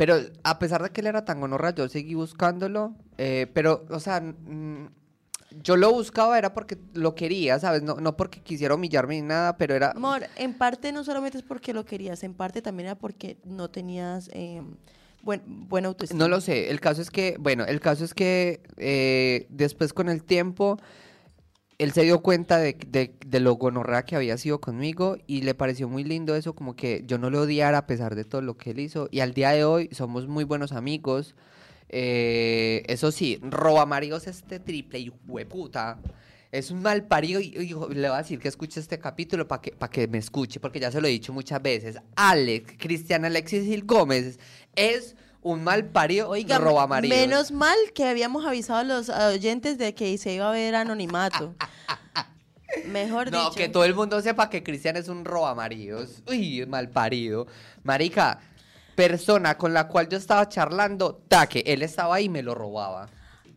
Pero 0.00 0.16
a 0.44 0.58
pesar 0.58 0.82
de 0.82 0.88
que 0.88 1.02
él 1.02 1.08
era 1.08 1.26
tan 1.26 1.42
gonorrea, 1.42 1.74
yo 1.74 1.86
seguí 1.86 2.14
buscándolo. 2.14 2.94
eh, 3.18 3.48
pero, 3.52 3.84
o 3.90 4.00
sea, 4.00 4.22
mm, 4.22 4.88
yo 5.62 5.76
lo 5.76 5.92
buscaba 5.92 6.38
era 6.38 6.54
porque 6.54 6.78
lo 6.94 7.14
quería, 7.14 7.58
¿sabes? 7.58 7.82
No, 7.82 7.96
no 7.96 8.16
porque 8.16 8.40
quisiera 8.40 8.76
humillarme 8.76 9.16
ni 9.16 9.28
nada, 9.28 9.58
pero 9.58 9.74
era... 9.74 9.90
Amor, 9.90 10.22
en 10.36 10.54
parte 10.54 10.90
no 10.92 11.04
solamente 11.04 11.36
es 11.36 11.44
porque 11.44 11.74
lo 11.74 11.84
querías, 11.84 12.24
en 12.24 12.32
parte 12.32 12.62
también 12.62 12.86
era 12.86 12.98
porque 12.98 13.36
no 13.44 13.68
tenías 13.68 14.30
eh, 14.32 14.62
buen, 15.22 15.42
buena 15.68 15.88
autoestima. 15.88 16.18
No 16.18 16.28
lo 16.28 16.40
sé, 16.40 16.70
el 16.70 16.80
caso 16.80 17.02
es 17.02 17.10
que, 17.10 17.36
bueno, 17.38 17.66
el 17.66 17.80
caso 17.80 18.02
es 18.02 18.14
que 18.14 18.62
eh, 18.78 19.48
después 19.50 19.92
con 19.92 20.08
el 20.08 20.24
tiempo, 20.24 20.78
él 21.80 21.92
se 21.92 22.02
dio 22.02 22.20
cuenta 22.20 22.58
de, 22.58 22.76
de, 22.88 23.14
de 23.26 23.40
lo 23.40 23.54
gonorrea 23.54 24.04
que 24.04 24.14
había 24.14 24.36
sido 24.36 24.60
conmigo 24.60 25.16
y 25.26 25.40
le 25.40 25.54
pareció 25.54 25.88
muy 25.88 26.04
lindo 26.04 26.36
eso, 26.36 26.54
como 26.54 26.76
que 26.76 27.04
yo 27.06 27.16
no 27.16 27.30
lo 27.30 27.40
odiara 27.40 27.78
a 27.78 27.86
pesar 27.86 28.14
de 28.14 28.24
todo 28.24 28.42
lo 28.42 28.58
que 28.58 28.72
él 28.72 28.80
hizo. 28.80 29.08
Y 29.10 29.20
al 29.20 29.32
día 29.32 29.52
de 29.52 29.64
hoy 29.64 29.88
somos 29.90 30.28
muy 30.28 30.44
buenos 30.44 30.72
amigos. 30.72 31.34
Eh, 31.88 32.82
eso 32.86 33.10
sí, 33.10 33.40
roba 33.42 33.86
maridos 33.86 34.26
este 34.26 34.60
triple 34.60 34.98
y 34.98 35.10
hueputa. 35.26 35.98
Es 36.52 36.70
un 36.70 36.82
mal 36.82 37.06
parido 37.06 37.40
y, 37.40 37.46
y 37.56 37.68
le 37.94 38.08
voy 38.08 38.16
a 38.16 38.18
decir 38.18 38.38
que 38.40 38.48
escuche 38.48 38.78
este 38.78 38.98
capítulo 38.98 39.48
para 39.48 39.62
que, 39.62 39.70
pa' 39.70 39.88
que 39.88 40.06
me 40.06 40.18
escuche, 40.18 40.60
porque 40.60 40.80
ya 40.80 40.92
se 40.92 41.00
lo 41.00 41.06
he 41.06 41.10
dicho 41.10 41.32
muchas 41.32 41.62
veces. 41.62 41.96
Alex, 42.14 42.74
Cristian 42.76 43.24
Alexis 43.24 43.64
Gil 43.64 43.84
Gómez 43.84 44.38
es 44.76 45.16
un 45.42 45.64
mal 45.64 45.86
parido 45.86 46.28
Oiga, 46.28 46.58
roba 46.58 46.86
maridos. 46.86 47.16
menos 47.16 47.50
mal 47.50 47.76
que 47.94 48.04
habíamos 48.06 48.44
avisado 48.44 48.80
a 48.80 48.84
los 48.84 49.08
oyentes 49.08 49.78
de 49.78 49.94
que 49.94 50.16
se 50.18 50.34
iba 50.34 50.48
a 50.48 50.52
ver 50.52 50.74
anonimato. 50.74 51.54
Mejor 52.86 53.32
No, 53.32 53.44
dicho. 53.46 53.54
que 53.56 53.68
todo 53.68 53.84
el 53.84 53.94
mundo 53.94 54.20
sepa 54.22 54.48
que 54.48 54.62
Cristian 54.62 54.96
es 54.96 55.08
un 55.08 55.24
robamaridos. 55.24 56.22
Uy, 56.28 56.64
mal 56.66 56.88
parido. 56.88 57.46
Marica, 57.82 58.38
persona 58.94 59.56
con 59.58 59.74
la 59.74 59.88
cual 59.88 60.08
yo 60.08 60.16
estaba 60.18 60.48
charlando, 60.48 61.20
taque, 61.28 61.64
él 61.66 61.82
estaba 61.82 62.16
ahí 62.16 62.26
y 62.26 62.28
me 62.28 62.42
lo 62.42 62.54
robaba. 62.54 63.08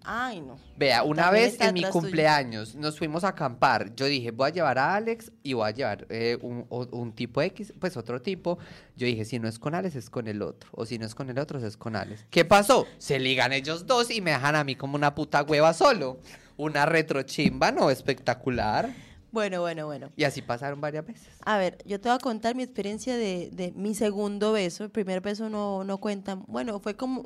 Ay, 0.04 0.42
no. 0.42 0.58
Vea, 0.78 1.04
una 1.04 1.24
También 1.24 1.46
vez 1.46 1.62
en 1.62 1.74
mi 1.74 1.82
tuyo. 1.82 1.92
cumpleaños 1.92 2.76
nos 2.76 2.98
fuimos 2.98 3.24
a 3.24 3.30
acampar. 3.30 3.96
Yo 3.96 4.06
dije, 4.06 4.32
voy 4.32 4.50
a 4.50 4.54
llevar 4.54 4.78
a 4.78 4.96
Alex 4.96 5.32
y 5.44 5.54
voy 5.54 5.70
a 5.70 5.72
llevar 5.72 6.06
eh, 6.10 6.38
un, 6.42 7.14
tipo 7.14 7.42
X, 7.42 7.74
pues 7.80 7.96
otro 7.96 8.22
tipo. 8.22 8.58
Yo 8.96 9.08
dije, 9.08 9.26
si 9.26 9.40
no 9.40 9.48
es 9.48 9.60
con 9.60 9.76
Alex, 9.76 9.96
es 9.96 10.10
con 10.10 10.28
el 10.28 10.42
otro. 10.42 10.70
O 10.74 10.86
si 10.86 10.98
no 10.98 11.06
es 11.06 11.16
con 11.16 11.30
el 11.30 11.40
otro, 11.40 11.60
es 11.66 11.78
con 11.78 11.96
Alex. 11.96 12.26
¿Qué 12.30 12.44
pasó? 12.44 12.86
Se 12.98 13.20
ligan 13.20 13.54
ellos 13.54 13.88
dos 13.88 14.12
y 14.12 14.22
me 14.22 14.32
dejan 14.32 14.56
a 14.56 14.64
mí 14.64 14.76
como 14.76 14.96
una 14.96 15.16
puta 15.16 15.44
hueva 15.44 15.74
solo. 15.74 16.20
Una 16.58 16.86
retrochimba, 16.86 17.72
¿no? 17.72 17.90
Espectacular. 17.90 18.94
Bueno, 19.34 19.62
bueno, 19.62 19.88
bueno. 19.88 20.12
Y 20.16 20.26
así 20.26 20.44
pasaron 20.44 20.80
varias 20.80 21.08
veces. 21.08 21.28
A 21.44 21.58
ver, 21.58 21.80
yo 21.86 22.00
te 22.00 22.08
voy 22.08 22.16
a 22.16 22.20
contar 22.20 22.56
mi 22.56 22.62
experiencia 22.62 23.18
de, 23.18 23.50
de 23.52 23.72
mi 23.72 23.96
segundo 23.96 24.52
beso. 24.52 24.84
El 24.84 24.92
primer 24.92 25.22
beso 25.22 25.50
no, 25.50 25.84
no 25.84 25.98
cuenta. 25.98 26.36
Bueno, 26.36 26.80
fue 26.80 26.96
como... 26.96 27.26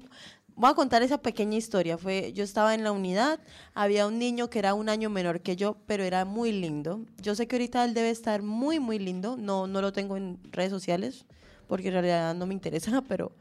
Voy 0.58 0.72
a 0.72 0.74
contar 0.74 1.04
esa 1.04 1.20
pequeña 1.20 1.56
historia. 1.56 2.00
Fue, 2.00 2.34
yo 2.34 2.44
estaba 2.44 2.74
en 2.74 2.84
la 2.84 2.92
unidad, 2.92 3.40
había 3.76 4.08
un 4.08 4.18
niño 4.18 4.50
que 4.50 4.58
era 4.58 4.74
un 4.74 4.90
año 4.90 5.08
menor 5.08 5.42
que 5.42 5.56
yo, 5.56 5.78
pero 5.86 6.04
era 6.04 6.26
muy 6.26 6.52
lindo. 6.52 7.02
Yo 7.22 7.36
sé 7.36 7.48
que 7.48 7.58
ahorita 7.58 7.86
él 7.86 7.94
debe 7.94 8.10
estar 8.10 8.42
muy, 8.42 8.80
muy 8.80 8.98
lindo. 8.98 9.38
No, 9.38 9.68
no 9.68 9.82
lo 9.82 9.94
tengo 9.94 10.18
en 10.18 10.40
redes 10.52 10.72
sociales, 10.72 11.28
porque 11.68 11.90
en 11.90 11.94
realidad 11.94 12.34
no 12.34 12.48
me 12.48 12.56
interesa, 12.56 13.04
pero... 13.08 13.32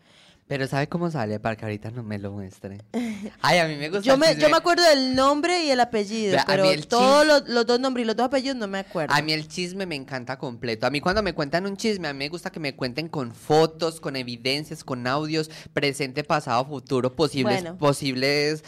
Pero 0.48 0.68
¿sabe 0.68 0.88
cómo 0.88 1.10
sale? 1.10 1.40
Para 1.40 1.56
que 1.56 1.64
ahorita 1.64 1.90
no 1.90 2.04
me 2.04 2.18
lo 2.18 2.30
muestre. 2.30 2.78
Ay, 3.42 3.58
a 3.58 3.66
mí 3.66 3.74
me 3.74 3.88
gusta 3.88 4.04
Yo 4.04 4.14
el 4.14 4.20
me, 4.20 4.36
yo 4.36 4.48
me 4.48 4.56
acuerdo 4.56 4.84
del 4.84 5.16
nombre 5.16 5.64
y 5.64 5.70
el 5.70 5.80
apellido, 5.80 6.38
pero 6.46 6.70
el 6.70 6.86
todos 6.86 7.26
los, 7.26 7.48
los 7.48 7.66
dos 7.66 7.80
nombres 7.80 8.04
y 8.04 8.06
los 8.06 8.14
dos 8.14 8.26
apellidos 8.26 8.56
no 8.56 8.68
me 8.68 8.78
acuerdo. 8.78 9.12
A 9.12 9.22
mí 9.22 9.32
el 9.32 9.48
chisme 9.48 9.86
me 9.86 9.96
encanta 9.96 10.38
completo. 10.38 10.86
A 10.86 10.90
mí 10.90 11.00
cuando 11.00 11.22
me 11.22 11.34
cuentan 11.34 11.66
un 11.66 11.76
chisme, 11.76 12.06
a 12.06 12.12
mí 12.12 12.18
me 12.20 12.28
gusta 12.28 12.50
que 12.50 12.60
me 12.60 12.76
cuenten 12.76 13.08
con 13.08 13.34
fotos, 13.34 14.00
con 14.00 14.14
evidencias, 14.14 14.84
con 14.84 15.06
audios, 15.08 15.50
presente, 15.72 16.22
pasado, 16.22 16.64
futuro, 16.64 17.16
posibles, 17.16 17.62
Bueno. 17.62 17.78
posibles 17.78 18.62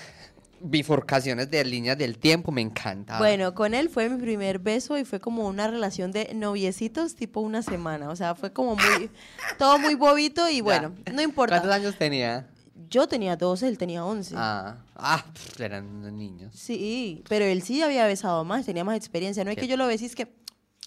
bifurcaciones 0.60 1.50
de 1.50 1.64
líneas 1.64 1.98
del 1.98 2.18
tiempo. 2.18 2.52
Me 2.52 2.60
encanta. 2.60 3.18
Bueno, 3.18 3.54
con 3.54 3.74
él 3.74 3.88
fue 3.88 4.08
mi 4.08 4.20
primer 4.20 4.58
beso 4.58 4.98
y 4.98 5.04
fue 5.04 5.20
como 5.20 5.46
una 5.46 5.68
relación 5.68 6.12
de 6.12 6.32
noviecitos 6.34 7.14
tipo 7.14 7.40
una 7.40 7.62
semana. 7.62 8.10
O 8.10 8.16
sea, 8.16 8.34
fue 8.34 8.52
como 8.52 8.76
muy, 8.76 9.10
todo 9.58 9.78
muy 9.78 9.94
bobito 9.94 10.48
y 10.48 10.60
bueno, 10.60 10.90
no 10.90 10.94
¿Cuántos 11.04 11.24
importa. 11.24 11.74
años 11.74 11.96
tenía? 11.96 12.48
Yo 12.90 13.08
tenía 13.08 13.36
12, 13.36 13.68
él 13.68 13.76
tenía 13.76 14.04
11. 14.04 14.34
Ah, 14.38 14.76
ah, 14.94 15.24
pff, 15.32 15.60
eran 15.60 16.16
niños. 16.16 16.54
Sí, 16.54 17.24
pero 17.28 17.44
él 17.44 17.62
sí 17.62 17.82
había 17.82 18.06
besado 18.06 18.44
más, 18.44 18.66
tenía 18.66 18.84
más 18.84 18.96
experiencia. 18.96 19.44
No 19.44 19.50
es 19.50 19.56
que 19.56 19.66
yo 19.66 19.76
lo 19.76 19.86
besé, 19.86 20.06
es 20.06 20.14
que 20.14 20.32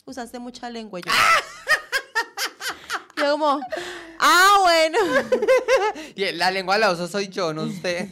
usaste 0.05 0.39
mucha 0.39 0.69
lengua. 0.69 0.99
Yo, 0.99 1.11
yo 3.17 3.31
como, 3.31 3.59
ah, 4.19 4.57
bueno. 4.61 4.97
Y 6.15 6.31
la 6.31 6.49
lengua 6.49 6.77
la 6.77 6.91
uso 6.91 7.07
soy 7.07 7.27
yo, 7.27 7.53
no 7.53 7.63
usted. 7.63 8.07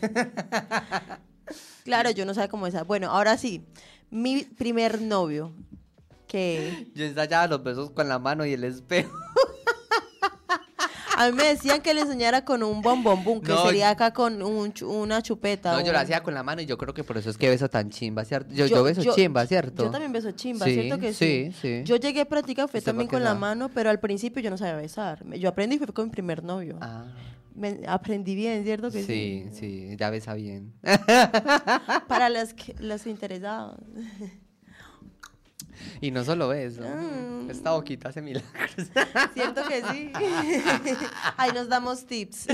Claro, 1.90 2.12
yo 2.12 2.24
no 2.24 2.36
sabía 2.36 2.50
cómo 2.50 2.68
esa. 2.68 2.84
Bueno, 2.84 3.10
ahora 3.10 3.36
sí, 3.38 3.66
mi 4.12 4.44
primer 4.44 5.02
novio, 5.02 5.52
que 6.28 6.88
yo 6.94 7.04
ensayaba 7.06 7.48
los 7.48 7.64
besos 7.64 7.90
con 7.90 8.08
la 8.08 8.20
mano 8.20 8.46
y 8.46 8.54
el 8.54 8.64
espejo. 8.64 9.12
a 11.18 11.28
mí 11.28 11.34
me 11.36 11.44
decían 11.46 11.82
que 11.82 11.94
le 11.96 12.02
enseñara 12.02 12.46
con 12.46 12.62
un 12.64 12.82
bombombum, 12.84 13.42
que 13.42 13.52
No, 13.52 13.66
sería 13.66 13.90
acá 13.90 14.14
con 14.14 14.42
un 14.44 14.72
una 14.84 15.22
chupeta. 15.24 15.74
No, 15.74 15.82
yo 15.84 15.92
lo 15.92 16.00
hacía 16.00 16.22
con 16.22 16.34
la 16.36 16.44
mano 16.44 16.62
y 16.62 16.66
yo 16.68 16.78
creo 16.78 16.94
que 16.94 17.04
por 17.04 17.18
eso 17.18 17.30
es 17.32 17.38
que 17.38 17.50
beso 17.50 17.68
tan 17.70 17.90
chimba, 17.90 18.24
¿cierto? 18.24 18.54
Yo, 18.54 18.68
yo, 18.68 18.78
Yo- 18.78 18.84
beso 18.84 19.02
yo- 19.02 19.16
chimba, 19.16 19.46
¿cierto? 19.48 19.84
Yo 19.84 19.90
también 19.90 20.12
beso 20.14 20.32
chimba, 20.32 20.66
Sí, 20.68 20.74
¿cierto 20.76 21.00
que 21.00 21.12
sí? 21.14 21.52
sí, 21.52 21.58
sí. 21.60 21.82
Yo 21.86 21.96
llegué 21.96 22.22
a 22.22 22.26
practicar, 22.26 22.70
fue 22.70 22.78
¿Usted 22.78 22.92
también 22.92 23.10
con 23.10 23.24
la 23.24 23.34
mano, 23.34 23.70
pero 23.74 23.90
al 23.90 24.00
principio 24.00 24.42
yo 24.44 24.50
no 24.52 24.58
sabía 24.58 24.76
besar. 24.76 25.26
Yo 25.38 25.50
aprendí 25.50 25.76
y 25.76 25.80
fue 25.80 25.88
con 25.88 26.06
mi 26.06 26.12
primer 26.12 26.44
novio. 26.44 26.78
Ah, 26.80 27.06
Me- 27.60 27.82
aprendí 27.88 28.36
bien, 28.36 28.64
¿cierto 28.64 28.90
que 28.90 29.04
sí? 29.04 29.46
sí, 29.52 29.60
sí, 29.90 29.96
ya 29.98 30.10
besa 30.10 30.34
bien. 30.34 30.74
Para 32.08 32.30
los, 32.30 32.54
que- 32.54 32.74
los 32.80 33.06
interesados. 33.06 33.78
Y 36.02 36.12
no 36.12 36.24
solo 36.26 36.52
eso, 36.54 36.82
Mm. 36.82 37.50
esta 37.50 37.72
boquita 37.72 38.10
hace 38.10 38.22
milagros. 38.22 38.88
¿Cierto 39.34 39.62
que 39.68 39.82
sí? 39.92 40.12
Ahí 41.38 41.52
nos 41.54 41.68
damos 41.70 42.06
tips. 42.06 42.48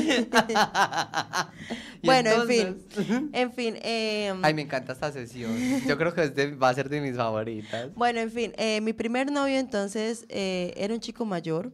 Bueno, 2.03 2.29
en 2.31 2.47
fin. 2.47 3.29
En 3.33 3.51
fin. 3.53 3.75
em, 3.81 4.39
Ay, 4.43 4.53
me 4.53 4.61
encanta 4.63 4.93
esta 4.93 5.11
sesión. 5.11 5.51
Yo 5.87 5.97
creo 5.97 6.13
que 6.13 6.23
es 6.23 6.35
de- 6.35 6.55
va 6.55 6.69
a 6.69 6.73
ser 6.73 6.89
de 6.89 7.01
mis 7.01 7.15
favoritas. 7.15 7.93
Bueno, 7.95 8.19
en 8.19 8.31
fin, 8.31 8.53
eh, 8.57 8.79
mi 8.81 8.93
primer 8.93 9.31
novio 9.31 9.57
entonces 9.59 10.25
eh, 10.29 10.73
era 10.77 10.93
un 10.93 10.99
chico 10.99 11.25
mayor. 11.25 11.71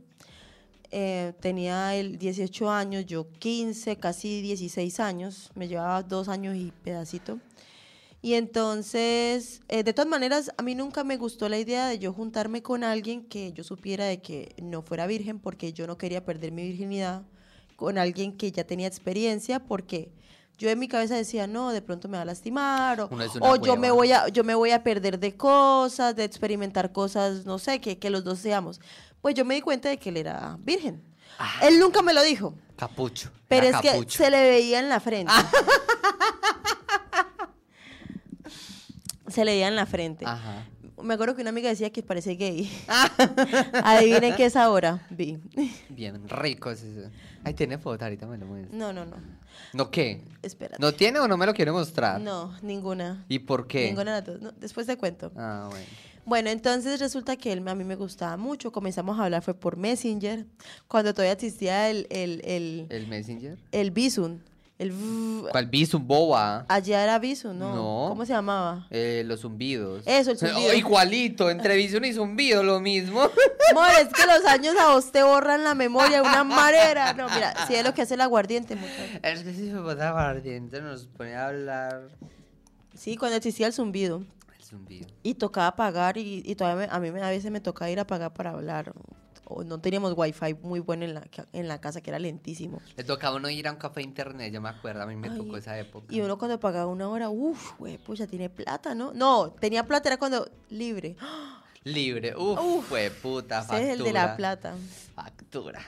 Eh, 0.92 1.34
tenía 1.40 1.96
él 1.96 2.18
18 2.18 2.70
años, 2.70 3.06
yo 3.06 3.28
15, 3.40 3.96
casi 3.96 4.42
16 4.42 5.00
años. 5.00 5.50
Me 5.56 5.68
llevaba 5.68 6.04
dos 6.04 6.28
años 6.28 6.56
y 6.56 6.74
pedacito. 6.84 7.40
Y 8.22 8.36
entonces, 8.36 9.62
eh, 9.68 9.84
de 9.84 9.94
todas 9.94 10.10
maneras, 10.10 10.52
a 10.58 10.62
mí 10.62 10.76
nunca 10.76 11.04
me 11.04 11.18
gustó 11.18 11.50
la 11.50 11.58
idea 11.58 11.88
de 11.88 11.98
yo 11.98 12.14
juntarme 12.14 12.62
con 12.62 12.84
alguien 12.84 13.24
que 13.24 13.52
yo 13.54 13.64
supiera 13.64 14.06
de 14.06 14.22
que 14.22 14.54
no 14.62 14.84
fuera 14.84 15.08
virgen, 15.08 15.40
porque 15.40 15.74
yo 15.74 15.88
no 15.88 15.98
quería 15.98 16.24
perder 16.24 16.52
mi 16.52 16.64
virginidad 16.64 17.24
con 17.76 17.98
alguien 17.98 18.38
que 18.38 18.52
ya 18.52 18.64
tenía 18.64 18.86
experiencia, 18.86 19.60
porque 19.60 20.12
yo 20.60 20.70
en 20.70 20.78
mi 20.78 20.88
cabeza 20.88 21.16
decía, 21.16 21.48
no, 21.48 21.72
de 21.72 21.82
pronto 21.82 22.08
me 22.08 22.18
va 22.18 22.22
a 22.22 22.26
lastimar, 22.26 23.02
o, 23.02 23.10
o 23.40 23.56
yo 23.56 23.76
me 23.76 23.90
voy 23.90 24.12
a, 24.12 24.28
yo 24.28 24.44
me 24.44 24.54
voy 24.54 24.70
a 24.70 24.84
perder 24.84 25.20
de 25.20 25.36
cosas, 25.36 26.16
de 26.16 26.24
experimentar 26.24 26.92
cosas, 26.92 27.46
no 27.48 27.58
sé, 27.58 27.82
que, 27.82 27.98
que 27.98 28.12
los 28.12 28.24
dos 28.24 28.38
seamos. 28.38 28.80
Pues 29.22 29.36
yo 29.36 29.46
me 29.46 29.56
di 29.56 29.62
cuenta 29.62 29.90
de 29.90 29.98
que 29.98 30.10
él 30.10 30.18
era 30.18 30.58
virgen. 30.62 31.02
Él 31.64 31.80
nunca 31.80 32.02
me 32.02 32.14
lo 32.14 32.22
dijo, 32.24 32.54
Capucho. 32.76 33.32
pero 33.48 33.68
Ah. 33.68 33.82
es 33.84 33.92
que 34.06 34.10
se 34.12 34.30
le 34.30 34.42
veía 34.50 34.80
en 34.80 34.90
la 34.90 35.00
frente. 35.00 35.32
se 39.28 39.46
le 39.46 39.52
veía 39.52 39.68
en 39.68 39.76
la 39.76 39.86
frente. 39.86 40.26
Ajá. 40.26 40.66
Me 41.02 41.16
acuerdo 41.16 41.36
que 41.36 41.42
una 41.42 41.50
amiga 41.50 41.68
decía 41.70 41.90
que 41.92 42.04
parece 42.04 42.36
gay. 42.36 42.70
Adivinen 43.84 44.36
qué 44.36 44.46
es 44.46 44.56
ahora. 44.56 45.08
Vi. 45.10 45.40
Bien 45.90 46.28
rico 46.30 46.70
ese. 46.70 47.10
Ay, 47.44 47.56
tiene 47.56 47.80
foto, 47.80 48.04
ahorita 48.06 48.28
me 48.28 48.38
lo 48.38 48.46
muestra. 48.46 48.78
No, 48.78 48.94
no, 48.94 49.06
no. 49.06 49.16
¿No 49.74 49.90
qué? 49.90 50.24
Espérate. 50.44 50.78
¿No 50.80 50.94
tiene 50.94 51.20
o 51.20 51.28
no 51.28 51.38
me 51.38 51.48
lo 51.48 51.56
quiere 51.56 51.72
mostrar? 51.72 52.22
No, 52.22 52.56
ninguna. 52.62 53.26
¿Y 53.30 53.40
por 53.40 53.66
qué? 53.68 53.88
Ninguna 53.88 54.22
de 54.22 54.22
las 54.22 54.26
dos. 54.26 54.42
No, 54.42 54.52
después 54.60 54.86
te 54.86 54.96
cuento. 54.98 55.32
Ah, 55.36 55.68
bueno. 55.72 55.86
Bueno, 56.26 56.50
entonces 56.50 57.00
resulta 57.00 57.36
que 57.36 57.52
él 57.52 57.68
a 57.68 57.76
mí 57.76 57.84
me 57.84 57.96
gustaba 57.96 58.38
mucho. 58.38 58.72
Comenzamos 58.72 59.20
a 59.20 59.26
hablar, 59.26 59.42
fue 59.42 59.54
por 59.54 59.78
Messenger, 59.78 60.46
cuando 60.88 61.14
todavía 61.14 61.34
existía 61.34 61.90
el, 61.90 62.08
el, 62.10 62.42
el, 62.46 62.86
¿El 62.90 63.08
Messenger? 63.08 63.58
el 63.72 63.92
Bizun. 63.92 64.44
El 64.78 64.92
¿Cuál 65.52 65.68
bisu, 65.68 66.00
boba? 66.00 66.66
allá 66.68 67.04
era 67.04 67.20
Bisu, 67.20 67.54
¿no? 67.54 67.76
No. 67.76 68.10
¿Cómo 68.10 68.26
se 68.26 68.34
llamaba? 68.34 68.88
Eh, 68.90 69.22
los 69.28 69.42
zumbidos. 69.42 70.02
Eso, 70.08 70.32
el 70.32 70.40
zumbido. 70.40 70.72
Oh, 70.72 70.74
igualito, 70.76 71.52
entre 71.52 71.76
bisu 71.76 71.98
y 72.04 72.14
zumbido, 72.14 72.64
lo 72.64 72.80
mismo. 72.80 73.22
Amor, 73.72 73.90
es 74.02 74.08
que 74.08 74.26
los 74.26 74.44
años 74.48 74.74
a 74.80 74.92
vos 74.94 75.12
te 75.12 75.22
borran 75.22 75.64
la 75.64 75.76
memoria, 75.76 76.24
una 76.24 76.44
marera. 76.44 77.14
No, 77.14 77.30
mira, 77.30 77.54
si 77.68 77.76
es 77.76 77.84
lo 77.84 77.94
que 77.94 78.02
hace 78.02 78.16
el 78.16 78.22
aguardiente, 78.22 78.76
muchacho. 78.76 79.20
es 79.22 79.44
que 79.44 79.54
si 79.54 79.70
se 79.70 79.78
pasaba 79.78 80.28
ardiente, 80.28 80.82
nos 80.82 81.06
ponía 81.06 81.44
a 81.46 81.50
hablar. 81.50 82.08
Sí, 82.96 83.18
cuando 83.18 83.38
existía 83.38 83.68
el 83.68 83.74
zumbido. 83.74 84.24
Y 85.24 85.34
tocaba 85.36 85.76
pagar 85.76 86.18
y, 86.18 86.42
y 86.46 86.56
todavía 86.56 86.88
me- 86.88 86.94
a 86.94 87.00
mí 87.00 87.12
me- 87.12 87.22
a 87.22 87.30
veces 87.30 87.52
me 87.52 87.62
tocaba 87.62 87.90
ir 87.92 88.00
a 88.00 88.08
pagar 88.08 88.34
para 88.34 88.52
hablar. 88.52 88.94
O 89.54 89.64
no 89.66 89.80
teníamos 89.82 90.14
wifi 90.16 90.54
muy 90.64 90.80
bueno 90.80 91.04
en 91.04 91.14
la, 91.14 91.28
en 91.52 91.68
la 91.68 91.82
casa, 91.82 92.00
que 92.00 92.10
era 92.10 92.20
lentísimo. 92.20 92.80
Le 92.96 93.04
tocaba 93.04 93.36
uno 93.36 93.50
ir 93.50 93.68
a 93.68 93.72
un 93.72 93.78
café 93.78 94.02
internet, 94.02 94.54
yo 94.54 94.62
me 94.62 94.70
acuerdo, 94.70 95.02
a 95.02 95.06
mí 95.06 95.16
me 95.18 95.28
Ay, 95.30 95.38
tocó 95.38 95.58
esa 95.58 95.78
época. 95.78 96.06
Y 96.10 96.22
uno 96.22 96.38
cuando 96.38 96.58
pagaba 96.60 96.86
una 96.90 97.10
hora, 97.10 97.30
uff, 97.30 97.78
güey, 97.78 97.98
pucha, 97.98 98.28
tiene 98.28 98.50
plata, 98.50 98.96
¿no? 98.96 99.12
No, 99.14 99.52
tenía 99.52 99.86
plata, 99.86 100.08
era 100.08 100.18
cuando 100.18 100.50
libre. 100.70 101.18
Libre, 101.84 102.36
uf, 102.38 102.60
Uf. 102.60 102.86
fue 102.90 103.10
puta, 103.10 103.58
Ese 103.60 103.68
factura. 103.70 103.92
es 103.92 103.98
el 103.98 104.04
de 104.06 104.14
la 104.14 104.38
plata. 104.38 104.76
Factura. 105.16 105.82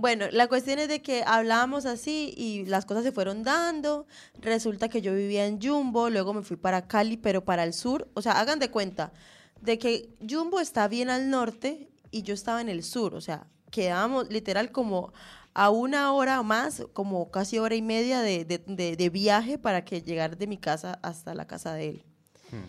Bueno, 0.00 0.24
la 0.32 0.48
cuestión 0.48 0.78
es 0.78 0.88
de 0.88 1.02
que 1.02 1.22
hablábamos 1.26 1.84
así 1.84 2.32
y 2.34 2.64
las 2.64 2.86
cosas 2.86 3.04
se 3.04 3.12
fueron 3.12 3.42
dando. 3.42 4.06
Resulta 4.40 4.88
que 4.88 5.02
yo 5.02 5.14
vivía 5.14 5.46
en 5.46 5.60
Jumbo, 5.60 6.08
luego 6.08 6.32
me 6.32 6.42
fui 6.42 6.56
para 6.56 6.88
Cali, 6.88 7.18
pero 7.18 7.44
para 7.44 7.64
el 7.64 7.74
sur. 7.74 8.08
O 8.14 8.22
sea, 8.22 8.40
hagan 8.40 8.58
de 8.58 8.70
cuenta 8.70 9.12
de 9.60 9.78
que 9.78 10.08
Jumbo 10.26 10.58
está 10.58 10.88
bien 10.88 11.10
al 11.10 11.28
norte 11.28 11.90
y 12.10 12.22
yo 12.22 12.32
estaba 12.32 12.62
en 12.62 12.70
el 12.70 12.82
sur. 12.82 13.14
O 13.14 13.20
sea, 13.20 13.46
quedábamos 13.70 14.30
literal 14.30 14.72
como 14.72 15.12
a 15.52 15.68
una 15.68 16.12
hora 16.14 16.42
más, 16.42 16.82
como 16.94 17.30
casi 17.30 17.58
hora 17.58 17.74
y 17.74 17.82
media 17.82 18.22
de, 18.22 18.46
de- 18.46 18.64
de- 18.66 18.96
de 18.96 19.10
viaje 19.10 19.58
para 19.58 19.84
que 19.84 20.00
llegar 20.00 20.38
de 20.38 20.46
mi 20.46 20.56
casa 20.56 20.98
hasta 21.02 21.34
la 21.34 21.46
casa 21.46 21.74
de 21.74 21.88
él. 21.90 22.04
Hmm. 22.52 22.64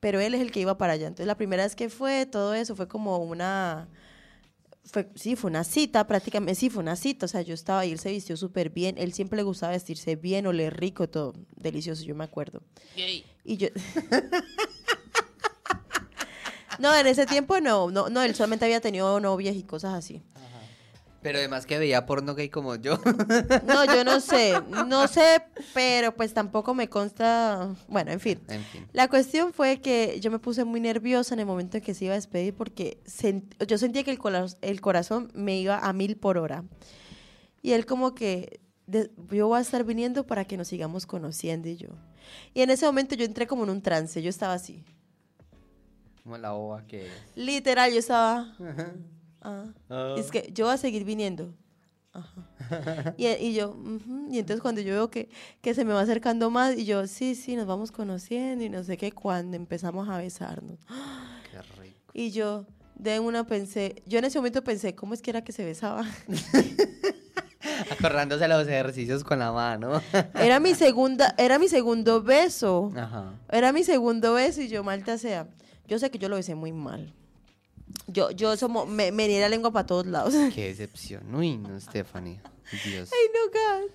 Pero 0.00 0.20
él 0.20 0.34
es 0.34 0.42
el 0.42 0.52
que 0.52 0.60
iba 0.60 0.76
para 0.76 0.92
allá. 0.92 1.06
Entonces, 1.06 1.26
la 1.26 1.36
primera 1.38 1.62
vez 1.64 1.74
que 1.74 1.88
fue, 1.88 2.26
todo 2.26 2.52
eso 2.52 2.76
fue 2.76 2.86
como 2.86 3.16
una 3.18 3.88
fue, 4.90 5.08
sí, 5.14 5.36
fue 5.36 5.50
una 5.50 5.64
cita, 5.64 6.06
prácticamente, 6.06 6.54
sí, 6.54 6.70
fue 6.70 6.82
una 6.82 6.96
cita, 6.96 7.26
o 7.26 7.28
sea, 7.28 7.42
yo 7.42 7.54
estaba 7.54 7.80
ahí, 7.80 7.92
él 7.92 7.98
se 7.98 8.10
vistió 8.10 8.36
súper 8.36 8.70
bien, 8.70 8.96
él 8.98 9.12
siempre 9.12 9.36
le 9.36 9.42
gustaba 9.42 9.72
vestirse 9.72 10.16
bien, 10.16 10.46
oler 10.46 10.78
rico, 10.78 11.08
todo, 11.08 11.34
delicioso, 11.56 12.04
yo 12.04 12.14
me 12.14 12.24
acuerdo. 12.24 12.62
Y 13.44 13.56
yo... 13.56 13.68
no, 16.78 16.94
en 16.94 17.06
ese 17.06 17.26
tiempo 17.26 17.60
no, 17.60 17.90
no, 17.90 18.08
no, 18.08 18.22
él 18.22 18.34
solamente 18.34 18.64
había 18.64 18.80
tenido 18.80 19.20
novias 19.20 19.56
y 19.56 19.62
cosas 19.62 19.94
así. 19.94 20.22
Pero 21.26 21.38
además 21.38 21.66
que 21.66 21.76
veía 21.78 22.06
porno 22.06 22.34
gay 22.34 22.48
como 22.48 22.76
yo. 22.76 22.98
No, 23.66 23.84
yo 23.84 24.04
no 24.04 24.20
sé, 24.20 24.54
no 24.86 25.08
sé, 25.08 25.42
pero 25.74 26.14
pues 26.14 26.32
tampoco 26.32 26.72
me 26.74 26.88
consta, 26.88 27.74
bueno, 27.88 28.12
en 28.12 28.20
fin. 28.20 28.40
en 28.48 28.62
fin. 28.64 28.86
La 28.92 29.08
cuestión 29.08 29.52
fue 29.52 29.80
que 29.80 30.20
yo 30.20 30.30
me 30.30 30.38
puse 30.38 30.64
muy 30.64 30.80
nerviosa 30.80 31.34
en 31.34 31.40
el 31.40 31.46
momento 31.46 31.78
en 31.78 31.82
que 31.82 31.94
se 31.94 32.04
iba 32.04 32.12
a 32.12 32.16
despedir 32.16 32.54
porque 32.54 33.00
sent- 33.06 33.56
yo 33.66 33.76
sentía 33.76 34.04
que 34.04 34.12
el, 34.12 34.18
cola- 34.18 34.46
el 34.62 34.80
corazón 34.80 35.32
me 35.34 35.58
iba 35.58 35.78
a 35.80 35.92
mil 35.92 36.16
por 36.16 36.38
hora. 36.38 36.62
Y 37.60 37.72
él 37.72 37.86
como 37.86 38.14
que, 38.14 38.60
yo 38.86 39.48
voy 39.48 39.58
a 39.58 39.62
estar 39.62 39.82
viniendo 39.82 40.26
para 40.28 40.44
que 40.44 40.56
nos 40.56 40.68
sigamos 40.68 41.06
conociendo 41.06 41.68
y 41.68 41.76
yo. 41.76 41.88
Y 42.54 42.60
en 42.62 42.70
ese 42.70 42.86
momento 42.86 43.16
yo 43.16 43.24
entré 43.24 43.48
como 43.48 43.64
en 43.64 43.70
un 43.70 43.82
trance, 43.82 44.22
yo 44.22 44.30
estaba 44.30 44.52
así. 44.54 44.84
Como 46.22 46.38
la 46.38 46.54
ova 46.54 46.86
que. 46.86 47.08
Literal, 47.34 47.92
yo 47.92 47.98
estaba... 47.98 48.54
ah. 49.42 49.64
Ah. 49.88 50.14
Es 50.18 50.30
que 50.30 50.50
yo 50.52 50.66
voy 50.66 50.74
a 50.74 50.78
seguir 50.78 51.04
viniendo. 51.04 51.54
Ajá. 52.12 53.14
Y, 53.16 53.26
y 53.26 53.54
yo, 53.54 53.76
y 54.30 54.38
entonces 54.38 54.60
cuando 54.60 54.80
yo 54.80 54.94
veo 54.94 55.10
que, 55.10 55.28
que 55.60 55.74
se 55.74 55.84
me 55.84 55.92
va 55.92 56.00
acercando 56.00 56.50
más, 56.50 56.76
y 56.76 56.84
yo, 56.84 57.06
sí, 57.06 57.34
sí, 57.34 57.54
nos 57.54 57.66
vamos 57.66 57.92
conociendo, 57.92 58.64
y 58.64 58.68
no 58.68 58.82
sé 58.82 58.96
qué, 58.96 59.12
cuando 59.12 59.56
empezamos 59.56 60.08
a 60.08 60.18
besarnos. 60.18 60.78
Qué 61.50 61.62
rico. 61.80 62.12
Y 62.12 62.30
yo, 62.30 62.66
de 62.96 63.20
una 63.20 63.46
pensé, 63.46 64.02
yo 64.06 64.18
en 64.18 64.24
ese 64.24 64.38
momento 64.38 64.64
pensé, 64.64 64.94
¿cómo 64.94 65.14
es 65.14 65.22
que 65.22 65.30
era 65.30 65.44
que 65.44 65.52
se 65.52 65.64
besaba? 65.64 66.04
Acordándose 67.90 68.48
los 68.48 68.66
ejercicios 68.66 69.22
con 69.22 69.38
la 69.38 69.52
mano. 69.52 70.00
Era 70.34 70.60
mi 70.60 70.74
segunda, 70.74 71.34
era 71.36 71.58
mi 71.58 71.68
segundo 71.68 72.22
beso. 72.22 72.92
Ajá. 72.96 73.34
Era 73.50 73.72
mi 73.72 73.84
segundo 73.84 74.34
beso, 74.34 74.62
y 74.62 74.68
yo, 74.68 74.82
malta 74.82 75.18
sea. 75.18 75.48
Yo 75.86 75.98
sé 75.98 76.10
que 76.10 76.18
yo 76.18 76.28
lo 76.28 76.36
besé 76.36 76.54
muy 76.54 76.72
mal. 76.72 77.12
Yo, 78.08 78.30
yo 78.30 78.56
somos, 78.56 78.88
me, 78.88 79.12
me 79.12 79.28
di 79.28 79.38
la 79.38 79.48
lengua 79.48 79.70
para 79.70 79.86
todos 79.86 80.06
lados. 80.06 80.34
Qué 80.54 80.66
decepción. 80.68 81.34
Uy, 81.34 81.56
no, 81.56 81.80
Stephanie. 81.80 82.40
Dios. 82.84 83.10
Ay, 83.12 83.28
no, 83.32 83.52
gas. 83.52 83.90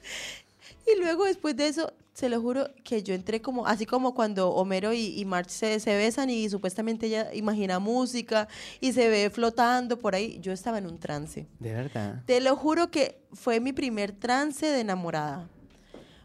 Y 0.87 0.99
luego 0.99 1.25
después 1.25 1.55
de 1.55 1.67
eso, 1.67 1.93
se 2.13 2.29
lo 2.29 2.41
juro 2.41 2.69
que 2.83 3.03
yo 3.03 3.13
entré 3.13 3.41
como, 3.41 3.65
así 3.67 3.85
como 3.85 4.13
cuando 4.13 4.51
Homero 4.51 4.93
y, 4.93 4.99
y 4.99 5.27
se, 5.47 5.79
se 5.79 5.95
besan 5.95 6.29
y 6.29 6.49
supuestamente 6.49 7.07
ella 7.07 7.33
imagina 7.33 7.79
música 7.79 8.47
y 8.79 8.93
se 8.93 9.09
ve 9.09 9.29
flotando 9.29 9.97
por 9.97 10.15
ahí. 10.15 10.39
Yo 10.41 10.51
estaba 10.51 10.77
en 10.77 10.87
un 10.87 10.99
trance. 10.99 11.47
De 11.59 11.73
verdad. 11.73 12.23
Te 12.25 12.41
lo 12.41 12.55
juro 12.55 12.91
que 12.91 13.21
fue 13.33 13.59
mi 13.59 13.73
primer 13.73 14.11
trance 14.11 14.65
de 14.65 14.81
enamorada. 14.81 15.49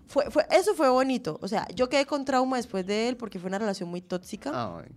Fue, 0.06 0.30
fue, 0.30 0.46
eso 0.50 0.74
fue 0.74 0.88
bonito. 0.88 1.38
O 1.42 1.48
sea, 1.48 1.66
yo 1.74 1.88
quedé 1.88 2.06
con 2.06 2.24
trauma 2.24 2.56
después 2.56 2.86
de 2.86 3.08
él 3.08 3.16
porque 3.16 3.38
fue 3.38 3.48
una 3.48 3.58
relación 3.58 3.88
muy 3.88 4.00
tóxica. 4.00 4.78
Ay. 4.78 4.90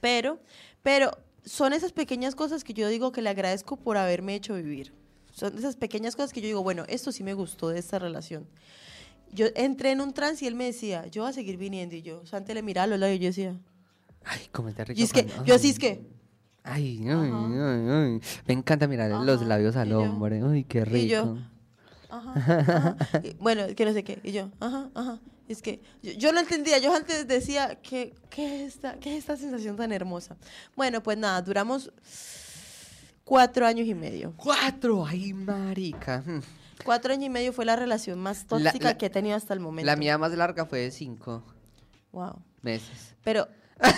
Pero, 0.00 0.38
pero 0.82 1.16
son 1.48 1.72
esas 1.72 1.92
pequeñas 1.92 2.34
cosas 2.34 2.62
que 2.62 2.74
yo 2.74 2.88
digo 2.88 3.10
que 3.10 3.22
le 3.22 3.30
agradezco 3.30 3.76
por 3.76 3.96
haberme 3.96 4.34
hecho 4.34 4.54
vivir. 4.54 4.92
Son 5.32 5.56
esas 5.56 5.76
pequeñas 5.76 6.14
cosas 6.14 6.32
que 6.32 6.40
yo 6.40 6.46
digo, 6.46 6.62
bueno, 6.62 6.84
esto 6.88 7.10
sí 7.10 7.24
me 7.24 7.32
gustó 7.34 7.70
de 7.70 7.78
esta 7.78 7.98
relación. 7.98 8.46
Yo 9.32 9.46
entré 9.54 9.92
en 9.92 10.00
un 10.00 10.12
trance 10.12 10.44
y 10.44 10.48
él 10.48 10.54
me 10.54 10.64
decía, 10.64 11.06
yo 11.06 11.22
voy 11.22 11.30
a 11.30 11.32
seguir 11.32 11.56
viniendo. 11.56 11.96
Y 11.96 12.02
yo, 12.02 12.24
Santi 12.26 12.54
le 12.54 12.62
miraba 12.62 12.84
a 12.84 12.86
los 12.88 12.98
labios 12.98 13.16
y 13.18 13.22
yo 13.22 13.28
decía, 13.28 13.56
Ay, 14.24 14.48
cómo 14.52 14.68
está 14.68 14.84
rico. 14.84 15.00
y 15.00 15.04
es 15.04 15.12
que, 15.12 15.26
yo 15.44 15.54
así 15.54 15.70
es 15.70 15.78
que, 15.78 16.06
Ay, 16.64 17.02
ay, 17.08 17.30
ay, 17.32 17.88
ay. 17.88 18.20
Me 18.46 18.54
encanta 18.54 18.86
mirar 18.86 19.10
los 19.10 19.38
Ajá, 19.38 19.46
labios 19.48 19.76
al 19.76 19.92
hombre. 19.92 20.42
Ay, 20.44 20.64
qué 20.64 20.84
rico. 20.84 20.98
y 20.98 21.08
yo, 21.08 21.38
ajá, 22.10 22.32
ajá. 22.34 22.96
Y, 23.22 23.34
bueno, 23.36 23.62
que 23.74 23.84
no 23.86 23.92
sé 23.94 24.04
qué. 24.04 24.18
Y 24.22 24.32
yo, 24.32 24.50
ajá, 24.60 24.90
ajá. 24.94 25.18
Es 25.48 25.62
que 25.62 25.80
yo, 26.02 26.12
yo 26.12 26.32
no 26.32 26.40
entendía, 26.40 26.78
yo 26.78 26.94
antes 26.94 27.26
decía, 27.26 27.78
¿qué, 27.82 28.14
qué, 28.30 28.64
es 28.66 28.74
esta, 28.74 28.94
¿qué 29.00 29.12
es 29.14 29.18
esta 29.20 29.36
sensación 29.36 29.76
tan 29.76 29.92
hermosa? 29.92 30.36
Bueno, 30.76 31.02
pues 31.02 31.16
nada, 31.16 31.40
duramos 31.42 31.90
cuatro 33.24 33.66
años 33.66 33.86
y 33.86 33.94
medio. 33.94 34.34
Cuatro, 34.36 35.06
ay, 35.06 35.32
marica. 35.32 36.22
Hmm. 36.24 36.40
Cuatro 36.84 37.12
años 37.12 37.26
y 37.26 37.30
medio 37.30 37.52
fue 37.52 37.64
la 37.64 37.76
relación 37.76 38.18
más 38.18 38.46
tóxica 38.46 38.88
la- 38.88 38.98
que 38.98 39.06
he 39.06 39.10
tenido 39.10 39.36
hasta 39.36 39.54
el 39.54 39.60
momento. 39.60 39.86
La 39.86 39.96
mía 39.96 40.18
más 40.18 40.32
larga 40.32 40.66
fue 40.66 40.80
de 40.80 40.90
cinco 40.90 41.42
Wow. 42.12 42.42
meses. 42.62 43.14
Pero. 43.24 43.48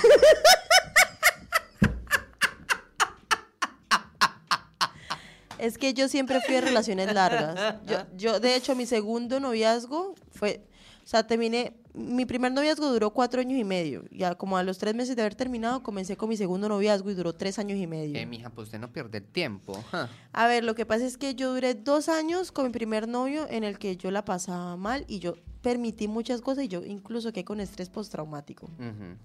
es 5.59 5.77
que 5.79 5.93
yo 5.95 6.09
siempre 6.09 6.41
fui 6.41 6.55
de 6.55 6.61
relaciones 6.63 7.13
largas. 7.13 7.77
Yo, 7.87 7.99
yo, 8.17 8.41
de 8.41 8.57
hecho, 8.57 8.75
mi 8.75 8.87
segundo 8.87 9.41
noviazgo 9.41 10.15
fue. 10.33 10.65
O 11.11 11.13
sea, 11.13 11.27
terminé. 11.27 11.73
Mi 11.93 12.25
primer 12.25 12.53
noviazgo 12.53 12.89
duró 12.89 13.11
cuatro 13.11 13.41
años 13.41 13.59
y 13.59 13.65
medio. 13.65 14.05
Ya 14.13 14.37
como 14.37 14.57
a 14.57 14.63
los 14.63 14.79
tres 14.79 14.95
meses 14.95 15.17
de 15.17 15.23
haber 15.23 15.35
terminado, 15.35 15.83
comencé 15.83 16.17
con 16.17 16.29
mi 16.29 16.37
segundo 16.37 16.69
noviazgo 16.69 17.11
y 17.11 17.15
duró 17.15 17.33
tres 17.33 17.59
años 17.59 17.81
y 17.81 17.89
medio. 17.89 18.17
Eh, 18.17 18.27
mija, 18.27 18.49
pues 18.51 18.69
usted 18.69 18.79
no 18.79 18.93
pierde 18.93 19.19
el 19.19 19.25
tiempo. 19.25 19.73
A 20.33 20.47
ver, 20.47 20.63
lo 20.63 20.77
que 20.77 20.87
pasa 20.87 21.05
es 21.05 21.19
que 21.19 21.35
yo 21.35 21.53
duré 21.53 21.75
dos 21.75 22.09
años 22.09 22.53
con 22.53 22.67
mi 22.67 22.71
primer 22.71 23.09
novio 23.09 23.49
en 23.51 23.65
el 23.65 23.81
que 23.81 23.97
yo 23.97 24.13
la 24.13 24.25
pasaba 24.25 24.77
mal 24.77 25.05
y 25.09 25.19
yo 25.19 25.35
permití 25.63 26.07
muchas 26.07 26.43
cosas 26.43 26.63
y 26.63 26.69
yo 26.69 26.85
incluso 26.85 27.33
quedé 27.33 27.45
con 27.45 27.59
estrés 27.59 27.91
postraumático. 27.91 28.67
Ujú. 28.67 29.17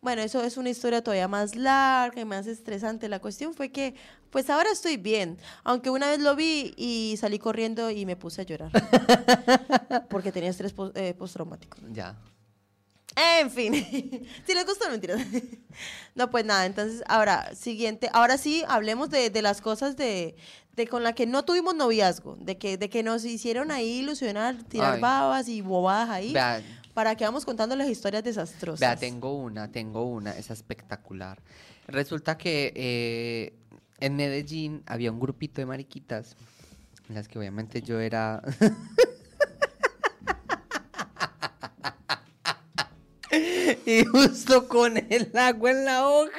Bueno, 0.00 0.22
eso 0.22 0.42
es 0.44 0.56
una 0.56 0.70
historia 0.70 1.02
todavía 1.02 1.26
más 1.26 1.56
larga 1.56 2.20
y 2.20 2.24
más 2.24 2.46
estresante. 2.46 3.08
La 3.08 3.18
cuestión 3.20 3.54
fue 3.54 3.70
que, 3.70 3.94
pues 4.30 4.48
ahora 4.50 4.70
estoy 4.70 4.96
bien, 4.98 5.38
aunque 5.64 5.90
una 5.90 6.08
vez 6.08 6.20
lo 6.20 6.36
vi 6.36 6.74
y 6.76 7.16
salí 7.18 7.38
corriendo 7.38 7.90
y 7.90 8.06
me 8.06 8.14
puse 8.14 8.42
a 8.42 8.44
llorar 8.44 8.70
porque 10.10 10.30
tenía 10.32 10.50
estrés 10.50 10.72
pos- 10.72 10.92
eh, 10.94 11.14
postraumático. 11.14 11.78
Ya. 11.92 12.14
En 13.40 13.50
fin, 13.50 13.72
si 14.46 14.54
les 14.54 14.66
gustó, 14.66 14.88
mentiras. 14.90 15.20
No, 16.14 16.30
pues 16.30 16.44
nada, 16.46 16.64
entonces 16.64 17.02
ahora, 17.08 17.54
siguiente, 17.54 18.08
ahora 18.14 18.38
sí, 18.38 18.64
hablemos 18.68 19.10
de, 19.10 19.28
de 19.28 19.42
las 19.42 19.60
cosas 19.60 19.94
de, 19.96 20.34
de 20.74 20.86
con 20.86 21.02
la 21.02 21.14
que 21.14 21.26
no 21.26 21.44
tuvimos 21.44 21.74
noviazgo, 21.74 22.36
de 22.40 22.56
que, 22.56 22.78
de 22.78 22.88
que 22.88 23.02
nos 23.02 23.24
hicieron 23.26 23.70
ahí 23.70 23.98
ilusionar, 23.98 24.62
tirar 24.64 24.94
Ay. 24.94 25.00
babas 25.02 25.48
y 25.48 25.60
bobadas 25.60 26.08
ahí, 26.08 26.32
Vea, 26.32 26.62
para 26.96 27.14
que 27.14 27.22
vamos 27.24 27.44
contando 27.44 27.76
las 27.76 27.88
historias 27.90 28.24
desastrosas. 28.24 28.80
vea, 28.80 28.96
tengo 28.96 29.36
una, 29.36 29.70
tengo 29.70 30.06
una, 30.06 30.30
es 30.30 30.48
espectacular. 30.48 31.42
Resulta 31.88 32.38
que 32.38 32.72
eh, 32.74 33.52
en 34.00 34.16
Medellín 34.16 34.82
había 34.86 35.12
un 35.12 35.20
grupito 35.20 35.60
de 35.60 35.66
mariquitas, 35.66 36.36
en 37.10 37.16
las 37.16 37.28
que 37.28 37.38
obviamente 37.38 37.82
yo 37.82 38.00
era... 38.00 38.42
y 43.84 44.02
justo 44.06 44.66
con 44.66 44.96
el 44.96 45.30
agua 45.36 45.72
en 45.72 45.84
la 45.84 46.08
hoja. 46.08 46.30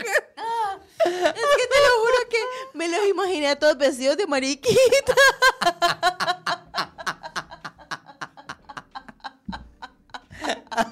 Es 1.06 1.12
que 1.12 1.12
te 1.12 1.14
lo 1.14 2.02
juro 2.02 2.30
que 2.32 2.38
me 2.74 2.88
los 2.88 3.08
imaginé 3.08 3.50
a 3.50 3.60
todos 3.60 3.78
vestidos 3.78 4.18
de 4.18 4.26
mariquita. 4.26 4.72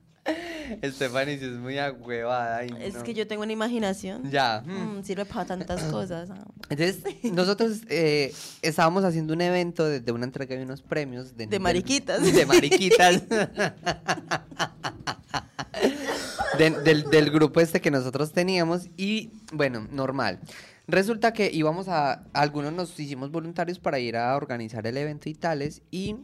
Stephanie, 0.83 1.39
si 1.39 1.45
es 1.45 1.53
muy 1.53 1.77
agüevada. 1.77 2.57
Ay, 2.57 2.69
es 2.79 2.97
que 2.97 3.13
yo 3.13 3.25
tengo 3.27 3.43
una 3.43 3.53
imaginación. 3.53 4.29
Ya. 4.29 4.61
Mm, 4.65 4.99
mm. 4.99 5.03
Sirve 5.03 5.25
para 5.25 5.45
tantas 5.45 5.83
cosas. 5.91 6.29
Ah. 6.29 6.45
Entonces, 6.69 6.99
nosotros 7.31 7.81
eh, 7.89 8.33
estábamos 8.61 9.03
haciendo 9.03 9.33
un 9.33 9.41
evento 9.41 9.87
de, 9.87 10.11
una 10.11 10.25
entrega 10.25 10.55
de 10.55 10.63
unos 10.63 10.81
premios. 10.81 11.35
De, 11.37 11.59
mariquitas. 11.59 12.33
De 12.33 12.45
mariquitas. 12.45 13.23
del, 16.57 17.09
del 17.09 17.31
grupo 17.31 17.61
este 17.61 17.81
que 17.81 17.91
nosotros 17.91 18.33
teníamos. 18.33 18.89
Y 18.97 19.31
bueno, 19.53 19.87
normal. 19.91 20.39
Resulta 20.87 21.33
que 21.33 21.51
íbamos 21.51 21.87
a. 21.89 22.23
Algunos 22.33 22.73
nos 22.73 22.99
hicimos 22.99 23.31
voluntarios 23.31 23.79
para 23.79 23.99
ir 23.99 24.15
a 24.15 24.35
organizar 24.35 24.85
el 24.87 24.97
evento 24.97 25.29
y 25.29 25.33
tales. 25.33 25.81
Y 25.91 26.15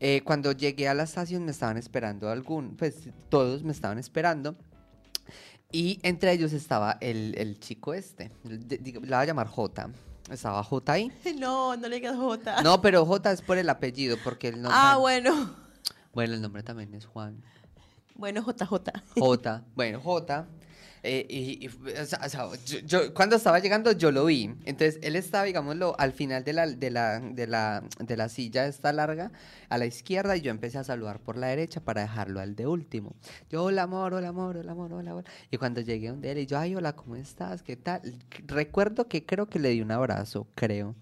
eh, 0.00 0.22
cuando 0.24 0.52
llegué 0.52 0.88
a 0.88 0.94
la 0.94 1.04
estación 1.04 1.44
me 1.44 1.50
estaban 1.50 1.76
esperando 1.76 2.30
algún. 2.30 2.76
Pues 2.76 3.08
todos 3.28 3.62
me 3.62 3.72
estaban 3.72 3.98
esperando. 3.98 4.56
Y 5.70 5.98
entre 6.02 6.32
ellos 6.32 6.52
estaba 6.52 6.96
el, 7.00 7.34
el 7.36 7.60
chico 7.60 7.92
este. 7.92 8.30
Le 8.44 8.98
voy 8.98 9.12
a 9.12 9.24
llamar 9.24 9.48
J. 9.48 9.90
Estaba 10.30 10.62
J 10.62 10.92
ahí. 10.92 11.12
No, 11.38 11.76
no 11.76 11.88
le 11.88 11.96
digas 11.96 12.16
J. 12.16 12.62
No, 12.62 12.80
pero 12.80 13.04
J 13.04 13.32
es 13.32 13.42
por 13.42 13.58
el 13.58 13.68
apellido, 13.68 14.16
porque 14.24 14.48
el 14.48 14.62
nombre. 14.62 14.72
ah, 14.74 14.96
bueno. 14.98 15.54
Bueno, 16.14 16.34
el 16.34 16.42
nombre 16.42 16.62
también 16.62 16.94
es 16.94 17.04
Juan. 17.06 17.42
Bueno, 18.14 18.42
JJ. 18.42 18.74
J. 19.18 19.64
Bueno, 19.76 20.00
J. 20.00 20.46
eh, 21.02 21.26
y, 21.28 21.68
o 21.68 22.04
sea, 22.04 22.20
o 22.24 22.28
sea, 22.28 22.48
yo, 22.66 22.78
yo- 22.80 23.14
cuando 23.14 23.36
estaba 23.36 23.58
llegando 23.58 23.92
yo 23.92 24.10
lo 24.10 24.24
vi. 24.24 24.54
Entonces 24.64 24.98
él 25.02 25.16
estaba, 25.16 25.44
digámoslo, 25.44 25.94
al 25.98 26.12
final 26.12 26.44
de 26.44 26.52
la, 26.52 26.66
de 26.66 26.90
la, 26.90 27.20
de 27.20 27.46
la, 27.46 27.84
de 28.00 28.16
la 28.16 28.28
silla 28.28 28.66
esta 28.66 28.92
larga, 28.92 29.30
a 29.68 29.78
la 29.78 29.86
izquierda, 29.86 30.36
y 30.36 30.40
yo 30.40 30.50
empecé 30.50 30.78
a 30.78 30.84
saludar 30.84 31.20
por 31.20 31.36
la 31.36 31.48
derecha 31.48 31.80
para 31.80 32.02
dejarlo 32.02 32.40
al 32.40 32.56
de 32.56 32.66
último. 32.66 33.14
Yo, 33.50 33.64
hola 33.64 33.82
amor, 33.82 34.14
hola 34.14 34.28
amor, 34.28 34.56
hola 34.56 34.72
amor, 34.72 34.92
hola. 34.92 35.24
Y 35.50 35.56
cuando 35.58 35.80
llegué 35.80 36.08
donde 36.08 36.32
él, 36.32 36.38
y 36.38 36.46
yo, 36.46 36.58
ay, 36.58 36.74
hola, 36.74 36.94
¿cómo 36.94 37.16
estás? 37.16 37.62
¿Qué 37.62 37.76
tal? 37.76 38.00
Recuerdo 38.46 39.08
que 39.08 39.24
creo 39.24 39.46
que 39.48 39.58
le 39.58 39.70
di 39.70 39.80
un 39.80 39.90
abrazo, 39.90 40.46
creo. 40.54 40.94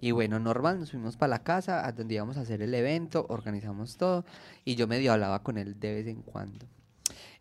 Y 0.00 0.10
bueno, 0.10 0.38
normal, 0.38 0.78
nos 0.80 0.90
fuimos 0.90 1.16
para 1.16 1.30
la 1.30 1.42
casa, 1.42 1.86
a 1.86 1.92
donde 1.92 2.14
íbamos 2.14 2.36
a 2.36 2.42
hacer 2.42 2.62
el 2.62 2.74
evento, 2.74 3.26
organizamos 3.28 3.96
todo, 3.96 4.24
y 4.64 4.74
yo 4.76 4.86
medio 4.86 5.12
hablaba 5.12 5.42
con 5.42 5.58
él 5.58 5.78
de 5.80 5.94
vez 5.94 6.06
en 6.06 6.22
cuando. 6.22 6.66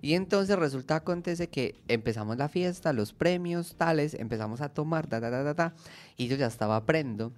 Y 0.03 0.15
entonces 0.15 0.59
resulta, 0.59 0.97
acontece 0.97 1.47
que 1.47 1.81
empezamos 1.87 2.35
la 2.35 2.49
fiesta, 2.49 2.91
los 2.91 3.13
premios, 3.13 3.75
tales, 3.77 4.13
empezamos 4.15 4.59
a 4.59 4.67
tomar, 4.67 5.07
ta, 5.07 5.21
ta, 5.21 5.31
ta, 5.31 5.45
ta, 5.45 5.55
ta, 5.55 5.73
y 6.17 6.27
yo 6.27 6.35
ya 6.35 6.47
estaba 6.47 6.85
prendo. 6.85 7.31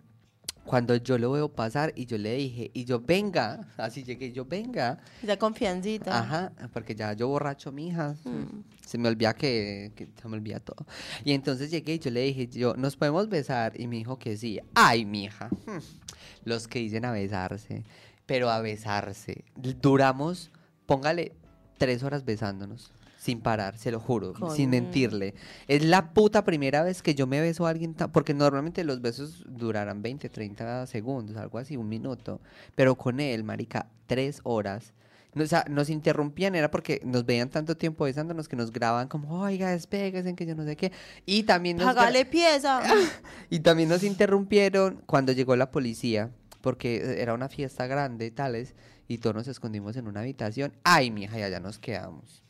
Cuando 0.65 0.95
yo 0.95 1.19
lo 1.19 1.31
veo 1.31 1.47
pasar 1.53 1.93
y 1.95 2.07
yo 2.07 2.17
le 2.17 2.33
dije, 2.33 2.71
y 2.73 2.85
yo, 2.85 2.99
venga, 2.99 3.67
así 3.77 4.03
llegué, 4.03 4.31
yo, 4.31 4.45
venga. 4.45 4.97
Ya 5.21 5.37
confiancita. 5.37 6.17
Ajá, 6.19 6.53
porque 6.73 6.95
ya 6.95 7.13
yo 7.13 7.27
borracho, 7.27 7.71
mija, 7.71 8.15
Mm. 8.23 8.63
se 8.83 8.97
me 8.97 9.09
olvida 9.09 9.35
que, 9.35 9.91
que 9.95 10.07
se 10.19 10.27
me 10.27 10.35
olvida 10.37 10.59
todo. 10.59 10.87
Y 11.23 11.33
entonces 11.33 11.69
llegué 11.69 11.93
y 11.93 11.99
yo 11.99 12.09
le 12.09 12.21
dije, 12.21 12.47
yo, 12.47 12.73
¿nos 12.75 12.97
podemos 12.97 13.29
besar? 13.29 13.79
Y 13.79 13.85
me 13.87 13.97
dijo 13.97 14.17
que 14.17 14.37
sí. 14.37 14.59
Ay, 14.73 15.05
mija, 15.05 15.49
los 16.45 16.67
que 16.67 16.79
dicen 16.79 17.05
a 17.05 17.11
besarse, 17.11 17.83
pero 18.25 18.49
a 18.49 18.59
besarse. 18.59 19.43
Duramos, 19.55 20.49
póngale 20.87 21.33
tres 21.77 22.03
horas 22.03 22.25
besándonos. 22.25 22.91
Sin 23.17 23.41
parar, 23.41 23.75
se 23.79 23.89
lo 23.89 23.99
juro, 23.99 24.35
sin 24.51 24.69
mentirle. 24.69 25.33
Es 25.67 25.83
la 25.83 26.13
puta 26.13 26.43
primera 26.43 26.83
vez 26.83 27.01
que 27.01 27.15
yo 27.15 27.25
me 27.25 27.41
beso 27.41 27.65
a 27.65 27.71
alguien, 27.71 27.95
porque 28.11 28.35
normalmente 28.35 28.83
los 28.83 29.01
besos 29.01 29.43
durarán 29.47 30.03
20, 30.03 30.29
30 30.29 30.85
segundos, 30.85 31.35
algo 31.35 31.57
así, 31.57 31.75
un 31.75 31.89
minuto. 31.89 32.39
Pero 32.75 32.93
con 32.93 33.19
él, 33.19 33.43
marica, 33.43 33.87
tres 34.05 34.41
horas. 34.43 34.93
O 35.35 35.45
sea, 35.47 35.65
nos 35.67 35.89
interrumpían, 35.89 36.55
era 36.55 36.71
porque 36.71 37.01
nos 37.03 37.25
veían 37.25 37.49
tanto 37.49 37.75
tiempo 37.75 38.05
besándonos 38.05 38.47
que 38.47 38.55
nos 38.55 38.71
grababan 38.71 39.07
como, 39.07 39.41
oiga, 39.41 39.71
despéguense, 39.71 40.33
que 40.35 40.45
yo 40.45 40.55
no 40.55 40.63
sé 40.63 40.77
qué. 40.77 40.91
Y 41.25 41.43
también 41.43 41.77
nos, 41.77 41.95
pieza. 42.29 42.81
y 43.49 43.59
también 43.59 43.89
nos 43.89 44.03
interrumpieron 44.03 45.01
cuando 45.05 45.33
llegó 45.33 45.55
la 45.55 45.71
policía, 45.71 46.29
porque 46.61 47.17
era 47.21 47.33
una 47.33 47.49
fiesta 47.49 47.85
grande 47.85 48.31
tales, 48.31 48.75
y 49.07 49.17
todos 49.19 49.35
nos 49.35 49.47
escondimos 49.47 49.95
en 49.97 50.07
una 50.07 50.21
habitación. 50.21 50.73
Ay, 50.83 51.11
mija, 51.11 51.37
ya, 51.37 51.49
ya 51.49 51.59
nos 51.59 51.79
quedamos. 51.79 52.41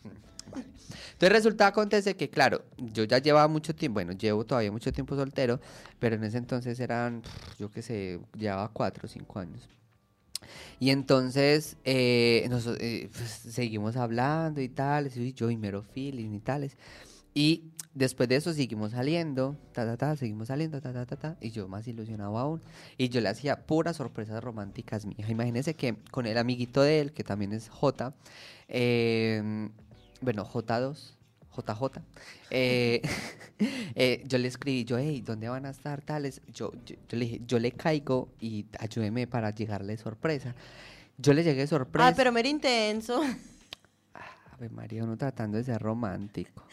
Vale. 0.52 0.66
Entonces 1.14 1.30
resulta, 1.32 1.68
acontece 1.68 2.16
que, 2.16 2.30
claro, 2.30 2.64
yo 2.78 3.04
ya 3.04 3.18
llevaba 3.18 3.48
mucho 3.48 3.74
tiempo, 3.76 3.96
bueno, 3.96 4.14
llevo 4.14 4.46
todavía 4.46 4.72
mucho 4.72 4.92
tiempo 4.94 5.16
soltero, 5.16 5.60
pero 6.00 6.16
en 6.16 6.24
ese 6.24 6.38
entonces 6.38 6.80
eran, 6.80 7.24
yo 7.58 7.72
qué 7.72 7.82
sé, 7.82 8.20
llevaba 8.38 8.70
cuatro 8.72 9.06
o 9.06 9.10
cinco 9.10 9.40
años. 9.40 9.68
Y 10.80 10.92
entonces 10.92 11.78
eh, 11.86 12.46
nos- 12.50 12.68
eh, 12.80 13.10
pues, 13.12 13.30
seguimos 13.30 13.96
hablando 13.96 14.62
y 14.62 14.70
tales, 14.70 15.18
y 15.18 15.34
yo 15.34 15.50
y 15.50 15.58
mero 15.58 15.82
feeling 15.82 16.32
y 16.34 16.40
tales. 16.40 16.78
Y 17.36 17.74
después 17.94 18.30
de 18.30 18.38
eso 18.38 18.54
seguimos 18.54 18.94
saliendo, 18.94 19.58
ta, 19.74 19.86
ta, 19.86 19.98
ta, 19.98 20.16
seguimos 20.16 20.48
saliendo, 20.48 20.82
ta, 20.82 20.94
ta, 20.94 21.06
ta, 21.06 21.18
ta, 21.18 21.38
y 21.42 21.52
yo 21.52 21.68
más 21.68 21.86
ilusionado 21.88 22.38
aún. 22.38 22.62
Y 22.98 23.10
yo 23.10 23.20
le 23.20 23.30
hacía 23.30 23.68
puras 23.68 23.98
sorpresas 23.98 24.42
románticas, 24.42 25.06
mi 25.06 25.16
hija. 25.18 25.32
Imagínese 25.32 25.74
que 25.74 25.98
con 26.12 26.26
el 26.26 26.38
amiguito 26.38 26.82
de 26.82 27.02
él, 27.02 27.12
que 27.12 27.26
también 27.26 27.52
es 27.52 27.68
J, 27.68 28.16
eh, 28.70 29.70
bueno, 30.22 30.46
J2, 30.46 31.16
JJ, 31.56 32.02
eh, 32.52 33.02
eh, 33.96 34.24
yo 34.26 34.38
le 34.38 34.48
escribí, 34.48 34.86
yo, 34.86 34.98
hey, 34.98 35.22
¿dónde 35.22 35.50
van 35.50 35.66
a 35.66 35.72
estar 35.72 36.02
tales? 36.02 36.42
Yo, 36.54 36.72
yo, 36.86 36.96
le 37.12 37.26
dije, 37.26 37.42
yo 37.46 37.60
le 37.60 37.74
caigo 37.74 38.30
y 38.40 38.66
ayúdeme 38.80 39.28
para 39.28 39.52
llegarle 39.52 39.98
sorpresa. 39.98 40.56
Yo 41.18 41.34
le 41.34 41.44
llegué 41.44 41.68
sorpresa. 41.68 42.08
Ay, 42.08 42.14
pero 42.16 42.32
mero 42.32 42.48
intenso. 42.48 43.22
Ave 44.58 44.70
María, 44.70 45.04
uno 45.04 45.18
tratando 45.18 45.58
de 45.58 45.66
ser 45.66 45.82
romántico. 45.82 46.64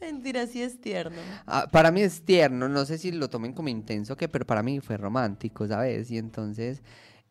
Mentira, 0.00 0.46
sí 0.46 0.62
es 0.62 0.80
tierno. 0.80 1.20
Ah, 1.44 1.66
para 1.70 1.90
mí 1.90 2.00
es 2.00 2.22
tierno, 2.24 2.68
no 2.68 2.84
sé 2.84 2.98
si 2.98 3.10
lo 3.10 3.28
tomen 3.28 3.52
como 3.52 3.68
intenso, 3.68 4.16
que, 4.16 4.28
pero 4.28 4.46
para 4.46 4.62
mí 4.62 4.78
fue 4.78 4.96
romántico, 4.96 5.66
¿sabes? 5.66 6.08
Y 6.12 6.18
entonces 6.18 6.82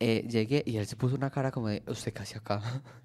eh, 0.02 0.28
llegué 0.30 0.64
y 0.66 0.76
él 0.78 0.86
se 0.86 0.98
puso 0.98 1.16
una 1.16 1.30
cara 1.30 1.52
como 1.52 1.70
de, 1.70 1.82
usted 1.88 2.14
casi 2.14 2.38
acá. 2.38 2.62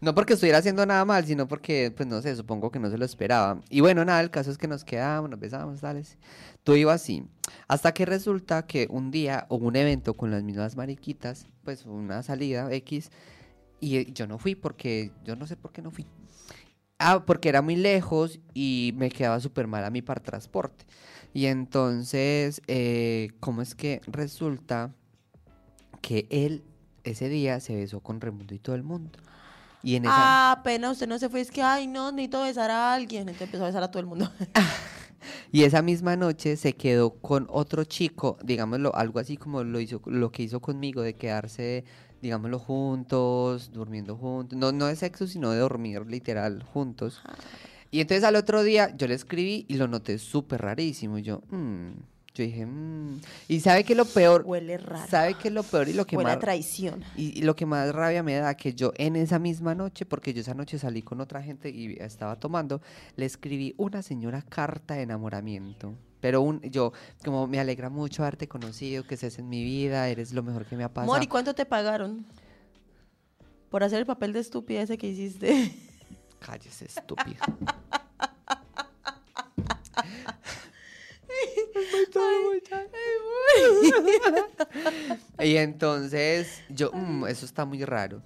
No 0.00 0.14
porque 0.14 0.32
estuviera 0.32 0.58
haciendo 0.58 0.86
nada 0.86 1.04
mal, 1.04 1.26
sino 1.26 1.46
porque, 1.46 1.92
pues 1.94 2.08
no 2.08 2.22
sé, 2.22 2.34
supongo 2.34 2.70
que 2.70 2.78
no 2.78 2.90
se 2.90 2.96
lo 2.96 3.04
esperaba. 3.04 3.60
Y 3.68 3.80
bueno, 3.80 4.02
nada, 4.02 4.22
el 4.22 4.30
caso 4.30 4.50
es 4.50 4.56
que 4.56 4.66
nos 4.66 4.82
quedamos, 4.82 5.28
nos 5.28 5.38
besamos, 5.38 5.80
tales. 5.80 6.16
Todo 6.64 6.74
iba 6.76 6.94
así. 6.94 7.22
Hasta 7.68 7.92
que 7.92 8.06
resulta 8.06 8.66
que 8.66 8.86
un 8.90 9.10
día 9.10 9.46
hubo 9.50 9.66
un 9.66 9.76
evento 9.76 10.14
con 10.14 10.30
las 10.30 10.42
mismas 10.42 10.74
mariquitas, 10.74 11.46
pues 11.64 11.84
una 11.84 12.22
salida 12.22 12.72
X, 12.72 13.10
y 13.80 13.96
eh, 13.96 14.06
yo 14.12 14.26
no 14.26 14.38
fui 14.38 14.54
porque, 14.54 15.12
yo 15.24 15.36
no 15.36 15.46
sé 15.46 15.56
por 15.56 15.72
qué 15.72 15.82
no 15.82 15.90
fui. 15.90 16.06
Ah, 16.98 17.24
porque 17.24 17.48
era 17.48 17.62
muy 17.62 17.76
lejos 17.76 18.40
y 18.52 18.92
me 18.96 19.10
quedaba 19.10 19.40
súper 19.40 19.66
mal 19.66 19.84
a 19.84 19.90
mí 19.90 20.02
para 20.02 20.22
transporte. 20.22 20.84
Y 21.32 21.46
entonces, 21.46 22.60
eh, 22.66 23.30
¿cómo 23.40 23.62
es 23.62 23.74
que 23.74 24.02
resulta 24.06 24.92
que 26.02 26.26
él 26.30 26.62
ese 27.04 27.28
día 27.28 27.60
se 27.60 27.76
besó 27.76 28.00
con 28.00 28.20
Raimundo 28.20 28.54
y 28.54 28.58
todo 28.58 28.76
el 28.76 28.82
mundo? 28.82 29.18
Y 29.82 29.96
en 29.96 30.04
esa... 30.04 30.14
Ah, 30.14 30.52
apenas 30.52 30.92
usted 30.92 31.08
no 31.08 31.18
se 31.18 31.30
fue, 31.30 31.40
es 31.40 31.50
que, 31.50 31.62
ay, 31.62 31.86
no, 31.86 32.12
necesito 32.12 32.42
besar 32.42 32.70
a 32.70 32.92
alguien. 32.92 33.22
Entonces 33.22 33.48
empezó 33.48 33.64
a 33.64 33.68
besar 33.68 33.82
a 33.82 33.90
todo 33.90 34.00
el 34.00 34.06
mundo. 34.06 34.30
Y 35.52 35.64
esa 35.64 35.82
misma 35.82 36.16
noche 36.16 36.56
se 36.56 36.74
quedó 36.74 37.10
con 37.10 37.46
otro 37.50 37.84
chico, 37.84 38.38
digámoslo, 38.42 38.94
algo 38.94 39.18
así 39.18 39.36
como 39.36 39.64
lo 39.64 39.80
hizo, 39.80 40.00
lo 40.06 40.30
que 40.30 40.44
hizo 40.44 40.60
conmigo, 40.60 41.02
de 41.02 41.14
quedarse, 41.14 41.84
digámoslo, 42.22 42.58
juntos, 42.58 43.70
durmiendo 43.72 44.16
juntos. 44.16 44.58
No, 44.58 44.72
no 44.72 44.86
de 44.86 44.96
sexo, 44.96 45.26
sino 45.26 45.50
de 45.50 45.58
dormir 45.58 46.06
literal 46.06 46.62
juntos. 46.62 47.20
Y 47.90 48.00
entonces 48.00 48.24
al 48.24 48.36
otro 48.36 48.62
día 48.62 48.94
yo 48.96 49.06
le 49.08 49.14
escribí 49.14 49.64
y 49.68 49.74
lo 49.74 49.88
noté 49.88 50.18
súper 50.18 50.60
rarísimo. 50.62 51.18
Y 51.18 51.22
yo, 51.22 51.42
mm, 51.50 51.88
yo 52.34 52.44
dije, 52.44 52.64
mm. 52.64 53.20
Y 53.48 53.60
sabe 53.60 53.82
que 53.82 53.94
lo 53.96 54.04
peor, 54.04 54.44
Huele 54.46 54.78
raro. 54.78 55.08
sabe 55.10 55.34
que 55.34 55.50
lo 55.50 55.62
peor 55.64 55.88
y 55.88 55.92
lo 55.94 56.06
que 56.06 56.16
Huele 56.16 56.28
más 56.28 56.36
a 56.36 56.40
traición. 56.40 57.02
y, 57.16 57.36
y 57.38 57.42
lo 57.42 57.56
que 57.56 57.66
más 57.66 57.92
rabia 57.92 58.22
me 58.22 58.34
da 58.36 58.54
que 58.54 58.74
yo 58.74 58.92
en 58.96 59.16
esa 59.16 59.38
misma 59.40 59.74
noche, 59.74 60.06
porque 60.06 60.32
yo 60.32 60.40
esa 60.42 60.54
noche 60.54 60.78
salí 60.78 61.02
con 61.02 61.20
otra 61.20 61.42
gente 61.42 61.70
y 61.70 61.96
estaba 62.00 62.36
tomando, 62.36 62.80
le 63.16 63.26
escribí 63.26 63.74
una 63.76 64.02
señora 64.02 64.42
carta 64.42 64.94
de 64.94 65.02
enamoramiento. 65.02 65.94
Pero 66.20 66.42
un, 66.42 66.60
yo, 66.62 66.92
como 67.24 67.46
me 67.46 67.58
alegra 67.60 67.88
mucho 67.88 68.22
haberte 68.22 68.46
conocido, 68.48 69.04
que 69.04 69.14
estés 69.14 69.38
en 69.38 69.48
mi 69.48 69.62
vida, 69.64 70.08
eres 70.08 70.32
lo 70.32 70.42
mejor 70.42 70.66
que 70.66 70.76
me 70.76 70.84
ha 70.84 70.92
pasado. 70.92 71.12
Mori, 71.12 71.26
¿cuánto 71.26 71.54
te 71.54 71.64
pagaron? 71.66 72.26
Por 73.70 73.84
hacer 73.84 74.00
el 74.00 74.06
papel 74.06 74.32
de 74.32 74.40
estúpida 74.40 74.82
ese 74.82 74.98
que 74.98 75.08
hiciste. 75.08 75.72
Cállese, 76.40 76.86
estúpido. 76.86 77.36
y 85.42 85.56
entonces, 85.56 86.62
yo, 86.68 86.90
"Mm, 86.92 87.26
eso 87.26 87.46
está 87.46 87.64
muy 87.64 87.84
raro. 87.84 88.22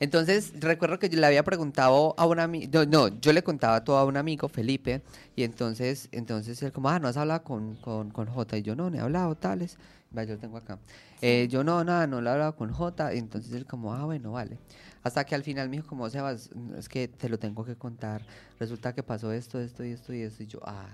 Entonces, 0.00 0.54
recuerdo 0.58 0.98
que 0.98 1.10
yo 1.10 1.20
le 1.20 1.26
había 1.26 1.44
preguntado 1.44 2.14
a 2.16 2.26
un 2.26 2.40
amigo, 2.40 2.86
no, 2.86 3.08
yo 3.20 3.34
le 3.34 3.42
contaba 3.42 3.84
todo 3.84 3.98
a 3.98 4.04
un 4.06 4.16
amigo, 4.16 4.48
Felipe, 4.48 5.02
y 5.36 5.42
entonces, 5.44 6.08
entonces 6.10 6.62
él 6.62 6.72
como, 6.72 6.88
ah, 6.88 6.98
¿no 6.98 7.06
has 7.06 7.18
hablado 7.18 7.44
con, 7.44 7.76
con, 7.76 8.10
con 8.10 8.26
J? 8.26 8.56
Y 8.56 8.62
yo, 8.62 8.74
no, 8.74 8.88
no 8.88 8.96
he 8.96 9.00
hablado, 9.00 9.36
tales. 9.36 9.76
Va, 10.16 10.24
yo 10.24 10.34
lo 10.34 10.40
tengo 10.40 10.56
acá. 10.56 10.78
Eh, 11.20 11.46
yo, 11.50 11.62
no, 11.62 11.84
nada, 11.84 12.06
no 12.06 12.20
lo 12.20 12.30
he 12.30 12.32
hablado 12.32 12.56
con 12.56 12.72
J. 12.72 13.14
Y 13.14 13.18
entonces 13.18 13.52
él 13.52 13.66
como, 13.66 13.94
ah, 13.94 14.04
bueno, 14.06 14.32
vale. 14.32 14.58
Hasta 15.02 15.24
que 15.24 15.34
al 15.34 15.44
final 15.44 15.68
me 15.68 15.76
dijo, 15.76 15.88
como, 15.88 16.08
Sebas, 16.08 16.50
es 16.76 16.88
que 16.88 17.06
te 17.06 17.28
lo 17.28 17.38
tengo 17.38 17.64
que 17.64 17.76
contar. 17.76 18.22
Resulta 18.58 18.94
que 18.94 19.02
pasó 19.02 19.32
esto, 19.32 19.60
esto 19.60 19.84
y 19.84 19.92
esto 19.92 20.14
y 20.14 20.22
esto. 20.22 20.42
Y 20.42 20.46
yo, 20.46 20.60
ah, 20.64 20.88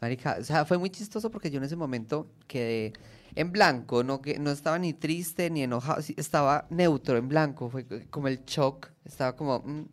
marica, 0.00 0.36
o 0.38 0.44
sea, 0.44 0.64
fue 0.64 0.78
muy 0.78 0.90
chistoso 0.90 1.30
porque 1.30 1.50
yo 1.50 1.58
en 1.58 1.64
ese 1.64 1.76
momento 1.76 2.26
quedé 2.46 2.92
en 3.36 3.52
blanco, 3.52 4.02
no, 4.02 4.20
que, 4.22 4.38
no 4.38 4.50
estaba 4.50 4.78
ni 4.78 4.94
triste 4.94 5.50
ni 5.50 5.62
enojado, 5.62 6.02
estaba 6.16 6.66
neutro, 6.70 7.16
en 7.18 7.28
blanco, 7.28 7.68
fue 7.68 7.86
como 8.10 8.28
el 8.28 8.44
shock, 8.44 8.88
estaba 9.04 9.36
como... 9.36 9.60
mm. 9.60 9.84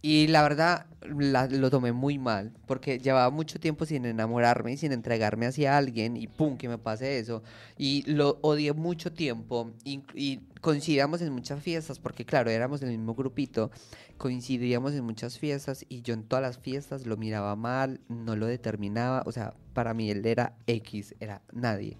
Y 0.00 0.28
la 0.28 0.42
verdad 0.42 0.86
lo 1.00 1.70
tomé 1.70 1.90
muy 1.90 2.18
mal, 2.18 2.52
porque 2.68 3.00
llevaba 3.00 3.30
mucho 3.30 3.58
tiempo 3.58 3.84
sin 3.84 4.04
enamorarme 4.04 4.72
y 4.72 4.76
sin 4.76 4.92
entregarme 4.92 5.46
hacia 5.46 5.76
alguien 5.76 6.16
y 6.16 6.28
pum, 6.28 6.56
que 6.56 6.68
me 6.68 6.78
pase 6.78 7.18
eso. 7.18 7.42
Y 7.76 8.04
lo 8.08 8.38
odié 8.42 8.74
mucho 8.74 9.12
tiempo 9.12 9.72
y, 9.82 10.04
y 10.14 10.38
coincidíamos 10.60 11.20
en 11.20 11.32
muchas 11.32 11.60
fiestas, 11.60 11.98
porque 11.98 12.24
claro, 12.24 12.48
éramos 12.48 12.78
del 12.78 12.90
mismo 12.90 13.16
grupito, 13.16 13.72
coincidíamos 14.18 14.92
en 14.92 15.02
muchas 15.02 15.36
fiestas 15.36 15.84
y 15.88 16.02
yo 16.02 16.14
en 16.14 16.22
todas 16.22 16.42
las 16.42 16.58
fiestas 16.58 17.04
lo 17.04 17.16
miraba 17.16 17.56
mal, 17.56 18.00
no 18.08 18.36
lo 18.36 18.46
determinaba, 18.46 19.24
o 19.26 19.32
sea, 19.32 19.54
para 19.72 19.94
mí 19.94 20.10
él 20.12 20.24
era 20.24 20.54
X, 20.68 21.16
era 21.18 21.42
nadie. 21.52 21.96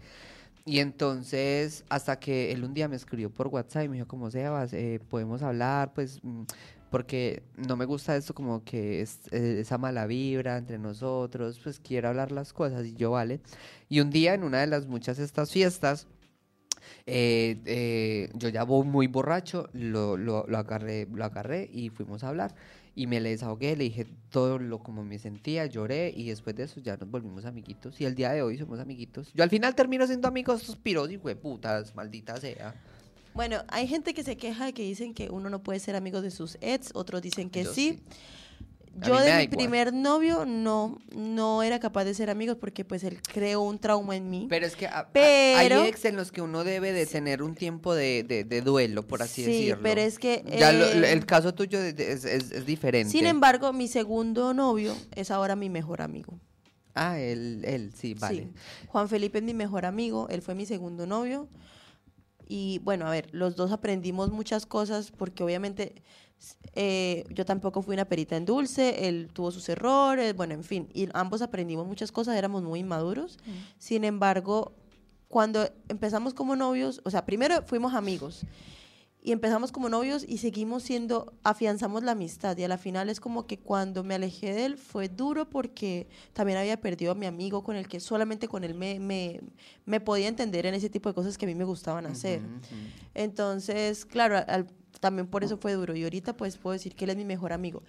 Y 0.69 0.81
entonces, 0.81 1.83
hasta 1.89 2.21
que 2.21 2.53
él 2.53 2.63
un 2.63 2.75
día 2.75 2.89
me 2.89 2.97
escribió 2.97 3.31
por 3.31 3.49
WhatsApp 3.49 3.85
y 3.85 3.89
me 3.89 3.95
dijo, 3.97 4.07
como 4.07 4.31
Sebas, 4.31 4.75
eh, 4.75 5.01
podemos 5.09 5.41
hablar, 5.41 5.95
pues, 5.95 6.21
mm, 6.23 6.43
porque 6.91 7.43
no 7.57 7.75
me 7.79 7.87
gusta 7.87 8.15
esto 8.17 8.35
como 8.35 8.63
que 8.65 9.01
eh, 9.01 9.57
esa 9.61 9.79
mala 9.79 10.07
vibra 10.07 10.59
entre 10.59 10.79
nosotros, 10.79 11.59
pues 11.65 11.81
quiero 11.81 12.11
hablar 12.11 12.33
las 12.33 12.53
cosas 12.53 12.85
y 12.85 12.95
yo, 12.95 13.13
vale. 13.13 13.41
Y 13.89 14.01
un 14.01 14.11
día 14.11 14.35
en 14.35 14.45
una 14.45 14.61
de 14.61 14.67
las 14.67 14.87
muchas 14.87 15.19
estas 15.19 15.51
fiestas, 15.51 16.07
eh, 17.07 17.63
eh, 17.65 18.31
yo 18.35 18.51
ya 18.51 18.65
voy 18.65 18.85
muy 18.87 19.07
borracho, 19.07 19.71
lo, 19.73 20.19
lo, 20.19 20.45
lo 20.47 20.59
agarré, 20.59 21.09
lo 21.11 21.25
agarré 21.25 21.71
y 21.73 21.89
fuimos 21.89 22.25
a 22.25 22.29
hablar. 22.29 22.55
Y 22.99 23.07
me 23.07 23.21
le 23.21 23.29
desahogué, 23.29 23.77
le 23.77 23.85
dije 23.85 24.07
todo 24.29 24.59
lo 24.59 24.81
como 24.81 25.05
me 25.05 25.21
sentía, 25.21 25.67
lloré 25.67 26.13
y 26.17 26.27
después 26.31 26.57
de 26.57 26.65
eso 26.65 26.81
ya 26.81 26.97
nos 26.97 27.09
volvimos 27.09 27.45
amiguitos. 27.45 28.01
Y 28.01 28.07
el 28.07 28.17
día 28.17 28.33
de 28.33 28.43
hoy 28.43 28.59
somos 28.59 28.81
amiguitos. 28.81 29.33
Yo 29.35 29.45
al 29.45 29.51
final 29.51 29.77
termino 29.77 30.05
siendo 30.05 30.27
amigos 30.27 30.57
de 30.57 30.63
estos 30.63 30.75
piros 30.75 31.09
y 31.13 31.17
putas, 31.17 31.95
maldita 31.95 32.37
sea. 32.39 32.75
Bueno, 33.35 33.63
hay 33.69 33.87
gente 33.87 34.15
que 34.15 34.25
se 34.25 34.37
queja 34.37 34.65
de 34.65 34.73
que 34.73 34.83
dicen 34.83 35.15
que 35.15 35.31
uno 35.31 35.49
no 35.49 35.63
puede 35.63 35.79
ser 35.79 35.95
amigo 35.95 36.23
de 36.23 36.33
sus 36.33 36.59
ex, 36.61 36.91
otros 36.93 37.23
dicen 37.23 37.51
que 37.51 37.63
Yo 37.63 37.73
sí. 37.73 38.01
Yo 38.97 39.19
de 39.21 39.37
mi 39.37 39.43
igual. 39.45 39.49
primer 39.49 39.93
novio 39.93 40.45
no, 40.47 40.99
no 41.15 41.63
era 41.63 41.79
capaz 41.79 42.05
de 42.05 42.15
ser 42.15 42.31
amigos 42.31 42.57
porque 42.59 42.85
pues 42.85 43.05
él 43.05 43.21
creó 43.33 43.61
un 43.63 43.79
trauma 43.79 44.17
en 44.17 44.29
mí. 44.31 44.47
Pero 44.49 44.67
es 44.67 44.75
que 44.77 44.87
a- 44.87 45.01
a- 45.01 45.09
Pero- 45.13 45.81
hay 45.83 45.89
ex 45.89 46.05
en 46.05 46.17
los 46.17 46.33
que 46.33 46.43
uno 46.43 46.65
debe 46.65 46.93
de 46.93 47.07
tener 47.07 47.43
un 47.43 47.55
tiempo 47.55 47.95
de, 47.95 48.25
de- 48.25 48.45
de 48.45 48.61
duelo, 48.63 49.07
por 49.07 49.23
así 49.23 49.45
Sí, 49.45 49.51
decirlo. 49.53 49.81
pero 49.83 50.01
es 50.01 50.19
que, 50.19 50.45
Ya 50.59 50.73
lo- 50.73 50.85
eh, 50.87 51.13
el 51.13 51.27
caso 51.27 51.55
tuyo 51.55 51.79
es, 51.81 51.99
es- 51.99 52.25
es- 52.25 52.51
es 52.51 52.67
diferente. 52.67 53.11
Sin 53.13 53.27
embargo, 53.27 53.73
mi 53.73 53.89
segundo 53.89 54.53
novio 54.55 54.95
es 55.15 55.31
ahora 55.31 55.55
mi 55.57 55.71
mejor 55.71 56.03
amigo. 56.03 56.41
Ah, 56.95 57.21
él, 57.21 57.63
él, 57.65 57.93
sí, 57.95 58.15
vale. 58.15 58.43
Sí. 58.43 58.87
Juan 58.89 59.09
Felipe 59.09 59.39
es 59.39 59.45
mi 59.45 59.55
mejor 59.55 59.87
amigo, 59.87 60.27
él 60.31 60.43
fue 60.43 60.57
mi 60.57 60.67
segundo 60.67 61.07
novio. 61.07 61.49
Y 62.51 62.81
bueno, 62.83 63.07
a 63.07 63.11
ver, 63.11 63.29
los 63.33 63.57
dos 63.57 63.73
aprendimos 63.73 64.31
muchas 64.33 64.65
cosas 64.67 65.11
porque 65.11 65.45
obviamente 65.45 66.03
eh, 66.75 67.25
yo 67.31 67.45
tampoco 67.45 67.83
fui 67.83 67.95
una 67.95 68.05
perita 68.05 68.37
en 68.37 68.45
dulce, 68.45 69.09
él 69.09 69.29
tuvo 69.33 69.51
sus 69.51 69.69
errores, 69.69 70.35
bueno, 70.37 70.55
en 70.55 70.65
fin, 70.65 70.89
y 70.95 71.09
ambos 71.15 71.43
aprendimos 71.43 71.87
muchas 71.87 72.13
cosas, 72.13 72.37
éramos 72.37 72.63
muy 72.63 72.81
inmaduros. 72.81 73.39
Sin 73.79 74.05
embargo, 74.05 74.73
cuando 75.29 75.69
empezamos 75.89 76.35
como 76.35 76.57
novios, 76.57 77.01
o 77.05 77.11
sea, 77.11 77.27
primero 77.27 77.63
fuimos 77.67 77.95
amigos 77.95 78.47
y 79.21 79.33
empezamos 79.33 79.73
como 79.73 79.89
novios 79.89 80.25
y 80.27 80.39
seguimos 80.39 80.85
siendo, 80.85 81.35
afianzamos 81.43 82.05
la 82.05 82.13
amistad 82.13 82.57
y 82.57 82.63
a 82.63 82.69
la 82.69 82.79
final 82.79 83.11
es 83.11 83.19
como 83.19 83.47
que 83.47 83.59
cuando 83.59 84.05
me 84.05 84.15
alejé 84.15 84.55
de 84.55 84.65
él 84.65 84.79
fue 84.79 85.09
duro 85.09 85.51
porque 85.51 86.07
también 86.33 86.57
había 86.57 86.81
perdido 86.81 87.13
a 87.13 87.15
mi 87.17 87.27
amigo 87.27 87.63
con 87.65 87.75
el 87.77 87.89
que 87.89 87.99
solamente 87.99 88.47
con 88.47 88.63
él 88.63 88.75
me, 88.75 89.01
me, 89.01 89.41
me 89.85 90.01
podía 90.01 90.29
entender 90.29 90.65
en 90.67 90.75
ese 90.75 90.89
tipo 90.89 91.09
de 91.11 91.15
cosas 91.17 91.37
que 91.37 91.45
a 91.47 91.49
mí 91.49 91.55
me 91.57 91.65
gustaban 91.65 92.07
hacer. 92.07 92.41
Entonces, 93.15 94.05
claro, 94.07 94.37
al- 94.47 94.69
también 95.01 95.27
por 95.27 95.45
eso 95.45 95.57
fue 95.59 95.73
duro 95.73 95.95
y 95.97 96.05
ahorita 96.05 96.37
pues 96.37 96.57
puedo 96.57 96.73
decir 96.73 96.95
que 96.95 97.05
él 97.05 97.11
es 97.11 97.17
mi 97.17 97.25
mejor 97.25 97.53
amigo. 97.53 97.83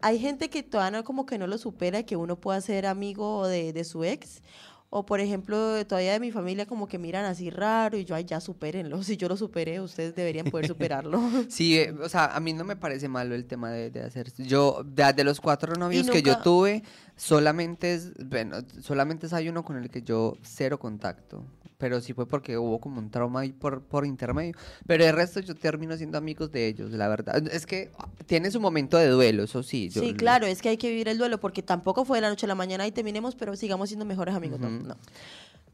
Hay 0.00 0.18
gente 0.18 0.48
que 0.48 0.62
todavía 0.62 0.98
no, 0.98 1.04
como 1.04 1.26
que 1.26 1.38
no 1.38 1.46
lo 1.46 1.58
supera, 1.58 2.02
que 2.04 2.16
uno 2.16 2.36
pueda 2.36 2.60
ser 2.60 2.86
amigo 2.86 3.46
de, 3.46 3.72
de 3.72 3.84
su 3.84 4.04
ex. 4.04 4.42
O, 4.88 5.04
por 5.04 5.20
ejemplo, 5.20 5.84
todavía 5.84 6.12
de 6.12 6.20
mi 6.20 6.30
familia 6.30 6.64
como 6.64 6.86
que 6.86 6.96
miran 6.96 7.24
así 7.24 7.50
raro 7.50 7.98
y 7.98 8.04
yo, 8.04 8.14
ay, 8.14 8.24
ya 8.24 8.40
supérenlo. 8.40 9.02
Si 9.02 9.16
yo 9.16 9.28
lo 9.28 9.36
superé, 9.36 9.80
ustedes 9.80 10.14
deberían 10.14 10.46
poder 10.46 10.68
superarlo. 10.68 11.20
Sí, 11.50 11.76
eh, 11.76 11.92
o 12.00 12.08
sea, 12.08 12.26
a 12.26 12.40
mí 12.40 12.52
no 12.52 12.64
me 12.64 12.76
parece 12.76 13.08
malo 13.08 13.34
el 13.34 13.46
tema 13.46 13.70
de, 13.72 13.90
de 13.90 14.02
hacer. 14.02 14.32
Yo, 14.38 14.82
de, 14.86 15.12
de 15.12 15.24
los 15.24 15.40
cuatro 15.40 15.74
novios 15.74 16.08
que 16.08 16.22
yo 16.22 16.32
nunca- 16.32 16.42
tuve, 16.44 16.82
solamente 17.16 17.94
es, 17.94 18.12
bueno, 18.24 18.58
solamente 18.80 19.26
hay 19.32 19.48
uno 19.48 19.64
con 19.64 19.76
el 19.76 19.90
que 19.90 20.02
yo 20.02 20.36
cero 20.42 20.78
contacto. 20.78 21.44
Pero 21.78 22.00
sí 22.00 22.14
fue 22.14 22.26
porque 22.26 22.56
hubo 22.56 22.80
como 22.80 22.98
un 23.00 23.10
trauma 23.10 23.40
ahí 23.40 23.52
por, 23.52 23.82
por 23.82 24.06
intermedio. 24.06 24.54
Pero 24.86 25.04
el 25.04 25.12
resto 25.14 25.40
yo 25.40 25.54
termino 25.54 25.94
siendo 25.96 26.16
amigos 26.16 26.50
de 26.50 26.66
ellos, 26.68 26.90
la 26.92 27.06
verdad. 27.08 27.46
Es 27.52 27.66
que 27.66 27.90
tiene 28.24 28.50
su 28.50 28.60
momento 28.60 28.96
de 28.96 29.08
duelo, 29.08 29.42
eso 29.42 29.62
sí. 29.62 29.90
yo- 29.90 30.00
Sí, 30.00 30.14
claro, 30.14 30.46
es 30.46 30.62
que 30.62 30.70
hay 30.70 30.78
que 30.78 30.88
vivir 30.88 31.08
el 31.08 31.18
duelo 31.18 31.38
porque 31.38 31.62
tampoco 31.62 32.04
fue 32.06 32.16
de 32.18 32.22
la 32.22 32.30
noche 32.30 32.46
a 32.46 32.48
la 32.48 32.54
mañana 32.54 32.86
y 32.86 32.92
terminemos, 32.92 33.34
pero 33.34 33.54
sigamos 33.56 33.90
siendo 33.90 34.06
mejores 34.06 34.34
amigos. 34.34 34.58
No, 34.58 34.70
no. 34.70 34.96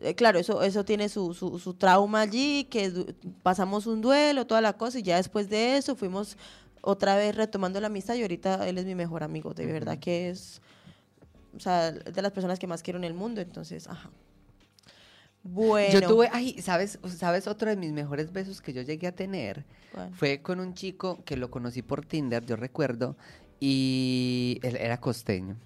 Eh, 0.01 0.17
claro, 0.17 0.41
eso, 0.41 0.63
eso 0.65 0.85
tiene 0.85 1.09
su, 1.09 1.33
su, 1.35 1.61
su 1.61 1.75
trauma 1.75 2.23
allí, 2.23 2.65
que 2.65 3.15
pasamos 3.45 3.87
un 3.87 4.01
duelo, 4.01 4.45
toda 4.49 4.61
la 4.61 4.73
cosa, 4.73 4.99
y 4.99 5.03
ya 5.05 5.17
después 5.17 5.49
de 5.49 5.77
eso 5.77 5.95
fuimos 5.95 6.37
otra 6.81 7.15
vez 7.15 7.37
retomando 7.37 7.81
la 7.81 7.87
amistad 7.87 8.15
y 8.17 8.23
ahorita 8.23 8.69
él 8.69 8.79
es 8.79 8.85
mi 8.87 8.97
mejor 8.97 9.23
amigo, 9.23 9.55
de 9.55 9.67
verdad 9.67 10.01
que 10.01 10.31
es, 10.31 10.61
o 11.55 11.61
sea, 11.61 11.93
de 11.93 12.23
las 12.23 12.33
personas 12.33 12.59
que 12.59 12.67
más 12.67 12.83
quiero 12.83 12.99
en 12.99 13.05
el 13.05 13.15
mundo, 13.15 13.41
entonces, 13.41 13.87
ajá. 13.87 14.11
Bueno. 15.45 16.01
Yo 16.01 16.09
tuve, 16.09 16.29
ay, 16.33 16.61
¿sabes, 16.63 16.99
¿sabes 17.17 17.47
otro 17.47 17.69
de 17.69 17.77
mis 17.77 17.93
mejores 17.93 18.33
besos 18.33 18.61
que 18.61 18.73
yo 18.73 18.83
llegué 18.83 19.09
a 19.09 19.13
tener? 19.13 19.65
Fue 20.15 20.41
con 20.41 20.61
un 20.61 20.75
chico 20.75 21.23
que 21.25 21.37
lo 21.37 21.51
conocí 21.51 21.83
por 21.83 22.05
Tinder, 22.05 22.45
yo 22.47 22.57
recuerdo, 22.57 23.17
y 23.61 24.59
él 24.63 24.77
era 24.77 24.99
costeño. 24.99 25.57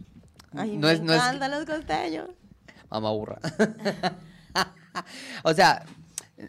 Ay, 0.53 0.77
no 0.77 0.89
me 0.89 0.95
es, 0.95 1.01
no 1.01 1.13
es, 1.13 1.19
encantan 1.19 1.51
los 1.51 1.65
costeños. 1.65 2.31
Mamá 2.91 3.11
burra. 3.11 3.39
o 5.45 5.53
sea, 5.53 5.85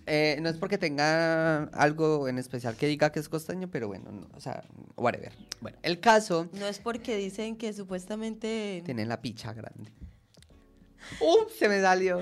eh, 0.05 0.37
no 0.41 0.49
es 0.49 0.57
porque 0.57 0.77
tenga 0.77 1.63
algo 1.65 2.27
en 2.27 2.37
especial 2.37 2.75
que 2.75 2.87
diga 2.87 3.11
que 3.11 3.19
es 3.19 3.29
costeño, 3.29 3.69
pero 3.69 3.87
bueno, 3.87 4.11
no, 4.11 4.27
o 4.35 4.39
sea, 4.39 4.63
whatever. 4.95 5.33
Bueno, 5.61 5.77
el 5.83 5.99
caso 5.99 6.49
No 6.53 6.67
es 6.67 6.79
porque 6.79 7.17
dicen 7.17 7.55
que 7.55 7.73
supuestamente... 7.73 8.81
tiene 8.85 9.05
la 9.05 9.21
picha 9.21 9.53
grande. 9.53 9.91
¡Uh! 11.21 11.49
Se 11.57 11.69
me 11.69 11.81
salió. 11.81 12.19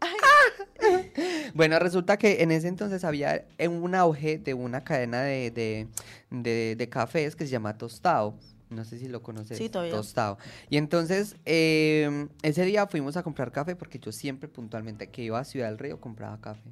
Bueno, 1.54 1.78
resulta 1.78 2.16
que 2.16 2.42
en 2.42 2.52
ese 2.52 2.68
entonces 2.68 3.04
había 3.04 3.44
un 3.68 3.94
auge 3.94 4.38
de 4.38 4.54
una 4.54 4.82
cadena 4.84 5.22
de, 5.22 5.50
de, 5.50 5.88
de- 6.30 6.76
de 6.76 6.88
cafés 6.88 7.36
que 7.36 7.44
se 7.44 7.50
llama 7.50 7.76
Tostado. 7.76 8.34
No 8.70 8.84
sé 8.84 8.98
si 8.98 9.08
lo 9.08 9.20
conoces. 9.22 9.58
Sí, 9.58 9.68
todavía. 9.68 9.92
Tostado. 9.92 10.38
Y 10.68 10.76
entonces, 10.76 11.36
eh, 11.44 12.28
ese 12.42 12.64
día 12.64 12.86
fuimos 12.86 13.16
a 13.16 13.22
comprar 13.24 13.50
café 13.50 13.74
porque 13.74 13.98
yo 13.98 14.12
siempre 14.12 14.48
puntualmente 14.48 15.08
que 15.08 15.22
iba 15.22 15.40
a 15.40 15.44
Ciudad 15.44 15.68
del 15.68 15.78
Río 15.78 16.00
compraba 16.00 16.40
café. 16.40 16.70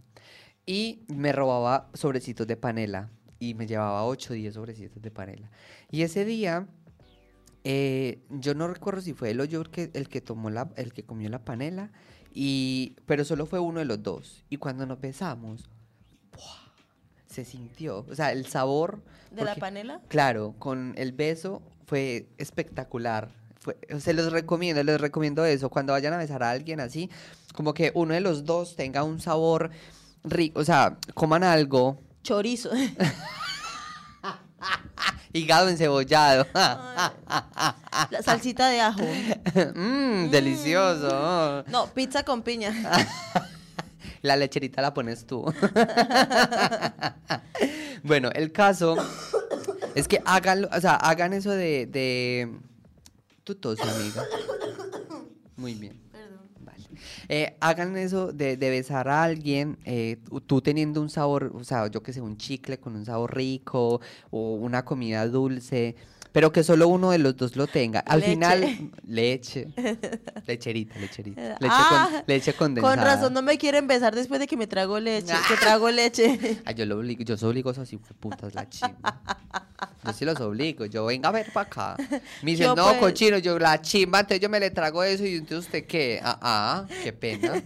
Y 0.64 1.02
me 1.08 1.32
robaba 1.32 1.88
sobrecitos 1.94 2.46
de 2.46 2.56
panela. 2.56 3.10
Y 3.40 3.54
me 3.54 3.66
llevaba 3.66 4.04
8 4.04 4.32
o 4.32 4.36
10 4.36 4.54
sobrecitos 4.54 5.02
de 5.02 5.10
panela. 5.10 5.50
Y 5.90 6.02
ese 6.02 6.24
día, 6.24 6.66
eh, 7.64 8.20
yo 8.30 8.54
no 8.54 8.68
recuerdo 8.68 9.00
si 9.00 9.12
fue 9.12 9.30
él 9.30 9.40
o 9.40 9.44
yo 9.44 9.60
el 9.60 9.70
que, 9.70 9.90
el 9.94 10.08
que 10.08 10.20
tomó 10.20 10.50
la, 10.50 10.70
el 10.76 10.92
que 10.92 11.02
comió 11.04 11.28
la 11.28 11.44
panela. 11.44 11.90
Y, 12.34 12.96
pero 13.06 13.24
solo 13.24 13.46
fue 13.46 13.58
uno 13.58 13.80
de 13.80 13.84
los 13.86 14.02
dos. 14.02 14.44
Y 14.48 14.56
cuando 14.58 14.86
nos 14.86 15.00
besamos, 15.00 15.68
¡buah! 16.32 16.72
se 17.26 17.44
sintió. 17.44 18.06
O 18.08 18.14
sea, 18.14 18.32
el 18.32 18.46
sabor. 18.46 19.02
¿De 19.30 19.44
la 19.44 19.54
panela? 19.56 20.00
Claro, 20.08 20.54
con 20.58 20.94
el 20.96 21.12
beso 21.12 21.62
fue 21.86 22.28
espectacular. 22.38 23.30
Fue- 23.60 23.76
se 23.98 24.12
los 24.14 24.32
recomiendo, 24.32 24.82
les 24.82 25.00
recomiendo 25.00 25.44
eso. 25.44 25.68
Cuando 25.68 25.92
vayan 25.92 26.12
a 26.14 26.18
besar 26.18 26.42
a 26.42 26.50
alguien 26.50 26.80
así, 26.80 27.10
como 27.54 27.74
que 27.74 27.90
uno 27.94 28.14
de 28.14 28.20
los 28.20 28.44
dos 28.44 28.76
tenga 28.76 29.02
un 29.02 29.20
sabor 29.20 29.70
rico. 30.24 30.60
O 30.60 30.64
sea, 30.64 30.96
coman 31.14 31.42
algo. 31.44 31.98
Chorizo. 32.22 32.70
Hígado 35.32 35.68
encebollado. 35.68 36.46
La 36.54 38.22
salsita 38.24 38.68
de 38.68 38.80
ajo. 38.80 39.02
Mmm, 39.74 40.30
delicioso. 40.30 41.64
No, 41.68 41.86
pizza 41.88 42.24
con 42.24 42.42
piña. 42.42 42.72
La 44.22 44.36
lecherita 44.36 44.82
la 44.82 44.92
pones 44.94 45.26
tú. 45.26 45.44
bueno, 48.02 48.30
el 48.34 48.50
caso 48.50 48.96
es 49.94 50.08
que 50.08 50.20
hagan, 50.24 50.64
o 50.64 50.80
sea, 50.80 50.94
hagan 50.94 51.32
eso 51.32 51.50
de, 51.50 51.86
de... 51.86 52.52
Tu 53.44 53.54
tos, 53.54 53.80
amiga. 53.80 54.24
Muy 55.56 55.74
bien. 55.74 56.07
Eh, 57.28 57.56
hagan 57.60 57.96
eso 57.96 58.32
de, 58.32 58.56
de 58.56 58.70
besar 58.70 59.08
a 59.08 59.22
alguien, 59.22 59.78
eh, 59.84 60.16
tú 60.46 60.62
teniendo 60.62 61.02
un 61.02 61.10
sabor, 61.10 61.52
o 61.54 61.62
sea, 61.64 61.86
yo 61.88 62.02
que 62.02 62.12
sé, 62.14 62.22
un 62.22 62.38
chicle 62.38 62.78
con 62.80 62.96
un 62.96 63.04
sabor 63.04 63.36
rico 63.36 64.00
o 64.30 64.54
una 64.54 64.84
comida 64.84 65.26
dulce, 65.26 65.94
pero 66.38 66.52
que 66.52 66.62
solo 66.62 66.86
uno 66.86 67.10
de 67.10 67.18
los 67.18 67.36
dos 67.36 67.56
lo 67.56 67.66
tenga. 67.66 67.98
Al 67.98 68.20
Leche. 68.20 68.30
final, 68.30 68.90
leche, 69.08 69.66
lecherita, 70.46 70.96
lecherita, 70.96 71.40
leche, 71.58 71.66
Ah, 71.68 72.08
con, 72.12 72.22
leche 72.28 72.52
condensada. 72.52 72.94
Con 72.94 73.04
razón 73.04 73.32
no 73.34 73.42
me 73.42 73.58
quieren 73.58 73.88
besar 73.88 74.14
después 74.14 74.38
de 74.38 74.46
que 74.46 74.56
me 74.56 74.68
trago 74.68 75.00
leche. 75.00 75.34
Que 75.48 75.56
trago 75.56 75.90
leche. 75.90 76.38
Ay, 76.64 76.76
yo 76.76 76.86
lo 76.86 76.98
obligo, 76.98 77.24
yo 77.24 77.36
soy 77.36 77.48
obligo 77.50 77.70
a 77.70 77.72
esos 77.72 77.90
putas 78.20 78.54
la 78.54 78.68
chimba. 78.68 79.20
Yo 80.04 80.12
sí 80.12 80.24
los 80.24 80.38
obligo, 80.40 80.86
yo 80.86 81.06
venga 81.06 81.28
a 81.28 81.32
ver 81.32 81.52
para 81.52 81.66
acá. 81.66 81.96
Me 82.42 82.52
dicen, 82.52 82.66
Yo, 82.66 82.76
no, 82.76 82.84
pues- 82.84 82.98
cochino, 83.00 83.38
yo 83.38 83.58
la 83.58 83.82
chimba, 83.82 84.20
entonces 84.20 84.38
yo 84.40 84.48
me 84.48 84.60
le 84.60 84.70
trago 84.70 85.02
eso 85.02 85.26
y 85.26 85.34
entonces 85.34 85.66
usted 85.66 85.86
qué, 85.88 86.20
ah, 86.22 86.38
ah, 86.40 86.86
qué 87.02 87.12
pena. 87.12 87.60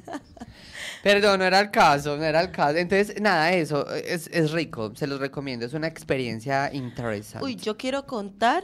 Perdón, 1.02 1.40
no 1.40 1.44
era 1.44 1.60
el 1.60 1.70
caso, 1.70 2.16
no 2.16 2.24
era 2.24 2.40
el 2.40 2.50
caso. 2.50 2.76
Entonces, 2.78 3.20
nada, 3.20 3.52
eso 3.52 3.88
es, 3.90 4.28
es 4.32 4.52
rico, 4.52 4.92
se 4.94 5.06
los 5.06 5.20
recomiendo, 5.20 5.66
es 5.66 5.74
una 5.74 5.88
experiencia 5.88 6.72
interesante. 6.72 7.44
Uy, 7.44 7.56
yo 7.56 7.76
quiero 7.76 8.06
contar 8.06 8.62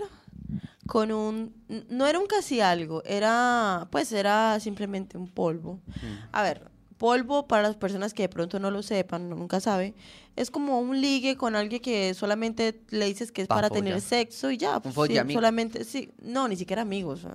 con 0.86 1.12
un... 1.12 1.55
No 1.91 2.07
era 2.07 2.18
un 2.18 2.26
casi 2.26 2.61
algo, 2.61 3.03
era... 3.05 3.89
Pues 3.91 4.12
era 4.12 4.59
simplemente 4.61 5.18
un 5.18 5.28
polvo. 5.28 5.80
Mm. 5.86 6.28
A 6.32 6.43
ver, 6.43 6.70
polvo 6.99 7.47
para 7.47 7.62
las 7.62 7.76
personas 7.76 8.12
que 8.12 8.24
de 8.24 8.28
pronto 8.28 8.59
no 8.59 8.70
lo 8.70 8.82
sepan, 8.82 9.30
nunca 9.30 9.61
sabe, 9.61 9.95
es 10.36 10.51
como 10.51 10.80
un 10.80 11.01
ligue 11.01 11.36
con 11.36 11.57
alguien 11.57 11.80
que 11.80 12.12
solamente 12.12 12.80
le 12.91 13.07
dices 13.07 13.32
que 13.32 13.43
es 13.43 13.49
Pa' 13.49 13.55
para 13.55 13.70
tener 13.70 14.01
sexo 14.01 14.51
y 14.51 14.59
ya. 14.59 14.80
pues, 14.80 14.95
sí, 14.95 14.97
follamigo. 14.97 15.39
solamente, 15.39 15.84
sí, 15.84 16.12
no, 16.20 16.49
ni 16.49 16.57
siquiera 16.57 16.82
amigos, 16.82 17.26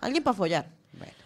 alguien 0.00 0.22
para 0.22 0.36
follar. 0.36 0.83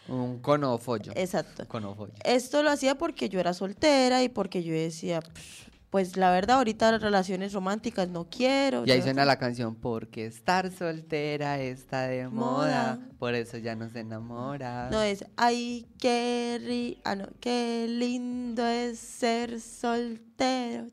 Bueno, 0.09 0.25
un 0.25 0.39
conofollo. 0.41 1.13
Exacto. 1.15 1.67
Conofollo. 1.69 2.13
Esto 2.25 2.63
lo 2.63 2.71
hacía 2.71 2.97
porque 2.97 3.29
yo 3.29 3.41
era 3.41 3.55
soltera 3.55 4.23
y 4.23 4.29
porque 4.29 4.63
yo 4.63 4.73
decía, 4.75 5.21
"Psh, 5.21 5.69
pues 5.91 6.17
la 6.19 6.31
verdad 6.31 6.59
ahorita 6.59 6.93
las 6.93 7.01
relaciones 7.01 7.53
románticas 7.55 8.09
no 8.09 8.29
quiero. 8.29 8.85
Y 8.87 8.91
ahí 8.91 9.01
suena 9.01 9.25
la 9.25 9.39
canción, 9.39 9.75
porque 9.75 10.27
estar 10.27 10.71
soltera 10.71 11.59
está 11.61 12.03
de 12.09 12.29
moda, 12.29 12.97
Moda. 12.97 13.09
por 13.19 13.35
eso 13.35 13.57
ya 13.57 13.75
no 13.75 13.89
se 13.89 14.01
enamora. 14.01 14.91
No 14.91 15.01
es, 15.01 15.25
ay, 15.37 15.87
qué, 15.99 16.61
ri- 16.63 17.01
ah, 17.05 17.15
no, 17.17 17.29
qué 17.41 17.87
lindo 17.89 18.67
es 18.67 18.99
ser 18.99 19.61
soltero. 19.63 20.89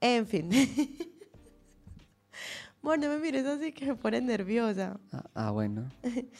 En 0.00 0.26
fin. 0.26 0.48
Bueno, 2.88 3.06
no 3.06 3.16
me 3.16 3.20
mires 3.20 3.44
así 3.44 3.70
que 3.70 3.84
me 3.84 3.96
pone 3.96 4.18
nerviosa. 4.22 4.98
Ah, 5.12 5.24
ah, 5.34 5.50
bueno, 5.50 5.90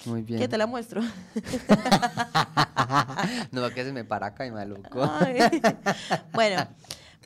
muy 0.06 0.22
bien. 0.26 0.40
¿Qué 0.40 0.48
te 0.48 0.56
la 0.56 0.66
muestro? 0.66 1.02
no, 3.52 3.68
que 3.68 3.84
se 3.84 3.92
me 3.92 4.02
para 4.02 4.28
acá 4.28 4.46
y 4.46 4.50
maluco. 4.50 5.02
Ay. 5.02 5.36
Bueno, 6.32 6.66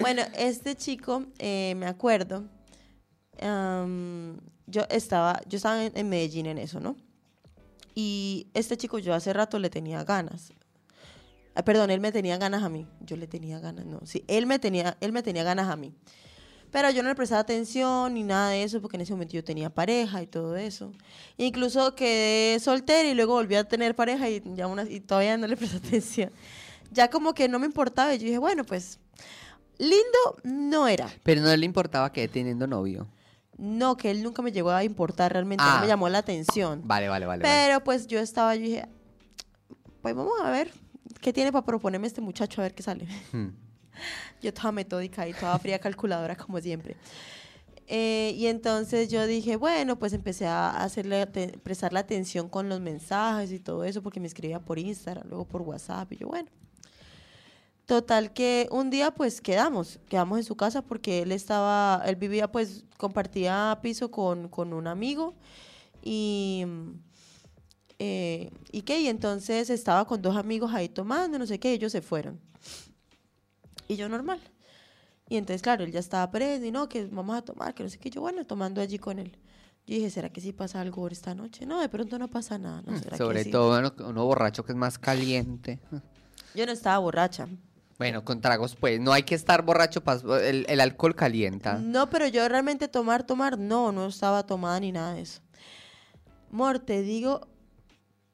bueno, 0.00 0.22
este 0.36 0.74
chico, 0.74 1.26
eh, 1.38 1.74
me 1.76 1.86
acuerdo, 1.86 2.48
am, 3.40 4.40
yo 4.66 4.82
estaba, 4.90 5.40
yo 5.46 5.58
estaba 5.58 5.84
en, 5.84 5.92
en 5.94 6.08
Medellín 6.08 6.46
en 6.46 6.58
eso, 6.58 6.80
¿no? 6.80 6.96
Y 7.94 8.48
este 8.54 8.76
chico 8.76 8.98
yo 8.98 9.14
hace 9.14 9.32
rato 9.32 9.60
le 9.60 9.70
tenía 9.70 10.02
ganas. 10.02 10.52
Ah, 11.54 11.64
perdón, 11.64 11.92
él 11.92 12.00
me 12.00 12.10
tenía 12.10 12.38
ganas 12.38 12.64
a 12.64 12.68
mí. 12.68 12.88
Yo 12.98 13.16
le 13.16 13.28
tenía 13.28 13.60
ganas, 13.60 13.86
no. 13.86 14.00
Sí, 14.04 14.24
él 14.26 14.46
me 14.46 14.58
tenía, 14.58 14.96
él 15.00 15.12
me 15.12 15.22
tenía 15.22 15.44
ganas 15.44 15.68
a 15.68 15.76
mí. 15.76 15.94
Pero 16.72 16.90
yo 16.90 17.02
no 17.02 17.10
le 17.10 17.14
prestaba 17.14 17.40
atención 17.42 18.14
ni 18.14 18.22
nada 18.24 18.50
de 18.50 18.62
eso 18.64 18.80
porque 18.80 18.96
en 18.96 19.02
ese 19.02 19.12
momento 19.12 19.34
yo 19.34 19.44
tenía 19.44 19.70
pareja 19.70 20.22
y 20.22 20.26
todo 20.26 20.56
eso. 20.56 20.90
Incluso 21.36 21.94
quedé 21.94 22.58
soltera 22.60 23.08
y 23.08 23.14
luego 23.14 23.34
volví 23.34 23.54
a 23.54 23.64
tener 23.64 23.94
pareja 23.94 24.28
y, 24.28 24.42
ya 24.54 24.66
una- 24.66 24.84
y 24.88 24.98
todavía 25.00 25.36
no 25.36 25.46
le 25.46 25.56
presté 25.56 25.76
atención. 25.88 26.30
Ya 26.90 27.08
como 27.10 27.34
que 27.34 27.46
no 27.48 27.58
me 27.58 27.66
importaba 27.66 28.14
y 28.14 28.18
yo 28.18 28.24
dije, 28.24 28.38
bueno, 28.38 28.64
pues 28.64 28.98
lindo 29.78 30.18
no 30.44 30.88
era. 30.88 31.08
Pero 31.22 31.42
no 31.42 31.54
le 31.54 31.64
importaba 31.66 32.10
que 32.10 32.26
teniendo 32.28 32.66
novio. 32.66 33.06
No, 33.58 33.96
que 33.98 34.10
él 34.10 34.22
nunca 34.22 34.40
me 34.42 34.50
llegó 34.50 34.70
a 34.70 34.82
importar 34.82 35.32
realmente, 35.32 35.62
Ah. 35.66 35.74
no 35.76 35.80
me 35.82 35.86
llamó 35.88 36.08
la 36.08 36.18
atención. 36.18 36.80
Vale, 36.84 37.08
vale, 37.08 37.26
vale. 37.26 37.42
vale. 37.42 37.54
Pero 37.54 37.84
pues 37.84 38.06
yo 38.06 38.18
estaba, 38.18 38.54
yo 38.56 38.62
dije, 38.62 38.88
pues 40.00 40.14
vamos 40.14 40.32
a 40.42 40.50
ver 40.50 40.72
qué 41.20 41.32
tiene 41.34 41.52
para 41.52 41.64
proponerme 41.66 42.06
este 42.06 42.20
muchacho, 42.22 42.60
a 42.60 42.64
ver 42.64 42.74
qué 42.74 42.82
sale. 42.82 43.06
Hmm. 43.32 43.48
Yo 44.42 44.52
toda 44.52 44.72
metódica 44.72 45.26
y 45.28 45.34
toda 45.34 45.58
fría 45.58 45.78
calculadora 45.78 46.36
como 46.36 46.60
siempre. 46.60 46.96
Eh, 47.86 48.34
y 48.38 48.46
entonces 48.46 49.10
yo 49.10 49.26
dije, 49.26 49.56
bueno, 49.56 49.98
pues 49.98 50.14
empecé 50.14 50.46
a 50.46 50.70
hacerle, 50.70 51.26
prestarle 51.26 51.98
atención 51.98 52.48
con 52.48 52.68
los 52.68 52.80
mensajes 52.80 53.52
y 53.52 53.58
todo 53.58 53.84
eso, 53.84 54.02
porque 54.02 54.20
me 54.20 54.26
escribía 54.26 54.60
por 54.60 54.78
Instagram, 54.78 55.28
luego 55.28 55.44
por 55.44 55.62
WhatsApp, 55.62 56.10
y 56.12 56.16
yo, 56.16 56.28
bueno. 56.28 56.48
Total 57.84 58.32
que 58.32 58.68
un 58.70 58.90
día 58.90 59.10
pues 59.10 59.40
quedamos, 59.40 59.98
quedamos 60.08 60.38
en 60.38 60.44
su 60.44 60.56
casa 60.56 60.82
porque 60.82 61.22
él 61.22 61.32
estaba, 61.32 62.02
él 62.06 62.16
vivía 62.16 62.50
pues, 62.50 62.84
compartía 62.96 63.78
piso 63.82 64.10
con, 64.10 64.48
con 64.48 64.72
un 64.72 64.86
amigo 64.86 65.34
y, 66.02 66.64
eh, 67.98 68.50
¿y 68.70 68.82
qué? 68.82 69.00
Y 69.00 69.08
entonces 69.08 69.68
estaba 69.68 70.06
con 70.06 70.22
dos 70.22 70.36
amigos 70.36 70.72
ahí 70.72 70.88
tomando, 70.88 71.38
no 71.38 71.46
sé 71.46 71.58
qué, 71.58 71.72
ellos 71.72 71.92
se 71.92 72.00
fueron. 72.00 72.40
Y 73.92 73.96
yo 73.96 74.08
normal. 74.08 74.40
Y 75.28 75.36
entonces, 75.36 75.60
claro, 75.60 75.84
él 75.84 75.92
ya 75.92 76.00
estaba 76.00 76.30
preso 76.30 76.64
y 76.64 76.70
no, 76.70 76.88
que 76.88 77.04
vamos 77.06 77.36
a 77.36 77.42
tomar, 77.42 77.74
que 77.74 77.82
no 77.82 77.88
sé 77.90 77.98
qué, 77.98 78.08
yo 78.08 78.22
bueno, 78.22 78.46
tomando 78.46 78.80
allí 78.80 78.98
con 78.98 79.18
él. 79.18 79.36
Yo 79.86 79.96
dije, 79.96 80.10
¿será 80.10 80.30
que 80.30 80.40
sí 80.40 80.52
pasa 80.52 80.80
algo 80.80 81.06
esta 81.08 81.34
noche? 81.34 81.66
No, 81.66 81.80
de 81.80 81.88
pronto 81.88 82.18
no 82.18 82.28
pasa 82.28 82.56
nada. 82.58 82.82
No, 82.86 82.96
¿será 82.98 83.10
que 83.10 83.16
Sobre 83.18 83.44
sí? 83.44 83.50
todo 83.50 83.78
uno, 83.78 83.92
uno 84.08 84.24
borracho 84.24 84.64
que 84.64 84.72
es 84.72 84.78
más 84.78 84.98
caliente. 84.98 85.78
Yo 86.54 86.64
no 86.64 86.72
estaba 86.72 86.98
borracha. 86.98 87.48
Bueno, 87.98 88.24
con 88.24 88.40
tragos 88.40 88.76
pues, 88.76 88.98
no 88.98 89.12
hay 89.12 89.22
que 89.24 89.34
estar 89.34 89.62
borracho, 89.62 90.02
el, 90.42 90.64
el 90.68 90.80
alcohol 90.80 91.14
calienta. 91.14 91.78
No, 91.78 92.10
pero 92.10 92.26
yo 92.26 92.48
realmente 92.48 92.88
tomar, 92.88 93.22
tomar, 93.24 93.58
no, 93.58 93.92
no 93.92 94.06
estaba 94.06 94.44
tomada 94.44 94.80
ni 94.80 94.90
nada 94.90 95.14
de 95.14 95.22
eso. 95.22 95.40
Mor, 96.50 96.80
te 96.80 97.02
digo 97.02 97.46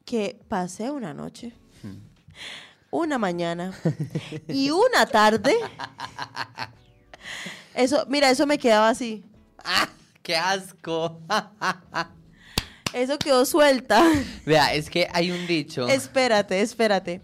que 0.06 0.40
pasé 0.48 0.90
una 0.90 1.12
noche, 1.12 1.52
una 2.90 3.18
mañana 3.18 3.72
y 4.48 4.70
una 4.70 5.06
tarde. 5.06 5.54
Eso, 7.74 8.04
mira, 8.08 8.30
eso 8.30 8.46
me 8.46 8.58
quedaba 8.58 8.88
así. 8.88 9.24
¡Ah! 9.64 9.88
¡Qué 10.22 10.36
asco! 10.36 11.20
Eso 12.92 13.18
quedó 13.18 13.44
suelta. 13.46 14.02
Vea, 14.44 14.74
es 14.74 14.90
que 14.90 15.08
hay 15.12 15.30
un 15.30 15.46
dicho. 15.46 15.88
Espérate, 15.88 16.60
espérate. 16.60 17.20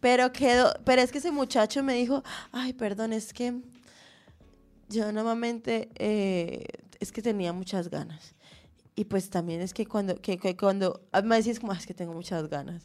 Pero 0.00 0.32
quedó, 0.32 0.72
pero 0.84 1.02
es 1.02 1.12
que 1.12 1.18
ese 1.18 1.30
muchacho 1.30 1.82
me 1.82 1.94
dijo, 1.94 2.22
ay, 2.52 2.72
perdón, 2.72 3.12
es 3.12 3.32
que 3.32 3.54
yo 4.88 5.12
normalmente 5.12 5.88
eh, 5.96 6.64
es 6.98 7.12
que 7.12 7.22
tenía 7.22 7.52
muchas 7.52 7.88
ganas. 7.90 8.34
Y 8.96 9.04
pues 9.04 9.30
también 9.30 9.60
es 9.60 9.72
que 9.72 9.86
cuando, 9.86 10.16
que, 10.20 10.38
que 10.38 10.56
cuando, 10.56 11.00
me 11.24 11.36
decís 11.36 11.60
como, 11.60 11.72
"Ah, 11.72 11.76
es 11.78 11.86
que 11.86 11.94
tengo 11.94 12.12
muchas 12.12 12.48
ganas. 12.48 12.84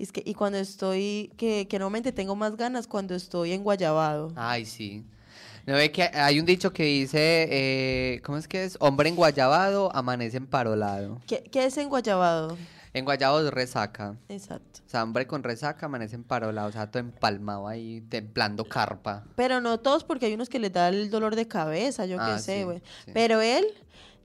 Y, 0.00 0.04
es 0.04 0.12
que, 0.12 0.22
y 0.24 0.32
cuando 0.32 0.56
estoy, 0.58 1.30
que, 1.36 1.68
que 1.68 1.78
normalmente 1.78 2.10
tengo 2.10 2.34
más 2.34 2.56
ganas 2.56 2.86
cuando 2.86 3.14
estoy 3.14 3.52
en 3.52 3.62
Guayabado. 3.62 4.32
Ay, 4.34 4.64
sí. 4.64 5.04
¿No 5.66 5.74
ve 5.74 5.92
que 5.92 6.04
hay 6.04 6.40
un 6.40 6.46
dicho 6.46 6.72
que 6.72 6.84
dice, 6.84 7.46
eh, 7.50 8.22
¿cómo 8.24 8.38
es 8.38 8.48
que 8.48 8.64
es? 8.64 8.78
Hombre 8.80 9.10
enguayabado, 9.10 9.94
amanece 9.94 10.38
emparolado. 10.38 11.20
¿Qué, 11.26 11.42
qué 11.52 11.66
es 11.66 11.76
en 11.76 11.90
Guayabado? 11.90 12.56
En 12.94 13.04
Guayabado 13.04 13.46
es 13.46 13.52
resaca. 13.52 14.16
Exacto. 14.30 14.80
O 14.86 14.88
sea, 14.88 15.02
hombre 15.04 15.26
con 15.26 15.42
resaca 15.42 15.84
amanece 15.84 16.16
emparolado, 16.16 16.70
o 16.70 16.72
sea, 16.72 16.90
todo 16.90 17.00
empalmado 17.00 17.68
ahí, 17.68 18.00
templando 18.08 18.64
carpa. 18.64 19.22
Pero 19.36 19.60
no 19.60 19.78
todos, 19.80 20.02
porque 20.02 20.26
hay 20.26 20.32
unos 20.34 20.48
que 20.48 20.58
les 20.58 20.72
da 20.72 20.88
el 20.88 21.10
dolor 21.10 21.36
de 21.36 21.46
cabeza, 21.46 22.06
yo 22.06 22.16
Ah, 22.18 22.32
qué 22.36 22.42
sé, 22.42 22.58
sí, 22.60 22.64
güey. 22.64 22.78
sí. 23.04 23.10
Pero 23.12 23.42
él, 23.42 23.66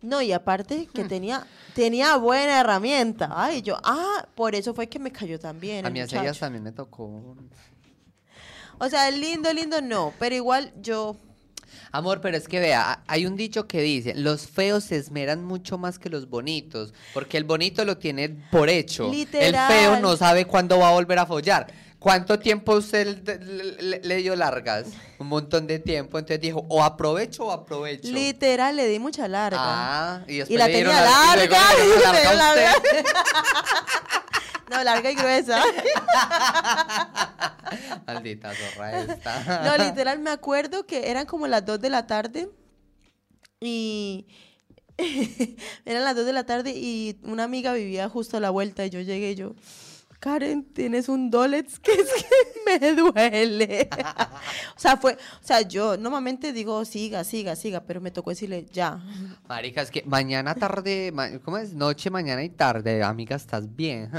no, 0.06 0.22
y 0.22 0.32
aparte 0.32 0.88
que 0.94 1.04
tenía, 1.04 1.46
tenía 1.74 2.16
buena 2.18 2.62
herramienta. 2.62 3.30
Ay, 3.32 3.62
yo, 3.62 3.78
ah, 3.84 4.28
por 4.36 4.56
eso 4.56 4.74
fue 4.74 4.88
que 4.88 5.00
me 5.00 5.12
cayó 5.12 5.40
también. 5.40 5.86
A 5.86 5.90
mí 5.90 6.02
muchacho. 6.02 6.40
también 6.40 6.64
me 6.64 6.72
tocó. 6.72 7.36
O 8.78 8.90
sea, 8.90 9.10
lindo, 9.12 9.52
lindo 9.54 9.82
no, 9.82 10.14
pero 10.20 10.36
igual 10.36 10.74
yo, 10.82 11.16
Amor, 11.92 12.20
pero 12.20 12.36
es 12.36 12.48
que 12.48 12.60
vea, 12.60 13.04
hay 13.08 13.26
un 13.26 13.38
dicho 13.38 13.68
que 13.68 13.82
dice, 13.82 14.14
los 14.16 14.48
feos 14.48 14.84
se 14.84 14.98
esmeran 14.98 15.46
mucho 15.46 15.78
más 15.78 15.98
que 15.98 16.10
los 16.10 16.30
bonitos, 16.30 16.94
porque 17.14 17.38
el 17.38 17.46
bonito 17.46 17.86
lo 17.86 17.98
tiene 17.98 18.30
por 18.52 18.70
hecho. 18.70 19.10
Literal. 19.10 19.72
El 19.72 19.78
feo 19.78 20.00
no 20.02 20.18
sabe 20.18 20.46
cuándo 20.46 20.78
va 20.78 20.90
a 20.90 20.92
volver 20.92 21.20
a 21.20 21.26
follar. 21.26 21.68
¿Cuánto 22.06 22.38
tiempo 22.38 22.76
usted 22.76 23.18
le, 23.26 23.82
le- 23.82 24.00
le 24.00 24.16
dio 24.18 24.36
largas? 24.36 24.86
Un 25.18 25.26
montón 25.26 25.66
de 25.66 25.80
tiempo. 25.80 26.20
Entonces 26.20 26.40
dijo, 26.40 26.64
o 26.70 26.84
aprovecho 26.84 27.46
o 27.48 27.52
aprovecho. 27.52 28.08
literal, 28.12 28.76
le 28.76 28.88
di 28.88 29.00
mucha 29.00 29.28
larga. 29.28 29.58
Ah, 29.60 30.22
y, 30.28 30.44
la 30.56 30.68
tenía 30.68 31.04
lar- 31.04 31.44
y 31.44 31.48
luego 31.48 32.34
larga. 32.36 32.74
no, 34.70 34.84
larga 34.84 35.10
y 35.10 35.16
gruesa. 35.16 35.64
Maldita 38.06 38.52
zorra 38.54 39.02
esta. 39.02 39.64
No, 39.64 39.76
literal, 39.84 40.20
me 40.20 40.30
acuerdo 40.30 40.86
que 40.86 41.10
eran 41.10 41.26
como 41.26 41.48
las 41.48 41.66
2 41.66 41.82
de 41.82 41.90
la 41.90 42.06
tarde 42.06 42.52
y 43.62 44.28
eran 45.86 46.04
las 46.04 46.16
2 46.16 46.24
de 46.24 46.34
la 46.34 46.44
tarde 46.46 46.70
y 46.76 47.18
una 47.24 47.46
amiga 47.46 47.74
vivía 47.74 48.08
justo 48.10 48.38
a 48.38 48.40
la 48.40 48.52
vuelta 48.52 48.86
y 48.86 48.92
yo 48.92 49.02
llegué 49.02 49.32
y 49.32 49.36
yo, 49.36 49.56
Karen, 50.26 50.66
tienes 50.74 51.08
un 51.08 51.30
Dolets 51.30 51.78
que 51.78 51.92
es 51.92 52.12
que 52.12 52.80
me 52.80 52.96
duele. 52.96 53.88
o 54.76 54.80
sea, 54.80 54.98
fue, 54.98 55.14
o 55.14 55.46
sea, 55.46 55.62
yo 55.62 55.98
normalmente 55.98 56.52
digo 56.52 56.84
siga, 56.84 57.24
siga, 57.24 57.56
siga, 57.56 57.82
pero 57.82 58.02
me 58.02 58.10
tocó 58.10 58.32
decirle 58.32 58.66
ya. 58.74 59.00
Marica, 59.48 59.84
es 59.84 59.92
que 59.92 60.02
mañana, 60.08 60.56
tarde, 60.56 61.14
¿cómo 61.44 61.60
es? 61.60 61.76
Noche, 61.76 62.10
mañana 62.10 62.44
y 62.44 62.50
tarde, 62.50 63.04
amiga, 63.04 63.36
¿estás 63.36 63.76
bien? 63.76 64.10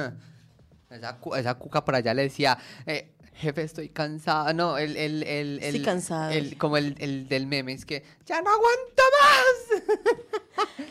Esa 1.37 1.55
cuca 1.55 1.85
por 1.85 1.97
allá 1.97 2.15
le 2.15 2.23
decía, 2.23 2.57
eh, 2.87 3.16
jefe, 3.37 3.63
estoy 3.63 3.89
cansada. 3.89 4.53
No, 4.53 4.79
el, 4.79 4.97
el, 4.97 5.23
el, 5.23 5.61
el- 5.63 5.83
cansada. 5.83 6.35
el- 6.35 6.57
como 6.59 6.77
el, 6.77 6.95
el 6.99 7.29
del 7.29 7.47
meme, 7.47 7.73
es 7.73 7.85
que 7.85 8.03
ya 8.27 8.41
no 8.43 8.51
aguanto 8.51 9.03
más. 9.21 9.83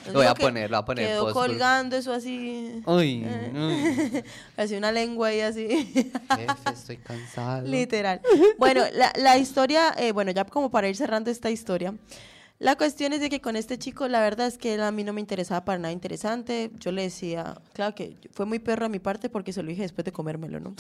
Lo 0.08 0.14
voy 0.14 0.28
a 0.28 0.36
poner, 0.36 0.70
lo 0.70 0.78
voy 0.78 0.84
a 0.84 0.86
poner 0.86 1.08
Quedó 1.08 1.34
colgando 1.34 1.98
eso 1.98 2.14
así. 2.14 2.84
Uy, 2.86 3.26
uy. 3.56 4.24
Así 4.56 4.76
una 4.76 4.92
lengua 4.92 5.30
ahí 5.30 5.42
así. 5.42 5.68
jefe, 5.68 6.70
estoy 6.72 6.98
cansado. 6.98 7.66
Literal. 7.68 8.22
Bueno, 8.60 8.84
la, 8.94 9.12
la 9.18 9.38
historia, 9.40 9.96
eh, 9.98 10.12
bueno, 10.12 10.30
ya 10.32 10.46
como 10.46 10.70
para 10.70 10.88
ir 10.88 10.96
cerrando 10.96 11.32
esta 11.32 11.50
historia, 11.50 11.96
la 12.60 12.76
cuestión 12.78 13.14
es 13.14 13.20
de 13.22 13.30
que 13.32 13.42
con 13.42 13.56
este 13.56 13.80
chico, 13.80 14.08
la 14.08 14.20
verdad 14.22 14.46
es 14.46 14.60
que 14.60 14.76
él 14.76 14.82
a 14.82 14.92
mí 14.92 15.04
no 15.04 15.12
me 15.12 15.20
interesaba 15.22 15.66
para 15.66 15.80
nada 15.80 15.92
interesante. 15.92 16.70
Yo 16.80 16.92
le 16.92 17.02
decía, 17.02 17.60
claro 17.74 17.96
que 17.96 18.16
fue 18.32 18.46
muy 18.46 18.60
perro 18.60 18.86
a 18.86 18.90
mi 18.90 19.00
parte 19.00 19.30
porque 19.30 19.52
se 19.54 19.64
lo 19.64 19.70
dije 19.70 19.82
después 19.82 20.06
de 20.06 20.12
comérmelo, 20.12 20.60
¿no? 20.60 20.76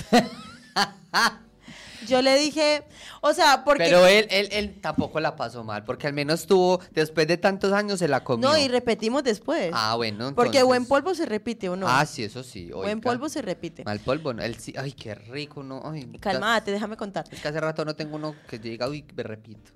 Yo 2.08 2.22
le 2.22 2.38
dije, 2.38 2.84
o 3.22 3.34
sea, 3.34 3.64
porque... 3.64 3.84
Pero 3.86 4.06
él, 4.06 4.28
él, 4.30 4.50
él 4.52 4.80
tampoco 4.82 5.20
la 5.20 5.36
pasó 5.36 5.64
mal, 5.64 5.84
porque 5.84 6.08
al 6.08 6.14
menos 6.14 6.46
tuvo, 6.46 6.80
después 6.92 7.28
de 7.28 7.38
tantos 7.38 7.72
años 7.74 8.00
se 8.00 8.08
la 8.08 8.24
comió. 8.24 8.50
No, 8.50 8.58
y 8.58 8.68
repetimos 8.68 9.24
después. 9.24 9.72
Ah, 9.74 9.96
bueno, 9.96 10.34
porque 10.36 10.60
entonces- 10.60 10.66
buen 10.66 10.86
polvo 10.86 11.16
se 11.16 11.26
repite, 11.26 11.70
¿o 11.70 11.76
no? 11.76 11.88
Ah, 11.88 12.06
sí, 12.06 12.24
eso 12.24 12.44
sí. 12.44 12.70
buen 12.72 13.02
polvo 13.02 13.30
se 13.30 13.42
repite. 13.42 13.84
Mal 13.84 14.00
polvo, 14.00 14.34
no. 14.34 14.44
El 14.44 14.56
sí, 14.60 14.74
ay, 14.78 14.92
qué 14.92 15.16
rico, 15.16 15.64
no. 15.64 15.82
Ay, 15.86 16.06
Calmate, 16.20 16.72
déjame 16.72 16.98
contar. 16.98 17.26
Es 17.32 17.42
que 17.42 17.48
hace 17.48 17.60
rato 17.60 17.84
no 17.86 17.96
tengo 17.96 18.16
uno 18.18 18.36
que 18.48 18.60
diga, 18.60 18.88
uy, 18.88 19.06
me 19.16 19.24
repito. 19.24 19.72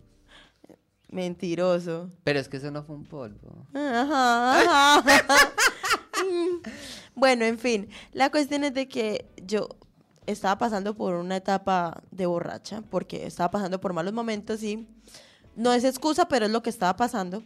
Mentiroso. 1.10 2.12
Pero 2.24 2.40
es 2.40 2.48
que 2.48 2.58
eso 2.58 2.70
no 2.70 2.84
fue 2.84 2.96
un 2.96 3.06
polvo. 3.06 3.66
Ajá, 3.74 5.00
ajá. 5.00 5.54
Mm. 6.22 6.62
bueno, 7.16 7.46
en 7.46 7.58
fin, 7.58 7.90
la 8.12 8.30
cuestión 8.30 8.66
es 8.66 8.74
de 8.74 8.90
que 8.90 9.26
yo 9.42 9.70
estaba 10.32 10.58
pasando 10.58 10.96
por 10.96 11.16
una 11.16 11.38
etapa 11.38 12.04
de 12.12 12.26
borracha, 12.26 12.82
porque 12.90 13.26
estaba 13.26 13.52
pasando 13.52 13.80
por 13.82 13.94
malos 13.94 14.14
momentos 14.14 14.64
y 14.64 14.88
no 15.56 15.74
es 15.74 15.84
excusa, 15.84 16.28
pero 16.28 16.46
es 16.46 16.52
lo 16.52 16.64
que 16.64 16.70
estaba 16.70 16.96
pasando. 16.96 17.44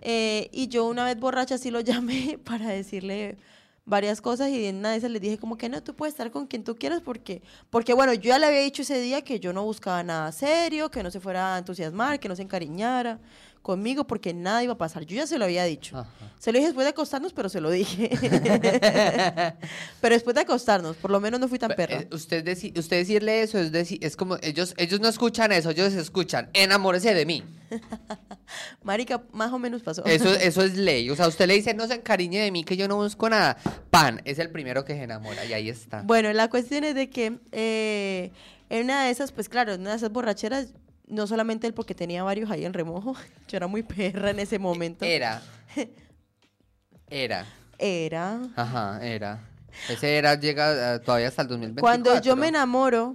Eh, 0.00 0.50
y 0.52 0.68
yo 0.68 0.86
una 0.86 1.04
vez 1.04 1.18
borracha 1.18 1.58
sí 1.58 1.70
lo 1.70 1.80
llamé 1.82 2.38
para 2.44 2.68
decirle 2.68 3.38
varias 3.86 4.20
cosas 4.20 4.50
y 4.50 4.66
en 4.66 4.76
una 4.78 4.90
de 4.90 4.96
esas 4.96 5.10
le 5.10 5.20
dije 5.20 5.38
como 5.38 5.56
que 5.56 5.68
no, 5.68 5.80
tú 5.82 5.94
puedes 5.94 6.12
estar 6.12 6.32
con 6.32 6.48
quien 6.48 6.64
tú 6.64 6.74
quieras 6.74 7.00
porque, 7.02 7.40
porque 7.70 7.94
bueno, 7.94 8.12
yo 8.14 8.30
ya 8.30 8.38
le 8.38 8.46
había 8.46 8.60
dicho 8.60 8.82
ese 8.82 9.00
día 9.00 9.22
que 9.22 9.38
yo 9.38 9.52
no 9.52 9.62
buscaba 9.64 10.02
nada 10.02 10.32
serio, 10.32 10.90
que 10.90 11.04
no 11.04 11.10
se 11.10 11.20
fuera 11.20 11.54
a 11.54 11.58
entusiasmar, 11.58 12.18
que 12.18 12.28
no 12.28 12.34
se 12.34 12.42
encariñara 12.42 13.20
conmigo 13.66 14.06
porque 14.06 14.32
nada 14.32 14.62
iba 14.62 14.74
a 14.74 14.78
pasar. 14.78 15.04
Yo 15.06 15.16
ya 15.16 15.26
se 15.26 15.38
lo 15.38 15.44
había 15.44 15.64
dicho. 15.64 15.98
Ajá. 15.98 16.08
Se 16.38 16.52
lo 16.52 16.58
dije 16.58 16.68
después 16.68 16.84
de 16.84 16.90
acostarnos, 16.90 17.32
pero 17.32 17.48
se 17.48 17.60
lo 17.60 17.68
dije. 17.68 18.10
pero 20.00 20.14
después 20.14 20.34
de 20.36 20.42
acostarnos, 20.42 20.96
por 20.96 21.10
lo 21.10 21.18
menos 21.18 21.40
no 21.40 21.48
fui 21.48 21.58
tan 21.58 21.72
perra. 21.74 22.02
Eh, 22.02 22.08
usted, 22.12 22.44
deci- 22.44 22.78
usted 22.78 22.98
decirle 22.98 23.42
eso 23.42 23.58
es, 23.58 23.72
deci- 23.72 23.98
es 24.00 24.16
como, 24.16 24.36
ellos, 24.40 24.72
ellos 24.76 25.00
no 25.00 25.08
escuchan 25.08 25.50
eso, 25.50 25.70
ellos 25.70 25.92
escuchan, 25.94 26.48
enamórese 26.52 27.12
de 27.12 27.26
mí. 27.26 27.42
Marica, 28.84 29.24
más 29.32 29.52
o 29.52 29.58
menos 29.58 29.82
pasó. 29.82 30.04
Eso, 30.04 30.32
eso 30.40 30.62
es 30.62 30.76
ley. 30.76 31.10
O 31.10 31.16
sea, 31.16 31.26
usted 31.26 31.48
le 31.48 31.54
dice, 31.54 31.74
no 31.74 31.88
se 31.88 31.94
encariñe 31.94 32.38
de 32.40 32.52
mí, 32.52 32.62
que 32.62 32.76
yo 32.76 32.86
no 32.86 32.94
busco 32.98 33.28
nada. 33.28 33.56
Pan, 33.90 34.22
es 34.24 34.38
el 34.38 34.50
primero 34.50 34.84
que 34.84 34.94
se 34.94 35.02
enamora 35.02 35.44
y 35.44 35.52
ahí 35.54 35.68
está. 35.68 36.02
Bueno, 36.02 36.32
la 36.32 36.48
cuestión 36.48 36.84
es 36.84 36.94
de 36.94 37.10
que 37.10 37.40
eh, 37.50 38.30
en 38.70 38.84
una 38.84 39.06
de 39.06 39.10
esas, 39.10 39.32
pues 39.32 39.48
claro, 39.48 39.74
en 39.74 39.80
una 39.80 39.90
de 39.90 39.96
esas 39.96 40.12
borracheras, 40.12 40.68
no 41.06 41.26
solamente 41.26 41.66
él 41.66 41.74
porque 41.74 41.94
tenía 41.94 42.22
varios 42.22 42.50
ahí 42.50 42.64
en 42.64 42.72
remojo, 42.72 43.14
yo 43.48 43.56
era 43.56 43.66
muy 43.66 43.82
perra 43.82 44.30
en 44.30 44.38
ese 44.38 44.58
momento. 44.58 45.04
Era. 45.04 45.42
Era. 47.08 47.46
Era. 47.78 48.40
Ajá, 48.56 48.98
era. 49.06 49.48
Ese 49.88 50.16
era, 50.16 50.34
llega 50.34 50.94
eh, 50.94 50.98
todavía 50.98 51.28
hasta 51.28 51.42
el 51.42 51.48
2024. 51.48 51.80
Cuando 51.80 52.20
yo 52.20 52.34
me 52.34 52.48
enamoro, 52.48 53.14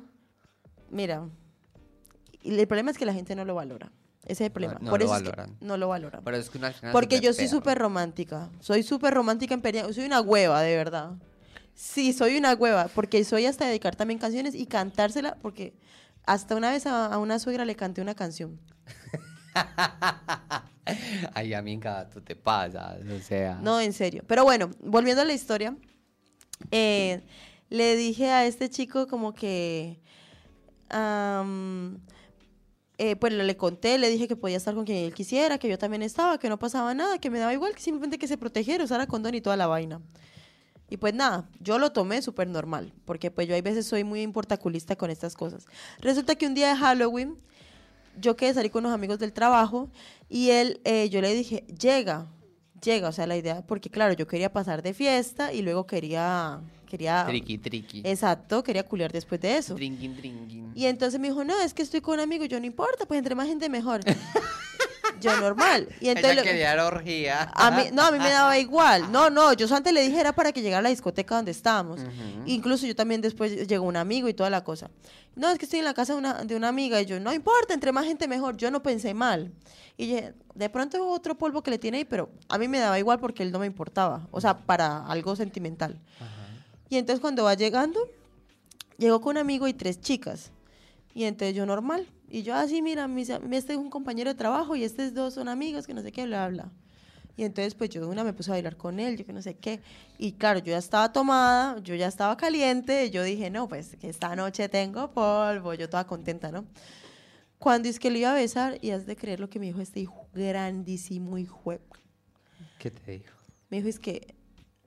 mira, 0.90 1.28
el 2.44 2.68
problema 2.68 2.92
es 2.92 2.98
que 2.98 3.06
la 3.06 3.14
gente 3.14 3.36
no 3.36 3.44
lo 3.44 3.56
valora. 3.56 3.92
Ese 4.24 4.44
es 4.44 4.48
el 4.48 4.52
problema. 4.52 4.78
no 4.80 4.92
Por 4.92 5.00
lo 5.00 5.06
eso 5.06 5.16
es 5.16 5.24
valoran. 5.24 5.58
que 5.58 5.66
no 5.66 5.78
lo 5.78 5.88
valoran. 5.88 6.24
Pero 6.24 6.38
es 6.38 6.50
que 6.50 6.60
final 6.60 6.76
Porque 6.92 7.20
yo 7.20 7.34
soy 7.34 7.48
súper 7.48 7.78
romántica. 7.78 8.50
Soy 8.60 8.84
súper 8.84 9.14
romántica 9.14 9.56
en 9.56 9.94
Soy 9.94 10.06
una 10.06 10.22
hueva, 10.22 10.62
de 10.62 10.76
verdad. 10.76 11.14
Sí, 11.74 12.14
soy 12.14 12.38
una 12.38 12.54
hueva. 12.54 12.88
Porque 12.94 13.24
soy 13.24 13.48
hasta 13.48 13.66
dedicar 13.66 13.96
también 13.96 14.20
canciones 14.20 14.54
y 14.54 14.68
cantársela. 14.68 15.38
Porque 15.42 15.74
hasta 16.26 16.56
una 16.56 16.72
vez 16.72 16.86
a, 16.86 17.08
a 17.08 17.18
una 17.18 17.40
suegra 17.40 17.66
le 17.66 17.76
canté 17.76 18.02
una 18.02 18.16
canción. 18.16 18.60
Ay, 21.34 21.54
amiga, 21.54 22.10
tú 22.10 22.22
te 22.22 22.36
pasas, 22.36 23.00
o 23.06 23.20
sea. 23.20 23.60
No, 23.62 23.80
en 23.80 23.94
serio. 23.94 24.24
Pero 24.28 24.44
bueno, 24.44 24.72
volviendo 24.80 25.22
a 25.22 25.26
la 25.26 25.34
historia. 25.34 25.76
eh, 26.72 27.22
le 27.70 27.96
dije 27.96 28.30
a 28.30 28.46
este 28.46 28.70
chico 28.70 29.08
como 29.08 29.34
que... 29.34 30.00
eh, 32.98 33.16
pues 33.16 33.34
le 33.34 33.58
conté, 33.58 33.98
le 33.98 34.10
dije 34.10 34.28
que 34.28 34.36
podía 34.36 34.58
estar 34.58 34.76
con 34.76 34.86
quien 34.86 34.98
él 35.00 35.14
quisiera, 35.14 35.58
que 35.58 35.68
yo 35.70 35.78
también 35.78 36.04
estaba, 36.04 36.38
que 36.38 36.50
no 36.50 36.60
pasaba 36.60 36.94
nada, 36.94 37.18
que 37.18 37.30
me 37.30 37.40
daba 37.40 37.54
igual, 37.54 37.74
que 37.74 37.82
simplemente 37.82 38.18
que 38.18 38.28
se 38.28 38.38
protegiera, 38.38 38.84
usara 38.84 39.08
condón 39.08 39.36
y 39.36 39.42
toda 39.42 39.58
la 39.58 39.68
vaina. 39.68 40.02
Y 40.92 40.98
pues 40.98 41.14
nada, 41.14 41.48
yo 41.62 41.80
lo 41.80 41.94
tomé 41.94 42.22
súper 42.22 42.50
normal, 42.50 42.92
porque 43.06 43.32
pues 43.32 43.48
yo 43.48 43.56
hay 43.56 43.62
veces 43.62 43.88
soy 43.88 44.04
muy 44.04 44.22
importaculista 44.22 44.98
con 44.98 45.10
estas 45.10 45.36
cosas. 45.36 45.66
Resulta 46.02 46.36
que 46.36 46.46
un 46.46 46.54
día 46.54 46.68
de 46.68 46.76
Halloween, 46.76 47.38
yo 48.20 48.36
quedé 48.36 48.54
salir 48.54 48.72
con 48.72 48.84
unos 48.86 48.94
amigos 48.94 49.18
del 49.18 49.32
trabajo 49.32 49.90
y 50.28 50.50
él, 50.50 50.82
eh, 50.84 51.08
yo 51.10 51.22
le 51.22 51.34
dije, 51.34 51.64
llega, 51.80 52.28
llega, 52.84 53.08
o 53.08 53.12
sea, 53.14 53.26
la 53.26 53.38
idea, 53.38 53.66
porque 53.66 53.90
claro, 53.90 54.14
yo 54.16 54.28
quería 54.28 54.52
pasar 54.52 54.82
de 54.82 54.94
fiesta 54.94 55.54
y 55.54 55.62
luego 55.62 55.88
quería, 55.88 56.60
quería, 56.88 57.24
Triqui, 57.26 57.58
triqui. 57.58 58.02
exacto, 58.04 58.62
quería 58.62 58.84
culiar 58.84 59.14
después 59.14 59.40
de 59.40 59.56
eso. 59.56 59.76
Drinking, 59.76 60.18
drinking. 60.18 60.72
Y 60.76 60.88
entonces 60.88 61.22
me 61.22 61.30
dijo, 61.30 61.46
no, 61.46 61.58
es 61.62 61.74
que 61.74 61.84
estoy 61.84 62.02
con 62.02 62.16
un 62.16 62.20
amigo, 62.20 62.44
yo 62.44 62.60
no 62.60 62.66
importa, 62.66 63.06
pues 63.06 63.18
entre 63.18 63.34
más 63.34 63.48
gente 63.48 63.70
mejor. 63.70 64.02
yo 65.22 65.36
normal. 65.40 65.88
Y 66.02 66.10
entonces 66.10 66.34
Ella 66.34 66.44
quería 66.44 66.76
la 66.76 66.88
orgía. 66.88 67.50
a 67.54 67.72
mí, 67.72 67.84
no, 67.94 68.02
a 68.04 68.12
mí 68.12 68.18
me 68.20 68.30
daba 68.32 68.58
igual. 68.58 69.12
No, 69.12 69.30
no, 69.30 69.54
yo 69.54 69.74
antes 69.74 69.94
le 69.94 70.02
dije 70.02 70.20
era 70.20 70.34
para 70.34 70.52
que 70.52 70.62
llegara 70.62 70.80
a 70.80 70.84
la 70.84 70.90
discoteca 70.90 71.36
donde 71.36 71.52
estábamos. 71.52 72.02
Incluso 72.46 72.86
yo 72.86 72.96
también 72.96 73.22
después 73.22 73.68
llegó 73.68 73.86
un 73.86 73.96
amigo 73.96 74.28
y 74.28 74.34
toda 74.34 74.50
la 74.50 74.64
cosa. 74.64 74.90
No, 75.36 75.50
es 75.50 75.58
que 75.58 75.64
estoy 75.66 75.80
en 75.80 75.86
la 75.86 75.94
casa 75.94 76.12
de 76.14 76.20
una, 76.20 76.44
de 76.44 76.56
una 76.58 76.68
amiga 76.68 77.00
y 77.02 77.06
yo, 77.06 77.18
no 77.20 77.34
importa, 77.34 77.74
entre 77.74 77.94
más 77.94 78.06
gente 78.06 78.28
mejor. 78.28 78.58
Yo 78.58 78.70
no 78.70 78.84
pensé 78.84 79.14
mal. 79.14 79.54
Y 79.98 80.08
dije, 80.08 80.34
de 80.56 80.70
pronto 80.70 81.08
otro 81.10 81.38
polvo 81.38 81.64
que 81.64 81.72
le 81.72 81.78
tiene 81.78 82.00
ahí, 82.00 82.06
pero 82.06 82.30
a 82.50 82.58
mí 82.58 82.68
me 82.68 82.80
daba 82.80 83.00
igual 83.00 83.20
porque 83.20 83.44
él 83.44 83.52
no 83.52 83.60
me 83.60 83.66
importaba. 83.66 84.28
O 84.32 84.42
sea, 84.42 84.58
para 84.58 85.06
algo 85.06 85.36
sentimental. 85.36 86.00
Y 86.90 86.98
entonces 86.98 87.22
cuando 87.22 87.46
va 87.46 87.54
llegando, 87.54 88.10
llegó 88.98 89.22
con 89.22 89.32
un 89.32 89.38
amigo 89.38 89.68
y 89.68 89.74
tres 89.74 90.02
chicas. 90.02 90.52
Y 91.14 91.26
entonces 91.26 91.56
yo 91.56 91.66
normal. 91.66 92.08
Y 92.30 92.44
yo 92.44 92.56
así, 92.56 92.82
mira, 92.82 93.08
mis- 93.08 93.30
este 93.30 93.74
es 93.74 93.78
un 93.80 93.90
compañero 93.90 94.30
de 94.32 94.36
trabajo 94.36 94.76
y 94.76 94.84
estos 94.84 95.14
dos 95.14 95.34
son 95.34 95.48
amigos, 95.50 95.86
que 95.88 95.94
no 95.94 96.02
sé 96.02 96.12
qué, 96.12 96.26
bla, 96.26 96.48
bla. 96.48 96.72
Y 97.38 97.44
entonces 97.44 97.76
pues 97.76 97.90
yo 97.90 98.02
de 98.02 98.08
una 98.08 98.24
me 98.24 98.34
puse 98.34 98.52
a 98.52 98.54
bailar 98.54 98.78
con 98.78 99.00
él, 99.00 99.18
yo 99.18 99.26
que 99.26 99.34
no 99.34 99.42
sé 99.42 99.56
qué. 99.56 99.82
Y 100.18 100.34
claro, 100.34 100.60
yo 100.60 100.68
ya 100.72 100.78
estaba 100.78 101.12
tomada, 101.12 101.80
yo 101.80 101.96
ya 101.96 102.08
estaba 102.08 102.36
caliente, 102.38 103.06
y 103.06 103.10
yo 103.10 103.24
dije, 103.24 103.50
no, 103.50 103.68
pues 103.68 103.96
que 104.00 104.10
esta 104.10 104.36
noche 104.36 104.70
tengo 104.70 105.12
polvo, 105.12 105.74
yo 105.74 105.90
toda 105.90 106.06
contenta, 106.06 106.52
¿no? 106.52 106.66
Cuando 107.58 107.90
es 107.90 108.00
que 108.00 108.10
le 108.10 108.20
iba 108.20 108.32
a 108.32 108.36
besar, 108.36 108.78
y 108.82 108.92
has 108.92 109.06
de 109.06 109.16
creer 109.16 109.40
lo 109.40 109.50
que 109.50 109.60
me 109.60 109.68
dijo 109.68 109.82
este 109.82 110.00
hijo 110.02 110.28
grandísimo 110.34 111.38
hijo. 111.38 111.74
¿Qué 112.80 112.92
te 112.92 113.12
dijo? 113.12 113.36
Me 113.70 113.78
dijo, 113.78 113.90
es 113.90 114.00
que, 114.00 114.36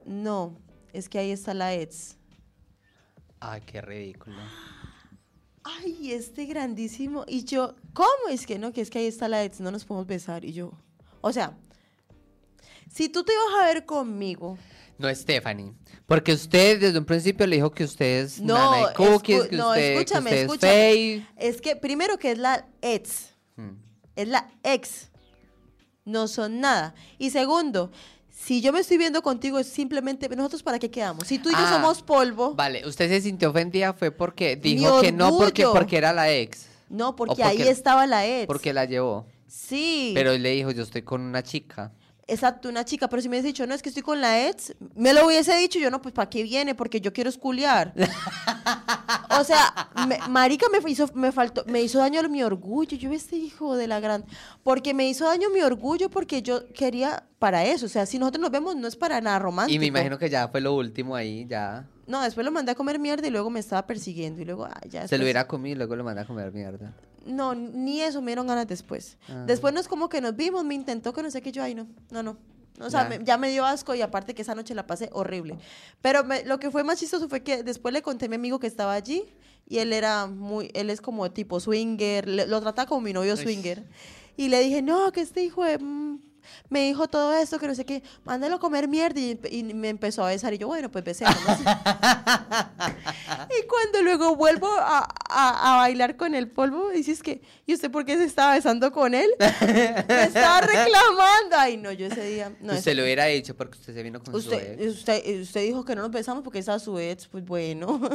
no, 0.04 0.58
es 0.92 1.08
que 1.08 1.18
ahí 1.18 1.30
está 1.30 1.54
la 1.54 1.74
ex. 1.74 2.16
Ay, 3.40 3.62
qué 3.62 3.80
ridículo. 3.80 4.36
Ay, 5.64 6.12
este 6.12 6.44
grandísimo. 6.46 7.24
Y 7.26 7.44
yo, 7.44 7.74
¿cómo 7.92 8.28
es 8.30 8.46
que 8.46 8.58
no? 8.58 8.72
Que 8.72 8.80
es 8.82 8.90
que 8.90 8.98
ahí 9.00 9.06
está 9.06 9.28
la 9.28 9.44
ex, 9.44 9.60
no 9.60 9.70
nos 9.70 9.84
podemos 9.84 10.06
besar. 10.06 10.44
Y 10.44 10.52
yo, 10.52 10.72
o 11.20 11.32
sea, 11.32 11.56
si 12.92 13.08
tú 13.08 13.24
te 13.24 13.32
ibas 13.32 13.62
a 13.62 13.66
ver 13.66 13.84
conmigo, 13.84 14.56
No, 14.98 15.12
Stephanie. 15.14 15.72
Porque 16.06 16.32
usted 16.34 16.78
desde 16.80 16.98
un 16.98 17.04
principio 17.04 17.46
le 17.46 17.56
dijo 17.56 17.70
que 17.72 17.82
usted 17.84 18.22
es 18.24 18.40
No, 18.40 18.54
nana 18.54 18.88
de 18.88 18.94
cookies, 18.94 19.38
escu- 19.44 19.48
que 19.48 19.56
no, 19.56 19.68
usted, 19.70 19.80
que 19.80 19.94
escúchame, 19.94 20.30
usted 20.30 20.40
escúchame. 20.42 21.28
es 21.36 21.60
que 21.60 21.76
primero 21.76 22.18
que 22.18 22.30
es 22.32 22.38
la 22.38 22.68
ex, 22.82 23.30
Mm. 23.56 23.70
es 24.16 24.28
la 24.28 24.50
ex. 24.62 25.10
No 26.04 26.28
son 26.28 26.60
nada. 26.60 26.94
Y 27.18 27.30
segundo, 27.30 27.90
si 28.36 28.60
yo 28.60 28.72
me 28.72 28.80
estoy 28.80 28.98
viendo 28.98 29.22
contigo, 29.22 29.58
es 29.58 29.66
simplemente, 29.68 30.28
¿nosotros 30.28 30.62
para 30.62 30.78
qué 30.78 30.90
quedamos? 30.90 31.26
Si 31.26 31.38
tú 31.38 31.48
y 31.50 31.52
yo 31.52 31.58
Ah, 31.60 31.72
somos 31.74 32.02
polvo, 32.02 32.54
Vale, 32.54 32.86
usted 32.86 33.08
se 33.08 33.20
sintió 33.20 33.50
ofendida 33.50 33.92
fue 33.94 34.10
porque 34.10 34.56
dijo 34.56 35.00
que 35.00 35.12
no 35.12 35.36
porque, 35.38 35.64
porque 35.66 35.96
era 35.96 36.12
la 36.12 36.30
ex. 36.32 36.66
no, 36.88 37.14
porque, 37.16 37.42
porque- 37.42 37.62
ahí 37.62 37.62
estaba 37.68 38.06
la 38.06 38.26
ex. 38.26 38.46
Porque 38.46 38.72
la 38.72 38.84
llevó. 38.84 39.26
Sí. 39.46 40.10
Pero 40.14 40.32
él 40.32 40.42
le 40.42 40.50
dijo, 40.50 40.72
yo 40.72 40.82
estoy 40.82 41.02
con 41.02 41.20
una 41.22 41.42
chica. 41.42 41.92
Exacto, 42.26 42.68
una 42.70 42.84
chica, 42.86 43.06
pero 43.08 43.20
si 43.20 43.28
me 43.28 43.34
hubiese 43.36 43.48
dicho, 43.48 43.66
no, 43.66 43.74
es 43.74 43.82
que 43.82 43.90
estoy 43.90 44.02
con 44.02 44.20
la 44.20 44.48
ex, 44.48 44.74
me 44.94 45.12
lo 45.12 45.26
hubiese 45.26 45.54
dicho, 45.56 45.78
yo 45.78 45.90
no, 45.90 46.00
pues 46.00 46.14
¿para 46.14 46.30
qué 46.30 46.42
viene? 46.42 46.74
Porque 46.74 47.00
yo 47.00 47.12
quiero 47.12 47.28
esculiar. 47.28 47.92
o 49.38 49.44
sea, 49.44 49.90
me- 50.08 50.18
marica 50.30 50.66
me 50.70 50.78
hizo, 50.90 51.08
me 51.14 51.32
faltó, 51.32 51.64
me 51.66 51.82
hizo 51.82 51.98
daño 51.98 52.26
mi 52.28 52.42
orgullo, 52.42 52.96
yo 52.96 53.12
este 53.12 53.36
hijo 53.36 53.76
de 53.76 53.86
la 53.86 54.00
gran, 54.00 54.24
porque 54.62 54.94
me 54.94 55.08
hizo 55.08 55.26
daño 55.26 55.50
mi 55.50 55.60
orgullo 55.60 56.08
porque 56.10 56.40
yo 56.42 56.66
quería 56.72 57.24
para 57.38 57.64
eso, 57.64 57.86
o 57.86 57.88
sea, 57.90 58.06
si 58.06 58.18
nosotros 58.18 58.40
nos 58.40 58.50
vemos 58.50 58.74
no 58.76 58.88
es 58.88 58.96
para 58.96 59.20
nada 59.20 59.38
romántico. 59.38 59.74
Y 59.76 59.78
me 59.78 59.86
imagino 59.86 60.18
que 60.18 60.30
ya 60.30 60.48
fue 60.48 60.60
lo 60.62 60.74
último 60.74 61.14
ahí, 61.14 61.46
ya. 61.46 61.86
No, 62.06 62.22
después 62.22 62.44
lo 62.44 62.50
mandé 62.52 62.72
a 62.72 62.74
comer 62.74 62.98
mierda 62.98 63.26
y 63.26 63.30
luego 63.30 63.50
me 63.50 63.60
estaba 63.60 63.86
persiguiendo 63.86 64.40
y 64.40 64.44
luego, 64.44 64.66
ay, 64.66 64.88
ya. 64.90 65.08
Se 65.08 65.18
lo 65.18 65.24
hubiera 65.24 65.46
comido 65.46 65.74
y 65.74 65.76
luego 65.78 65.96
lo 65.96 66.04
manda 66.04 66.22
a 66.22 66.26
comer 66.26 66.52
mierda. 66.52 66.94
No, 67.26 67.54
ni 67.54 68.00
eso 68.02 68.20
me 68.22 68.30
dieron 68.32 68.46
ganas 68.46 68.66
después. 68.66 69.16
Ah. 69.28 69.44
Después 69.46 69.72
no 69.74 69.80
es 69.80 69.88
como 69.88 70.08
que 70.08 70.20
nos 70.20 70.36
vimos, 70.36 70.64
me 70.64 70.74
intentó 70.74 71.12
que 71.12 71.22
no 71.22 71.30
sé 71.30 71.40
qué 71.42 71.52
yo, 71.52 71.62
ay 71.62 71.74
no, 71.74 71.86
no, 72.10 72.22
no. 72.22 72.36
O 72.80 72.90
sea, 72.90 73.04
Ya. 73.04 73.08
me- 73.18 73.24
ya 73.24 73.38
me 73.38 73.50
dio 73.50 73.64
asco 73.64 73.94
y 73.94 74.02
aparte 74.02 74.34
que 74.34 74.42
esa 74.42 74.54
noche 74.54 74.74
la 74.74 74.86
pasé 74.86 75.08
horrible. 75.12 75.56
Pero 76.02 76.24
me- 76.24 76.44
lo 76.44 76.58
que 76.58 76.70
fue 76.70 76.82
más 76.82 76.98
chistoso 76.98 77.28
fue 77.28 77.42
que 77.42 77.62
después 77.62 77.92
le 77.94 78.02
conté 78.02 78.26
a 78.26 78.28
mi 78.28 78.34
amigo 78.34 78.58
que 78.58 78.66
estaba 78.66 78.94
allí 78.94 79.24
y 79.68 79.78
él 79.78 79.92
era 79.92 80.26
muy, 80.26 80.70
él 80.74 80.90
es 80.90 81.00
como 81.00 81.30
tipo 81.30 81.60
swinger, 81.60 82.28
le- 82.28 82.46
lo 82.48 82.60
trataba 82.60 82.86
como 82.88 83.00
mi 83.02 83.12
novio 83.12 83.34
Uy. 83.34 83.42
swinger. 83.42 83.84
Y 84.36 84.48
le 84.48 84.60
dije, 84.60 84.82
no, 84.82 85.12
que 85.12 85.20
este 85.20 85.44
hijo 85.44 85.62
de... 85.64 85.78
mm, 85.78 86.18
me 86.68 86.84
dijo 86.86 87.08
todo 87.08 87.34
esto, 87.34 87.58
que 87.58 87.66
no 87.66 87.74
sé 87.74 87.84
qué, 87.84 88.02
mándalo 88.24 88.56
a 88.56 88.60
comer 88.60 88.88
mierda 88.88 89.20
y, 89.20 89.38
y 89.50 89.64
me 89.64 89.88
empezó 89.88 90.24
a 90.24 90.28
besar 90.28 90.54
y 90.54 90.58
yo, 90.58 90.66
bueno, 90.66 90.90
pues 90.90 91.04
besémonos. 91.04 91.42
y 91.64 93.66
cuando 93.66 94.02
luego 94.02 94.36
vuelvo 94.36 94.68
a, 94.78 95.08
a- 95.28 95.74
a 95.74 95.76
bailar 95.78 96.16
con 96.16 96.34
el 96.34 96.48
polvo, 96.50 96.90
dices 96.90 97.22
que, 97.22 97.42
¿y 97.66 97.74
usted 97.74 97.90
por 97.90 98.04
qué 98.04 98.16
se 98.16 98.24
estaba 98.24 98.54
besando 98.54 98.92
con 98.92 99.14
él? 99.14 99.30
me 99.38 100.24
estaba 100.24 100.60
reclamando. 100.60 101.56
Ay, 101.56 101.76
no, 101.76 101.92
yo 101.92 102.06
ese 102.06 102.24
día, 102.24 102.52
no, 102.60 102.74
usted 102.74 102.94
lo 102.96 103.02
hubiera 103.02 103.24
dicho 103.26 103.56
porque 103.56 103.78
usted 103.78 103.94
se 103.94 104.02
vino 104.02 104.22
con 104.22 104.32
su 104.32 104.38
Usted, 104.38 104.80
ex. 104.80 104.94
usted, 104.98 105.40
usted 105.40 105.62
dijo 105.62 105.84
que 105.84 105.94
no 105.94 106.02
nos 106.02 106.10
besamos 106.10 106.42
porque 106.42 106.58
estaba 106.58 106.78
su 106.78 106.98
ex, 106.98 107.26
pues 107.28 107.44
bueno. 107.44 108.00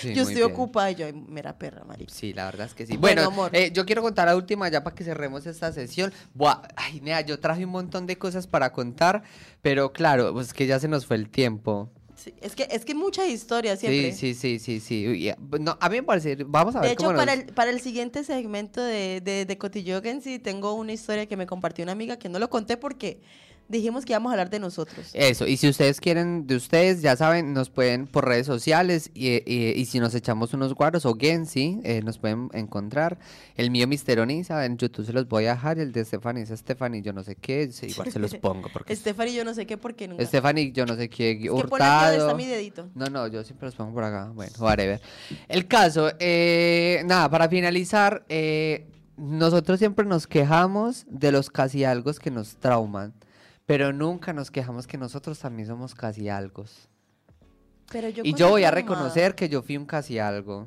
Sí, 0.00 0.12
yo 0.14 0.22
estoy 0.22 0.36
bien. 0.36 0.50
ocupada 0.52 0.90
y 0.90 0.94
yo, 0.96 1.06
mera 1.28 1.56
perra, 1.58 1.84
marica. 1.84 2.12
Sí, 2.12 2.32
la 2.32 2.44
verdad 2.46 2.66
es 2.66 2.74
que 2.74 2.86
sí. 2.86 2.96
Bueno, 2.96 3.22
Bueno, 3.22 3.32
amor. 3.32 3.50
eh, 3.56 3.70
yo 3.72 3.84
quiero 3.86 4.02
contar 4.02 4.26
la 4.26 4.36
última 4.36 4.68
ya 4.68 4.82
para 4.82 4.94
que 4.94 5.04
cerremos 5.04 5.46
esta 5.46 5.72
sesión. 5.72 6.12
Buah, 6.34 6.62
ay, 6.76 7.00
nea, 7.00 7.20
yo 7.20 7.38
traje 7.38 7.64
un 7.64 7.70
montón 7.74 8.06
de 8.06 8.16
cosas 8.16 8.46
para 8.46 8.72
contar, 8.72 9.22
pero 9.62 9.92
claro, 9.92 10.32
pues 10.32 10.52
que 10.54 10.66
ya 10.66 10.78
se 10.80 10.88
nos 10.88 11.04
fue 11.06 11.16
el 11.16 11.28
tiempo. 11.28 11.90
Sí, 12.16 12.32
es 12.40 12.54
que 12.54 12.68
es 12.70 12.84
que 12.84 12.94
mucha 12.94 13.26
historia 13.26 13.76
siempre. 13.76 14.12
Sí, 14.12 14.34
sí, 14.34 14.58
sí, 14.58 14.58
sí, 14.58 14.80
sí. 14.80 15.08
Uy, 15.08 15.24
ya, 15.24 15.36
No, 15.60 15.76
a 15.80 15.88
mí 15.88 15.96
me 15.96 16.04
parece, 16.04 16.36
vamos 16.46 16.76
a 16.76 16.80
ver 16.80 16.90
De 16.90 16.92
hecho, 16.94 17.06
cómo 17.08 17.18
para 17.18 17.34
nos- 17.36 17.44
el, 17.44 17.52
para 17.54 17.70
el 17.70 17.80
siguiente 17.80 18.22
segmento 18.24 18.80
de, 18.82 19.20
de, 19.20 19.44
de 19.44 19.58
Cotillogen, 19.58 20.22
sí 20.22 20.38
tengo 20.38 20.74
una 20.74 20.92
historia 20.92 21.26
que 21.26 21.36
me 21.36 21.46
compartió 21.46 21.82
una 21.82 21.92
amiga 21.92 22.16
que 22.18 22.28
no 22.28 22.38
lo 22.38 22.48
conté 22.48 22.76
porque 22.76 23.20
dijimos 23.68 24.04
que 24.04 24.12
íbamos 24.12 24.30
a 24.30 24.34
hablar 24.34 24.50
de 24.50 24.58
nosotros. 24.60 25.10
Eso, 25.14 25.46
y 25.46 25.56
si 25.56 25.68
ustedes 25.68 26.00
quieren 26.00 26.46
de 26.46 26.56
ustedes, 26.56 27.02
ya 27.02 27.16
saben, 27.16 27.52
nos 27.54 27.70
pueden 27.70 28.06
por 28.06 28.26
redes 28.26 28.46
sociales 28.46 29.10
y, 29.14 29.28
y- 29.50 29.72
y 29.76 29.84
si 29.86 30.00
nos 30.00 30.14
echamos 30.14 30.52
unos 30.54 30.74
guaros 30.74 31.06
o 31.06 31.14
Gensi, 31.14 31.80
eh, 31.84 32.00
nos 32.02 32.18
pueden 32.18 32.48
encontrar. 32.52 33.18
El 33.56 33.70
mío 33.70 33.86
Misteroniza, 33.88 34.64
en 34.66 34.76
YouTube 34.76 35.06
se 35.06 35.12
los 35.12 35.28
voy 35.28 35.46
a 35.46 35.54
dejar, 35.54 35.78
el 35.78 35.92
de 35.92 36.04
Stephanie 36.04 36.42
es 36.42 36.50
Stephanie, 36.50 37.02
yo 37.02 37.12
no 37.12 37.22
sé 37.22 37.36
qué, 37.36 37.68
igual 37.82 38.10
se 38.12 38.18
los 38.18 38.34
pongo 38.36 38.68
porque 38.72 38.94
Stephanie, 38.96 39.34
yo 39.34 39.44
no 39.44 39.54
sé 39.54 39.66
qué 39.66 39.76
porque 39.76 40.08
nunca. 40.08 40.24
Stephanie, 40.26 40.72
yo 40.72 40.86
no 40.86 40.96
sé 40.96 41.08
qué, 41.08 41.32
es 41.32 41.38
que 41.42 41.50
Hurtado. 41.50 42.16
está 42.16 42.34
mi 42.34 42.46
dedito. 42.46 42.88
No, 42.94 43.06
no, 43.06 43.26
yo 43.28 43.44
siempre 43.44 43.66
los 43.66 43.74
pongo 43.74 43.92
por 43.94 44.04
acá. 44.04 44.30
Bueno, 44.34 44.52
whatever. 44.58 45.00
El 45.48 45.66
caso, 45.66 46.10
eh, 46.18 47.02
nada, 47.06 47.28
para 47.30 47.48
finalizar, 47.48 48.24
eh, 48.28 48.86
nosotros 49.16 49.78
siempre 49.78 50.04
nos 50.04 50.26
quejamos 50.26 51.06
de 51.08 51.30
los 51.30 51.48
casi 51.50 51.84
algo 51.84 52.12
que 52.14 52.30
nos 52.32 52.56
trauman, 52.56 53.12
pero 53.66 53.92
nunca 53.92 54.32
nos 54.32 54.50
quejamos 54.50 54.86
que 54.86 54.98
nosotros 54.98 55.38
también 55.38 55.68
somos 55.68 55.94
casi 55.94 56.28
algo. 56.28 56.64
Pero 57.90 58.08
yo 58.08 58.22
Y 58.24 58.34
yo 58.34 58.50
voy 58.50 58.64
a 58.64 58.70
reconocer 58.70 59.34
que 59.34 59.48
yo 59.48 59.62
fui 59.62 59.76
un 59.76 59.86
casi 59.86 60.18
algo. 60.18 60.66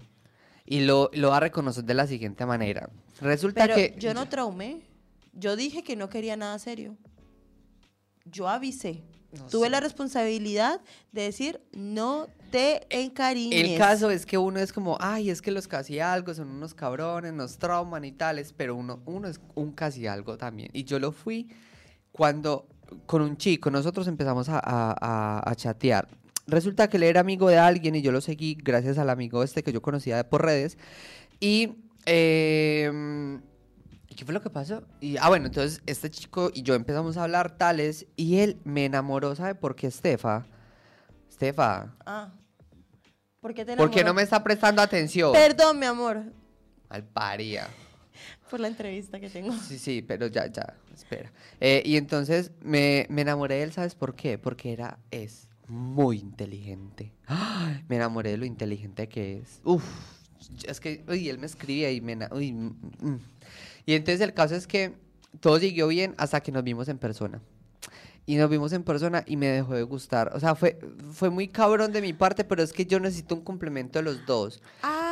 Y 0.66 0.82
lo, 0.82 1.10
lo 1.14 1.30
voy 1.30 1.38
a 1.38 1.40
reconocer 1.40 1.84
de 1.84 1.94
la 1.94 2.08
siguiente 2.08 2.46
manera. 2.46 2.90
Resulta 3.22 3.62
Pero 3.62 3.76
que... 3.76 3.96
yo 3.98 4.14
no 4.14 4.28
traumé. 4.28 4.82
Yo 5.34 5.56
dije 5.56 5.84
que 5.84 5.96
no 5.96 6.10
quería 6.10 6.36
nada 6.36 6.58
serio. 6.60 6.98
Yo 8.26 8.50
avisé. 8.50 9.04
No 9.32 9.46
Tuve 9.48 9.68
sé. 9.68 9.72
la 9.72 9.80
responsabilidad 9.80 10.82
de 11.12 11.22
decir, 11.24 11.62
no 11.74 12.28
te 12.50 12.88
encariñes. 12.90 13.72
El 13.72 13.78
caso 13.78 14.10
es 14.10 14.26
que 14.26 14.38
uno 14.38 14.60
es 14.60 14.74
como, 14.74 14.98
ay, 15.00 15.30
es 15.30 15.42
que 15.42 15.52
los 15.52 15.68
casi 15.68 16.00
algo 16.00 16.34
son 16.34 16.50
unos 16.50 16.74
cabrones, 16.74 17.34
nos 17.34 17.58
trauman 17.58 18.06
y 18.06 18.12
tales, 18.12 18.54
pero 18.54 18.76
uno, 18.76 19.02
uno 19.06 19.28
es 19.28 19.40
un 19.56 19.74
casi 19.74 20.08
algo 20.08 20.38
también. 20.38 20.70
Y 20.74 20.86
yo 20.86 20.98
lo 21.00 21.12
fui 21.12 21.50
cuando 22.12 22.68
con 23.06 23.22
un 23.22 23.38
chico, 23.38 23.70
nosotros 23.72 24.08
empezamos 24.08 24.50
a, 24.50 24.58
a- 24.64 24.96
a- 25.00 25.50
a 25.52 25.56
chatear. 25.56 26.08
Resulta 26.48 26.88
que 26.90 26.98
él 26.98 27.04
era 27.04 27.20
amigo 27.22 27.50
de 27.50 27.58
alguien 27.58 27.96
y 27.96 28.02
yo 28.02 28.12
lo 28.12 28.22
seguí 28.22 28.56
gracias 28.56 28.98
al 28.98 29.10
amigo 29.10 29.44
este 29.44 29.64
que 29.64 29.74
yo 29.74 29.82
conocía 29.82 30.30
por 30.30 30.44
redes. 30.46 30.78
Y... 31.40 31.76
eh, 32.06 33.40
¿y 34.10 34.16
¿Qué 34.16 34.24
fue 34.26 34.34
lo 34.34 34.42
que 34.42 34.50
pasó? 34.50 34.84
Y, 35.02 35.18
ah, 35.18 35.28
bueno, 35.28 35.48
entonces 35.48 35.82
este 35.86 36.10
chico 36.10 36.50
y 36.54 36.64
yo 36.64 36.74
empezamos 36.76 37.18
a 37.18 37.24
hablar 37.24 37.58
tales 37.58 38.08
y 38.16 38.40
él 38.40 38.58
me 38.64 38.86
enamoró, 38.86 39.36
¿sabe 39.36 39.54
por 39.56 39.76
qué, 39.76 39.88
Estefa? 39.88 40.46
Estefa, 41.30 41.94
Ah. 42.06 42.32
¿Por 43.42 43.54
qué 43.54 43.64
te 43.66 43.76
¿Por 43.78 43.90
qué 43.92 43.98
no 43.98 44.02
enamoró? 44.02 44.14
me 44.16 44.22
está 44.24 44.44
prestando 44.44 44.82
atención? 44.82 45.32
Perdón, 45.34 45.78
mi 45.80 45.86
amor, 45.86 46.24
Al 46.90 47.04
paría. 47.04 47.68
Por 48.48 48.60
la 48.60 48.68
entrevista 48.68 49.20
que 49.20 49.30
tengo. 49.30 49.54
Sí, 49.54 49.78
sí, 49.78 50.02
pero 50.02 50.28
ya, 50.28 50.48
ya, 50.48 50.76
espera. 50.94 51.32
Eh, 51.60 51.84
y 51.86 51.98
entonces 51.98 52.52
me, 52.62 53.06
me 53.10 53.22
enamoré 53.22 53.56
de 53.56 53.64
él, 53.64 53.72
¿sabes 53.72 53.96
por 53.96 54.16
qué? 54.16 54.38
Porque 54.38 54.74
era, 54.74 55.00
es 55.12 55.48
muy 55.68 56.20
inteligente. 56.20 57.14
¡Ay! 57.26 57.84
Me 57.88 57.98
enamoré 57.98 58.32
de 58.32 58.38
lo 58.38 58.46
inteligente 58.46 59.08
que 59.08 59.40
es. 59.40 59.62
Uf, 59.64 59.84
es 60.66 60.80
que, 60.80 61.04
uy, 61.08 61.30
él 61.30 61.40
me 61.40 61.46
escribía 61.46 61.92
y 61.92 62.02
me... 62.02 62.18
Uy, 62.32 62.54
mm, 62.54 62.76
mm. 63.02 63.20
Y 63.86 63.94
entonces 63.94 64.22
el 64.22 64.34
caso 64.34 64.56
es 64.56 64.68
que 64.68 64.94
todo 65.40 65.60
siguió 65.60 65.88
bien 65.88 66.16
hasta 66.18 66.42
que 66.42 66.52
nos 66.52 66.64
vimos 66.64 66.88
en 66.88 66.98
persona. 66.98 67.42
Y 68.26 68.36
nos 68.36 68.50
vimos 68.50 68.74
en 68.74 68.84
persona 68.84 69.24
y 69.26 69.38
me 69.38 69.48
dejó 69.48 69.74
de 69.74 69.84
gustar. 69.84 70.32
O 70.36 70.40
sea, 70.40 70.54
fue, 70.54 70.78
fue 71.14 71.30
muy 71.30 71.48
cabrón 71.48 71.94
de 71.94 72.02
mi 72.02 72.12
parte, 72.12 72.44
pero 72.44 72.62
es 72.62 72.74
que 72.74 72.86
yo 72.86 73.00
necesito 73.00 73.36
un 73.36 73.42
complemento 73.42 74.00
de 74.00 74.04
los 74.04 74.26
dos. 74.26 74.62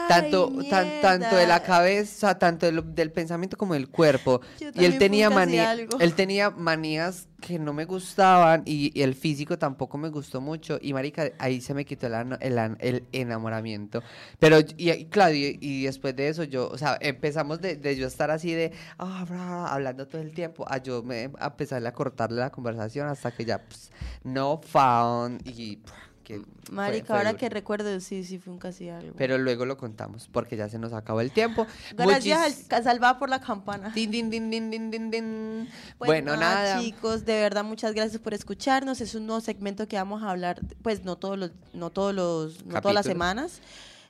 Tanto, 0.07 0.51
Ay, 0.59 0.69
tan- 0.69 1.01
tanto 1.01 1.35
de 1.35 1.47
la 1.47 1.61
cabeza, 1.63 2.37
tanto 2.39 2.65
del, 2.65 2.95
del 2.95 3.11
pensamiento 3.11 3.57
como 3.57 3.73
del 3.73 3.89
cuerpo. 3.89 4.41
Y 4.59 4.85
él 4.85 4.97
tenía, 4.99 5.29
manía- 5.29 5.63
él 5.99 6.13
tenía 6.13 6.49
manías 6.51 7.27
que 7.41 7.59
no 7.59 7.73
me 7.73 7.85
gustaban 7.85 8.63
y, 8.65 8.91
y 8.97 9.03
el 9.03 9.13
físico 9.13 9.59
tampoco 9.59 9.97
me 9.97 10.09
gustó 10.09 10.41
mucho. 10.41 10.79
Y 10.81 10.93
marica, 10.93 11.29
ahí 11.37 11.61
se 11.61 11.73
me 11.73 11.85
quitó 11.85 12.07
el, 12.07 12.13
el, 12.41 12.75
el 12.79 13.03
enamoramiento. 13.11 14.01
Pero, 14.39 14.59
y, 14.77 14.89
y 14.91 15.05
claro, 15.05 15.33
y, 15.35 15.57
y 15.61 15.83
después 15.83 16.15
de 16.15 16.29
eso 16.29 16.43
yo, 16.43 16.67
o 16.69 16.77
sea, 16.77 16.97
empezamos 17.01 17.61
de, 17.61 17.75
de 17.75 17.95
yo 17.95 18.07
estar 18.07 18.31
así 18.31 18.53
de, 18.53 18.71
ah, 18.97 19.25
bra, 19.27 19.67
hablando 19.71 20.07
todo 20.07 20.21
el 20.21 20.31
tiempo, 20.31 20.65
a 20.67 20.77
yo 20.77 21.03
me, 21.03 21.29
a 21.39 21.47
empezarle 21.47 21.87
a 21.87 21.93
cortarle 21.93 22.39
la 22.39 22.49
conversación 22.51 23.07
hasta 23.07 23.31
que 23.31 23.45
ya, 23.45 23.59
pues, 23.63 23.91
no 24.23 24.59
found 24.63 25.41
y... 25.45 25.77
pff, 25.77 25.91
que 26.25 26.39
fue- 26.39 26.75
Marica, 26.75 27.05
fue 27.07 27.15
ahora 27.15 27.29
duro. 27.29 27.39
que 27.39 27.49
recuerdo, 27.49 27.99
sí, 28.01 28.25
sí 28.25 28.37
fue 28.39 28.51
un 28.51 28.59
casi 28.59 28.89
algo. 28.89 29.13
Pero 29.15 29.37
luego 29.37 29.65
lo 29.65 29.77
contamos 29.77 30.27
porque 30.29 30.57
ya 30.57 30.67
se 30.67 30.77
nos 30.77 30.91
acabó 30.91 31.21
el 31.21 31.31
tiempo. 31.31 31.65
Gracias 31.95 32.67
Muchis- 32.67 32.73
al 32.73 32.83
salvada 32.83 33.17
por 33.17 33.29
la 33.29 33.39
campana. 33.39 33.91
Din, 33.91 34.11
din, 34.11 34.29
din. 34.31 35.69
Pues 35.97 36.07
Bueno, 36.09 36.35
nada. 36.35 36.81
chicos, 36.81 37.23
de 37.23 37.39
verdad 37.39 37.63
muchas 37.63 37.93
gracias 37.93 38.21
por 38.21 38.33
escucharnos. 38.33 38.99
Es 38.99 39.15
un 39.15 39.25
nuevo 39.27 39.39
segmento 39.39 39.87
que 39.87 39.95
vamos 39.95 40.21
a 40.23 40.31
hablar, 40.31 40.59
pues 40.81 41.05
no 41.05 41.15
todos 41.15 41.37
los, 41.39 41.51
no 41.73 41.91
todos 41.91 42.13
los, 42.13 42.65
no 42.65 42.81
todas 42.81 42.95
las 42.95 43.05
semanas. 43.05 43.61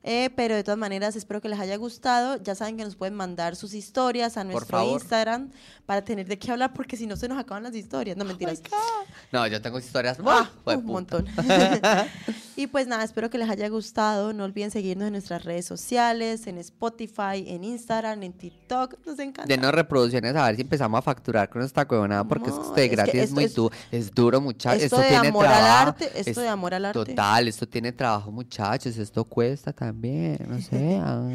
Eh, 0.07 0.29
pero 0.35 0.53
de 0.55 0.63
todas 0.63 0.77
maneras 0.77 1.15
espero 1.15 1.41
que 1.41 1.49
les 1.49 1.59
haya 1.59 1.75
gustado. 1.77 2.37
Ya 2.43 2.53
saben 2.53 2.77
que 2.77 2.83
nos 2.83 2.95
pueden 2.95 3.15
mandar 3.15 3.55
sus 3.55 3.73
historias 3.73 4.37
a 4.37 4.43
nuestro. 4.43 4.83
Instagram 4.83 5.49
para 5.87 6.03
tener 6.03 6.27
de 6.27 6.37
qué 6.37 6.51
hablar 6.51 6.73
porque 6.73 6.95
si 6.95 7.07
no 7.07 7.15
se 7.15 7.27
nos 7.27 7.39
acaban 7.39 7.63
las 7.63 7.73
historias. 7.75 8.15
No 8.15 8.23
mentiras. 8.23 8.61
No, 9.31 9.47
yo 9.47 9.59
tengo 9.61 9.79
historias. 9.79 10.17
Ah, 10.23 10.49
un 10.65 10.85
montón. 10.85 11.25
y 12.55 12.67
pues 12.67 12.85
nada, 12.87 13.03
espero 13.03 13.31
que 13.31 13.39
les 13.39 13.49
haya 13.49 13.67
gustado. 13.67 14.31
No 14.31 14.43
olviden 14.43 14.69
seguirnos 14.69 15.07
en 15.07 15.13
nuestras 15.13 15.43
redes 15.43 15.65
sociales, 15.65 16.45
en 16.45 16.59
Spotify, 16.59 17.43
en 17.47 17.63
Instagram, 17.63 18.21
en 18.21 18.33
TikTok. 18.33 18.95
Nos 19.07 19.17
encanta. 19.17 19.45
Denos 19.47 19.71
reproducciones 19.73 20.35
a 20.35 20.45
ver 20.45 20.55
si 20.55 20.61
empezamos 20.61 20.99
a 20.99 21.01
facturar 21.01 21.49
con 21.49 21.63
esta 21.63 21.85
huevonada 21.89 22.23
porque 22.23 22.49
No, 22.49 22.61
esto 22.61 22.73
de 22.73 22.83
es 22.83 22.89
que 22.89 22.95
gratis 22.95 23.15
es, 23.15 23.31
muy 23.31 23.43
es- 23.45 23.55
duro. 23.55 23.75
Es 23.91 24.11
duro, 24.13 24.39
muchachos. 24.39 24.83
esto 24.83 24.97
Esto, 24.97 25.03
de 25.07 25.09
tiene 25.09 25.27
amor 25.29 25.47
al 25.47 25.63
arte, 25.63 26.11
esto 26.15 26.41
de 26.41 26.47
amor 26.47 26.73
al 26.75 26.85
arte. 26.85 27.05
Total, 27.05 27.47
esto 27.47 27.67
tiene 27.67 27.91
trabajo, 27.91 28.31
muchachos. 28.31 28.97
Esto 28.97 29.23
cuesta 29.25 29.73
también. 29.73 29.94
También, 29.95 30.37
no 30.47 30.59
sé. 30.59 30.95
ah, 31.01 31.29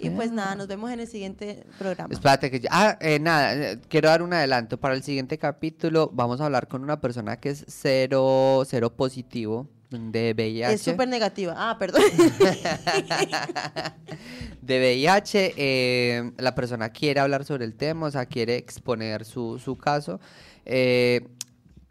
Y 0.00 0.10
pues 0.10 0.30
nada, 0.30 0.54
nos 0.54 0.68
vemos 0.68 0.90
en 0.90 1.00
el 1.00 1.06
siguiente 1.06 1.64
programa. 1.78 2.12
Espérate 2.12 2.50
que 2.50 2.60
ya... 2.60 2.68
Ah, 2.70 2.98
eh, 3.00 3.18
nada, 3.18 3.54
eh, 3.54 3.80
quiero 3.88 4.08
dar 4.08 4.22
un 4.22 4.32
adelanto. 4.32 4.78
Para 4.78 4.94
el 4.94 5.02
siguiente 5.02 5.38
capítulo 5.38 6.10
vamos 6.12 6.40
a 6.40 6.46
hablar 6.46 6.68
con 6.68 6.82
una 6.82 7.00
persona 7.00 7.38
que 7.38 7.50
es 7.50 7.64
cero, 7.66 8.62
cero 8.66 8.94
positivo 8.94 9.68
de 9.90 10.34
VIH. 10.36 10.74
Es 10.74 10.82
súper 10.82 11.08
negativa. 11.08 11.54
Ah, 11.56 11.76
perdón. 11.78 12.02
de 14.60 14.78
VIH. 14.78 15.54
eh, 15.56 16.32
la 16.36 16.54
persona 16.54 16.90
quiere 16.90 17.20
hablar 17.20 17.44
sobre 17.44 17.64
el 17.64 17.74
tema, 17.74 18.06
o 18.06 18.10
sea, 18.10 18.26
quiere 18.26 18.56
exponer 18.56 19.24
su, 19.24 19.58
su 19.58 19.76
caso. 19.76 20.20
Eh, 20.66 21.26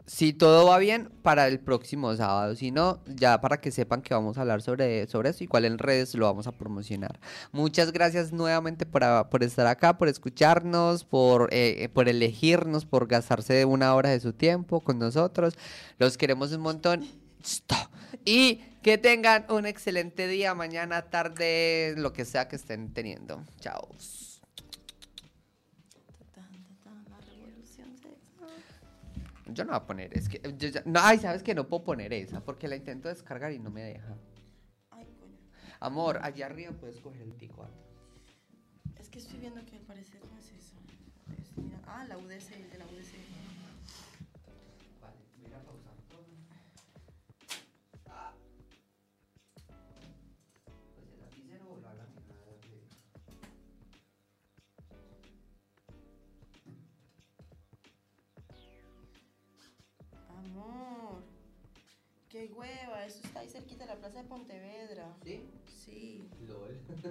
si 0.06 0.32
todo 0.32 0.66
va 0.66 0.78
bien, 0.78 1.10
para 1.22 1.46
el 1.48 1.60
próximo 1.60 2.14
sábado. 2.14 2.54
Si 2.56 2.70
no, 2.70 3.00
ya 3.06 3.40
para 3.40 3.60
que 3.60 3.70
sepan 3.70 4.02
que 4.02 4.12
vamos 4.14 4.36
a 4.36 4.42
hablar 4.42 4.60
sobre, 4.62 5.06
sobre 5.08 5.30
eso, 5.30 5.44
igual 5.44 5.64
en 5.64 5.78
redes 5.78 6.14
lo 6.14 6.26
vamos 6.26 6.46
a 6.46 6.52
promocionar. 6.52 7.18
Muchas 7.52 7.92
gracias 7.92 8.32
nuevamente 8.32 8.84
por, 8.86 9.04
a- 9.04 9.30
por 9.30 9.42
estar 9.42 9.66
acá, 9.66 9.96
por 9.96 10.08
escucharnos, 10.08 11.04
por, 11.04 11.48
eh, 11.52 11.88
por 11.92 12.08
elegirnos, 12.08 12.84
por 12.84 13.06
gastarse 13.08 13.64
una 13.64 13.94
hora 13.94 14.10
de 14.10 14.20
su 14.20 14.32
tiempo 14.32 14.80
con 14.80 14.98
nosotros. 14.98 15.54
Los 15.98 16.18
queremos 16.18 16.52
un 16.52 16.60
montón. 16.60 17.06
Y 18.24 18.56
que 18.82 18.98
tengan 18.98 19.46
un 19.50 19.66
excelente 19.66 20.28
día, 20.28 20.54
mañana, 20.54 21.02
tarde, 21.02 21.94
lo 21.96 22.12
que 22.12 22.24
sea 22.24 22.48
que 22.48 22.56
estén 22.56 22.92
teniendo. 22.92 23.42
Chao. 23.60 23.88
Yo 29.46 29.64
no 29.64 29.72
voy 29.72 29.76
a 29.80 29.86
poner, 29.86 30.16
es 30.16 30.28
que. 30.28 30.40
yo 30.56 30.68
ya- 30.68 30.82
no, 30.86 31.00
ay, 31.02 31.18
sabes 31.18 31.42
que 31.42 31.54
no 31.54 31.68
puedo 31.68 31.84
poner 31.84 32.12
esa 32.12 32.40
porque 32.44 32.66
la 32.68 32.76
intento 32.76 33.08
descargar 33.08 33.52
y 33.52 33.58
no 33.58 33.70
me 33.70 33.82
deja. 33.82 34.16
Ay, 34.90 35.06
coño. 35.20 35.36
Amor, 35.80 36.18
allá 36.22 36.46
arriba 36.46 36.72
puedes 36.72 36.98
coger 37.00 37.22
el 37.22 37.34
tico. 37.36 37.68
Es 38.98 39.08
que 39.10 39.18
estoy 39.18 39.38
viendo 39.38 39.64
que 39.66 39.76
al 39.76 39.82
parecer 39.82 40.20
no 40.32 40.38
es 40.38 40.46
eso. 40.52 40.76
Es- 41.38 41.56
mira, 41.58 41.78
ah, 41.86 42.04
la 42.08 42.16
UDC, 42.16 42.54
el 42.54 42.70
de 42.70 42.78
la 42.78 42.86
UDC. 42.86 43.14
Hueva, 63.04 63.06
eso 63.06 63.20
está 63.24 63.40
ahí 63.40 63.48
cerquita 63.48 63.84
de 63.84 63.90
la 63.94 63.96
plaza 63.96 64.22
de 64.22 64.28
Pontevedra. 64.28 65.16
¿Sí? 65.22 65.40
Sí. 65.66 66.28
LOL. 66.46 66.78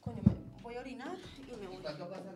Coño, 0.00 0.22
me 0.22 0.62
voy 0.62 0.74
a 0.74 0.80
orinar 0.80 1.16
y 1.38 1.56
me 1.56 1.66
voy. 1.66 1.78
¿Cuánto 1.78 2.08
pasa 2.08 2.33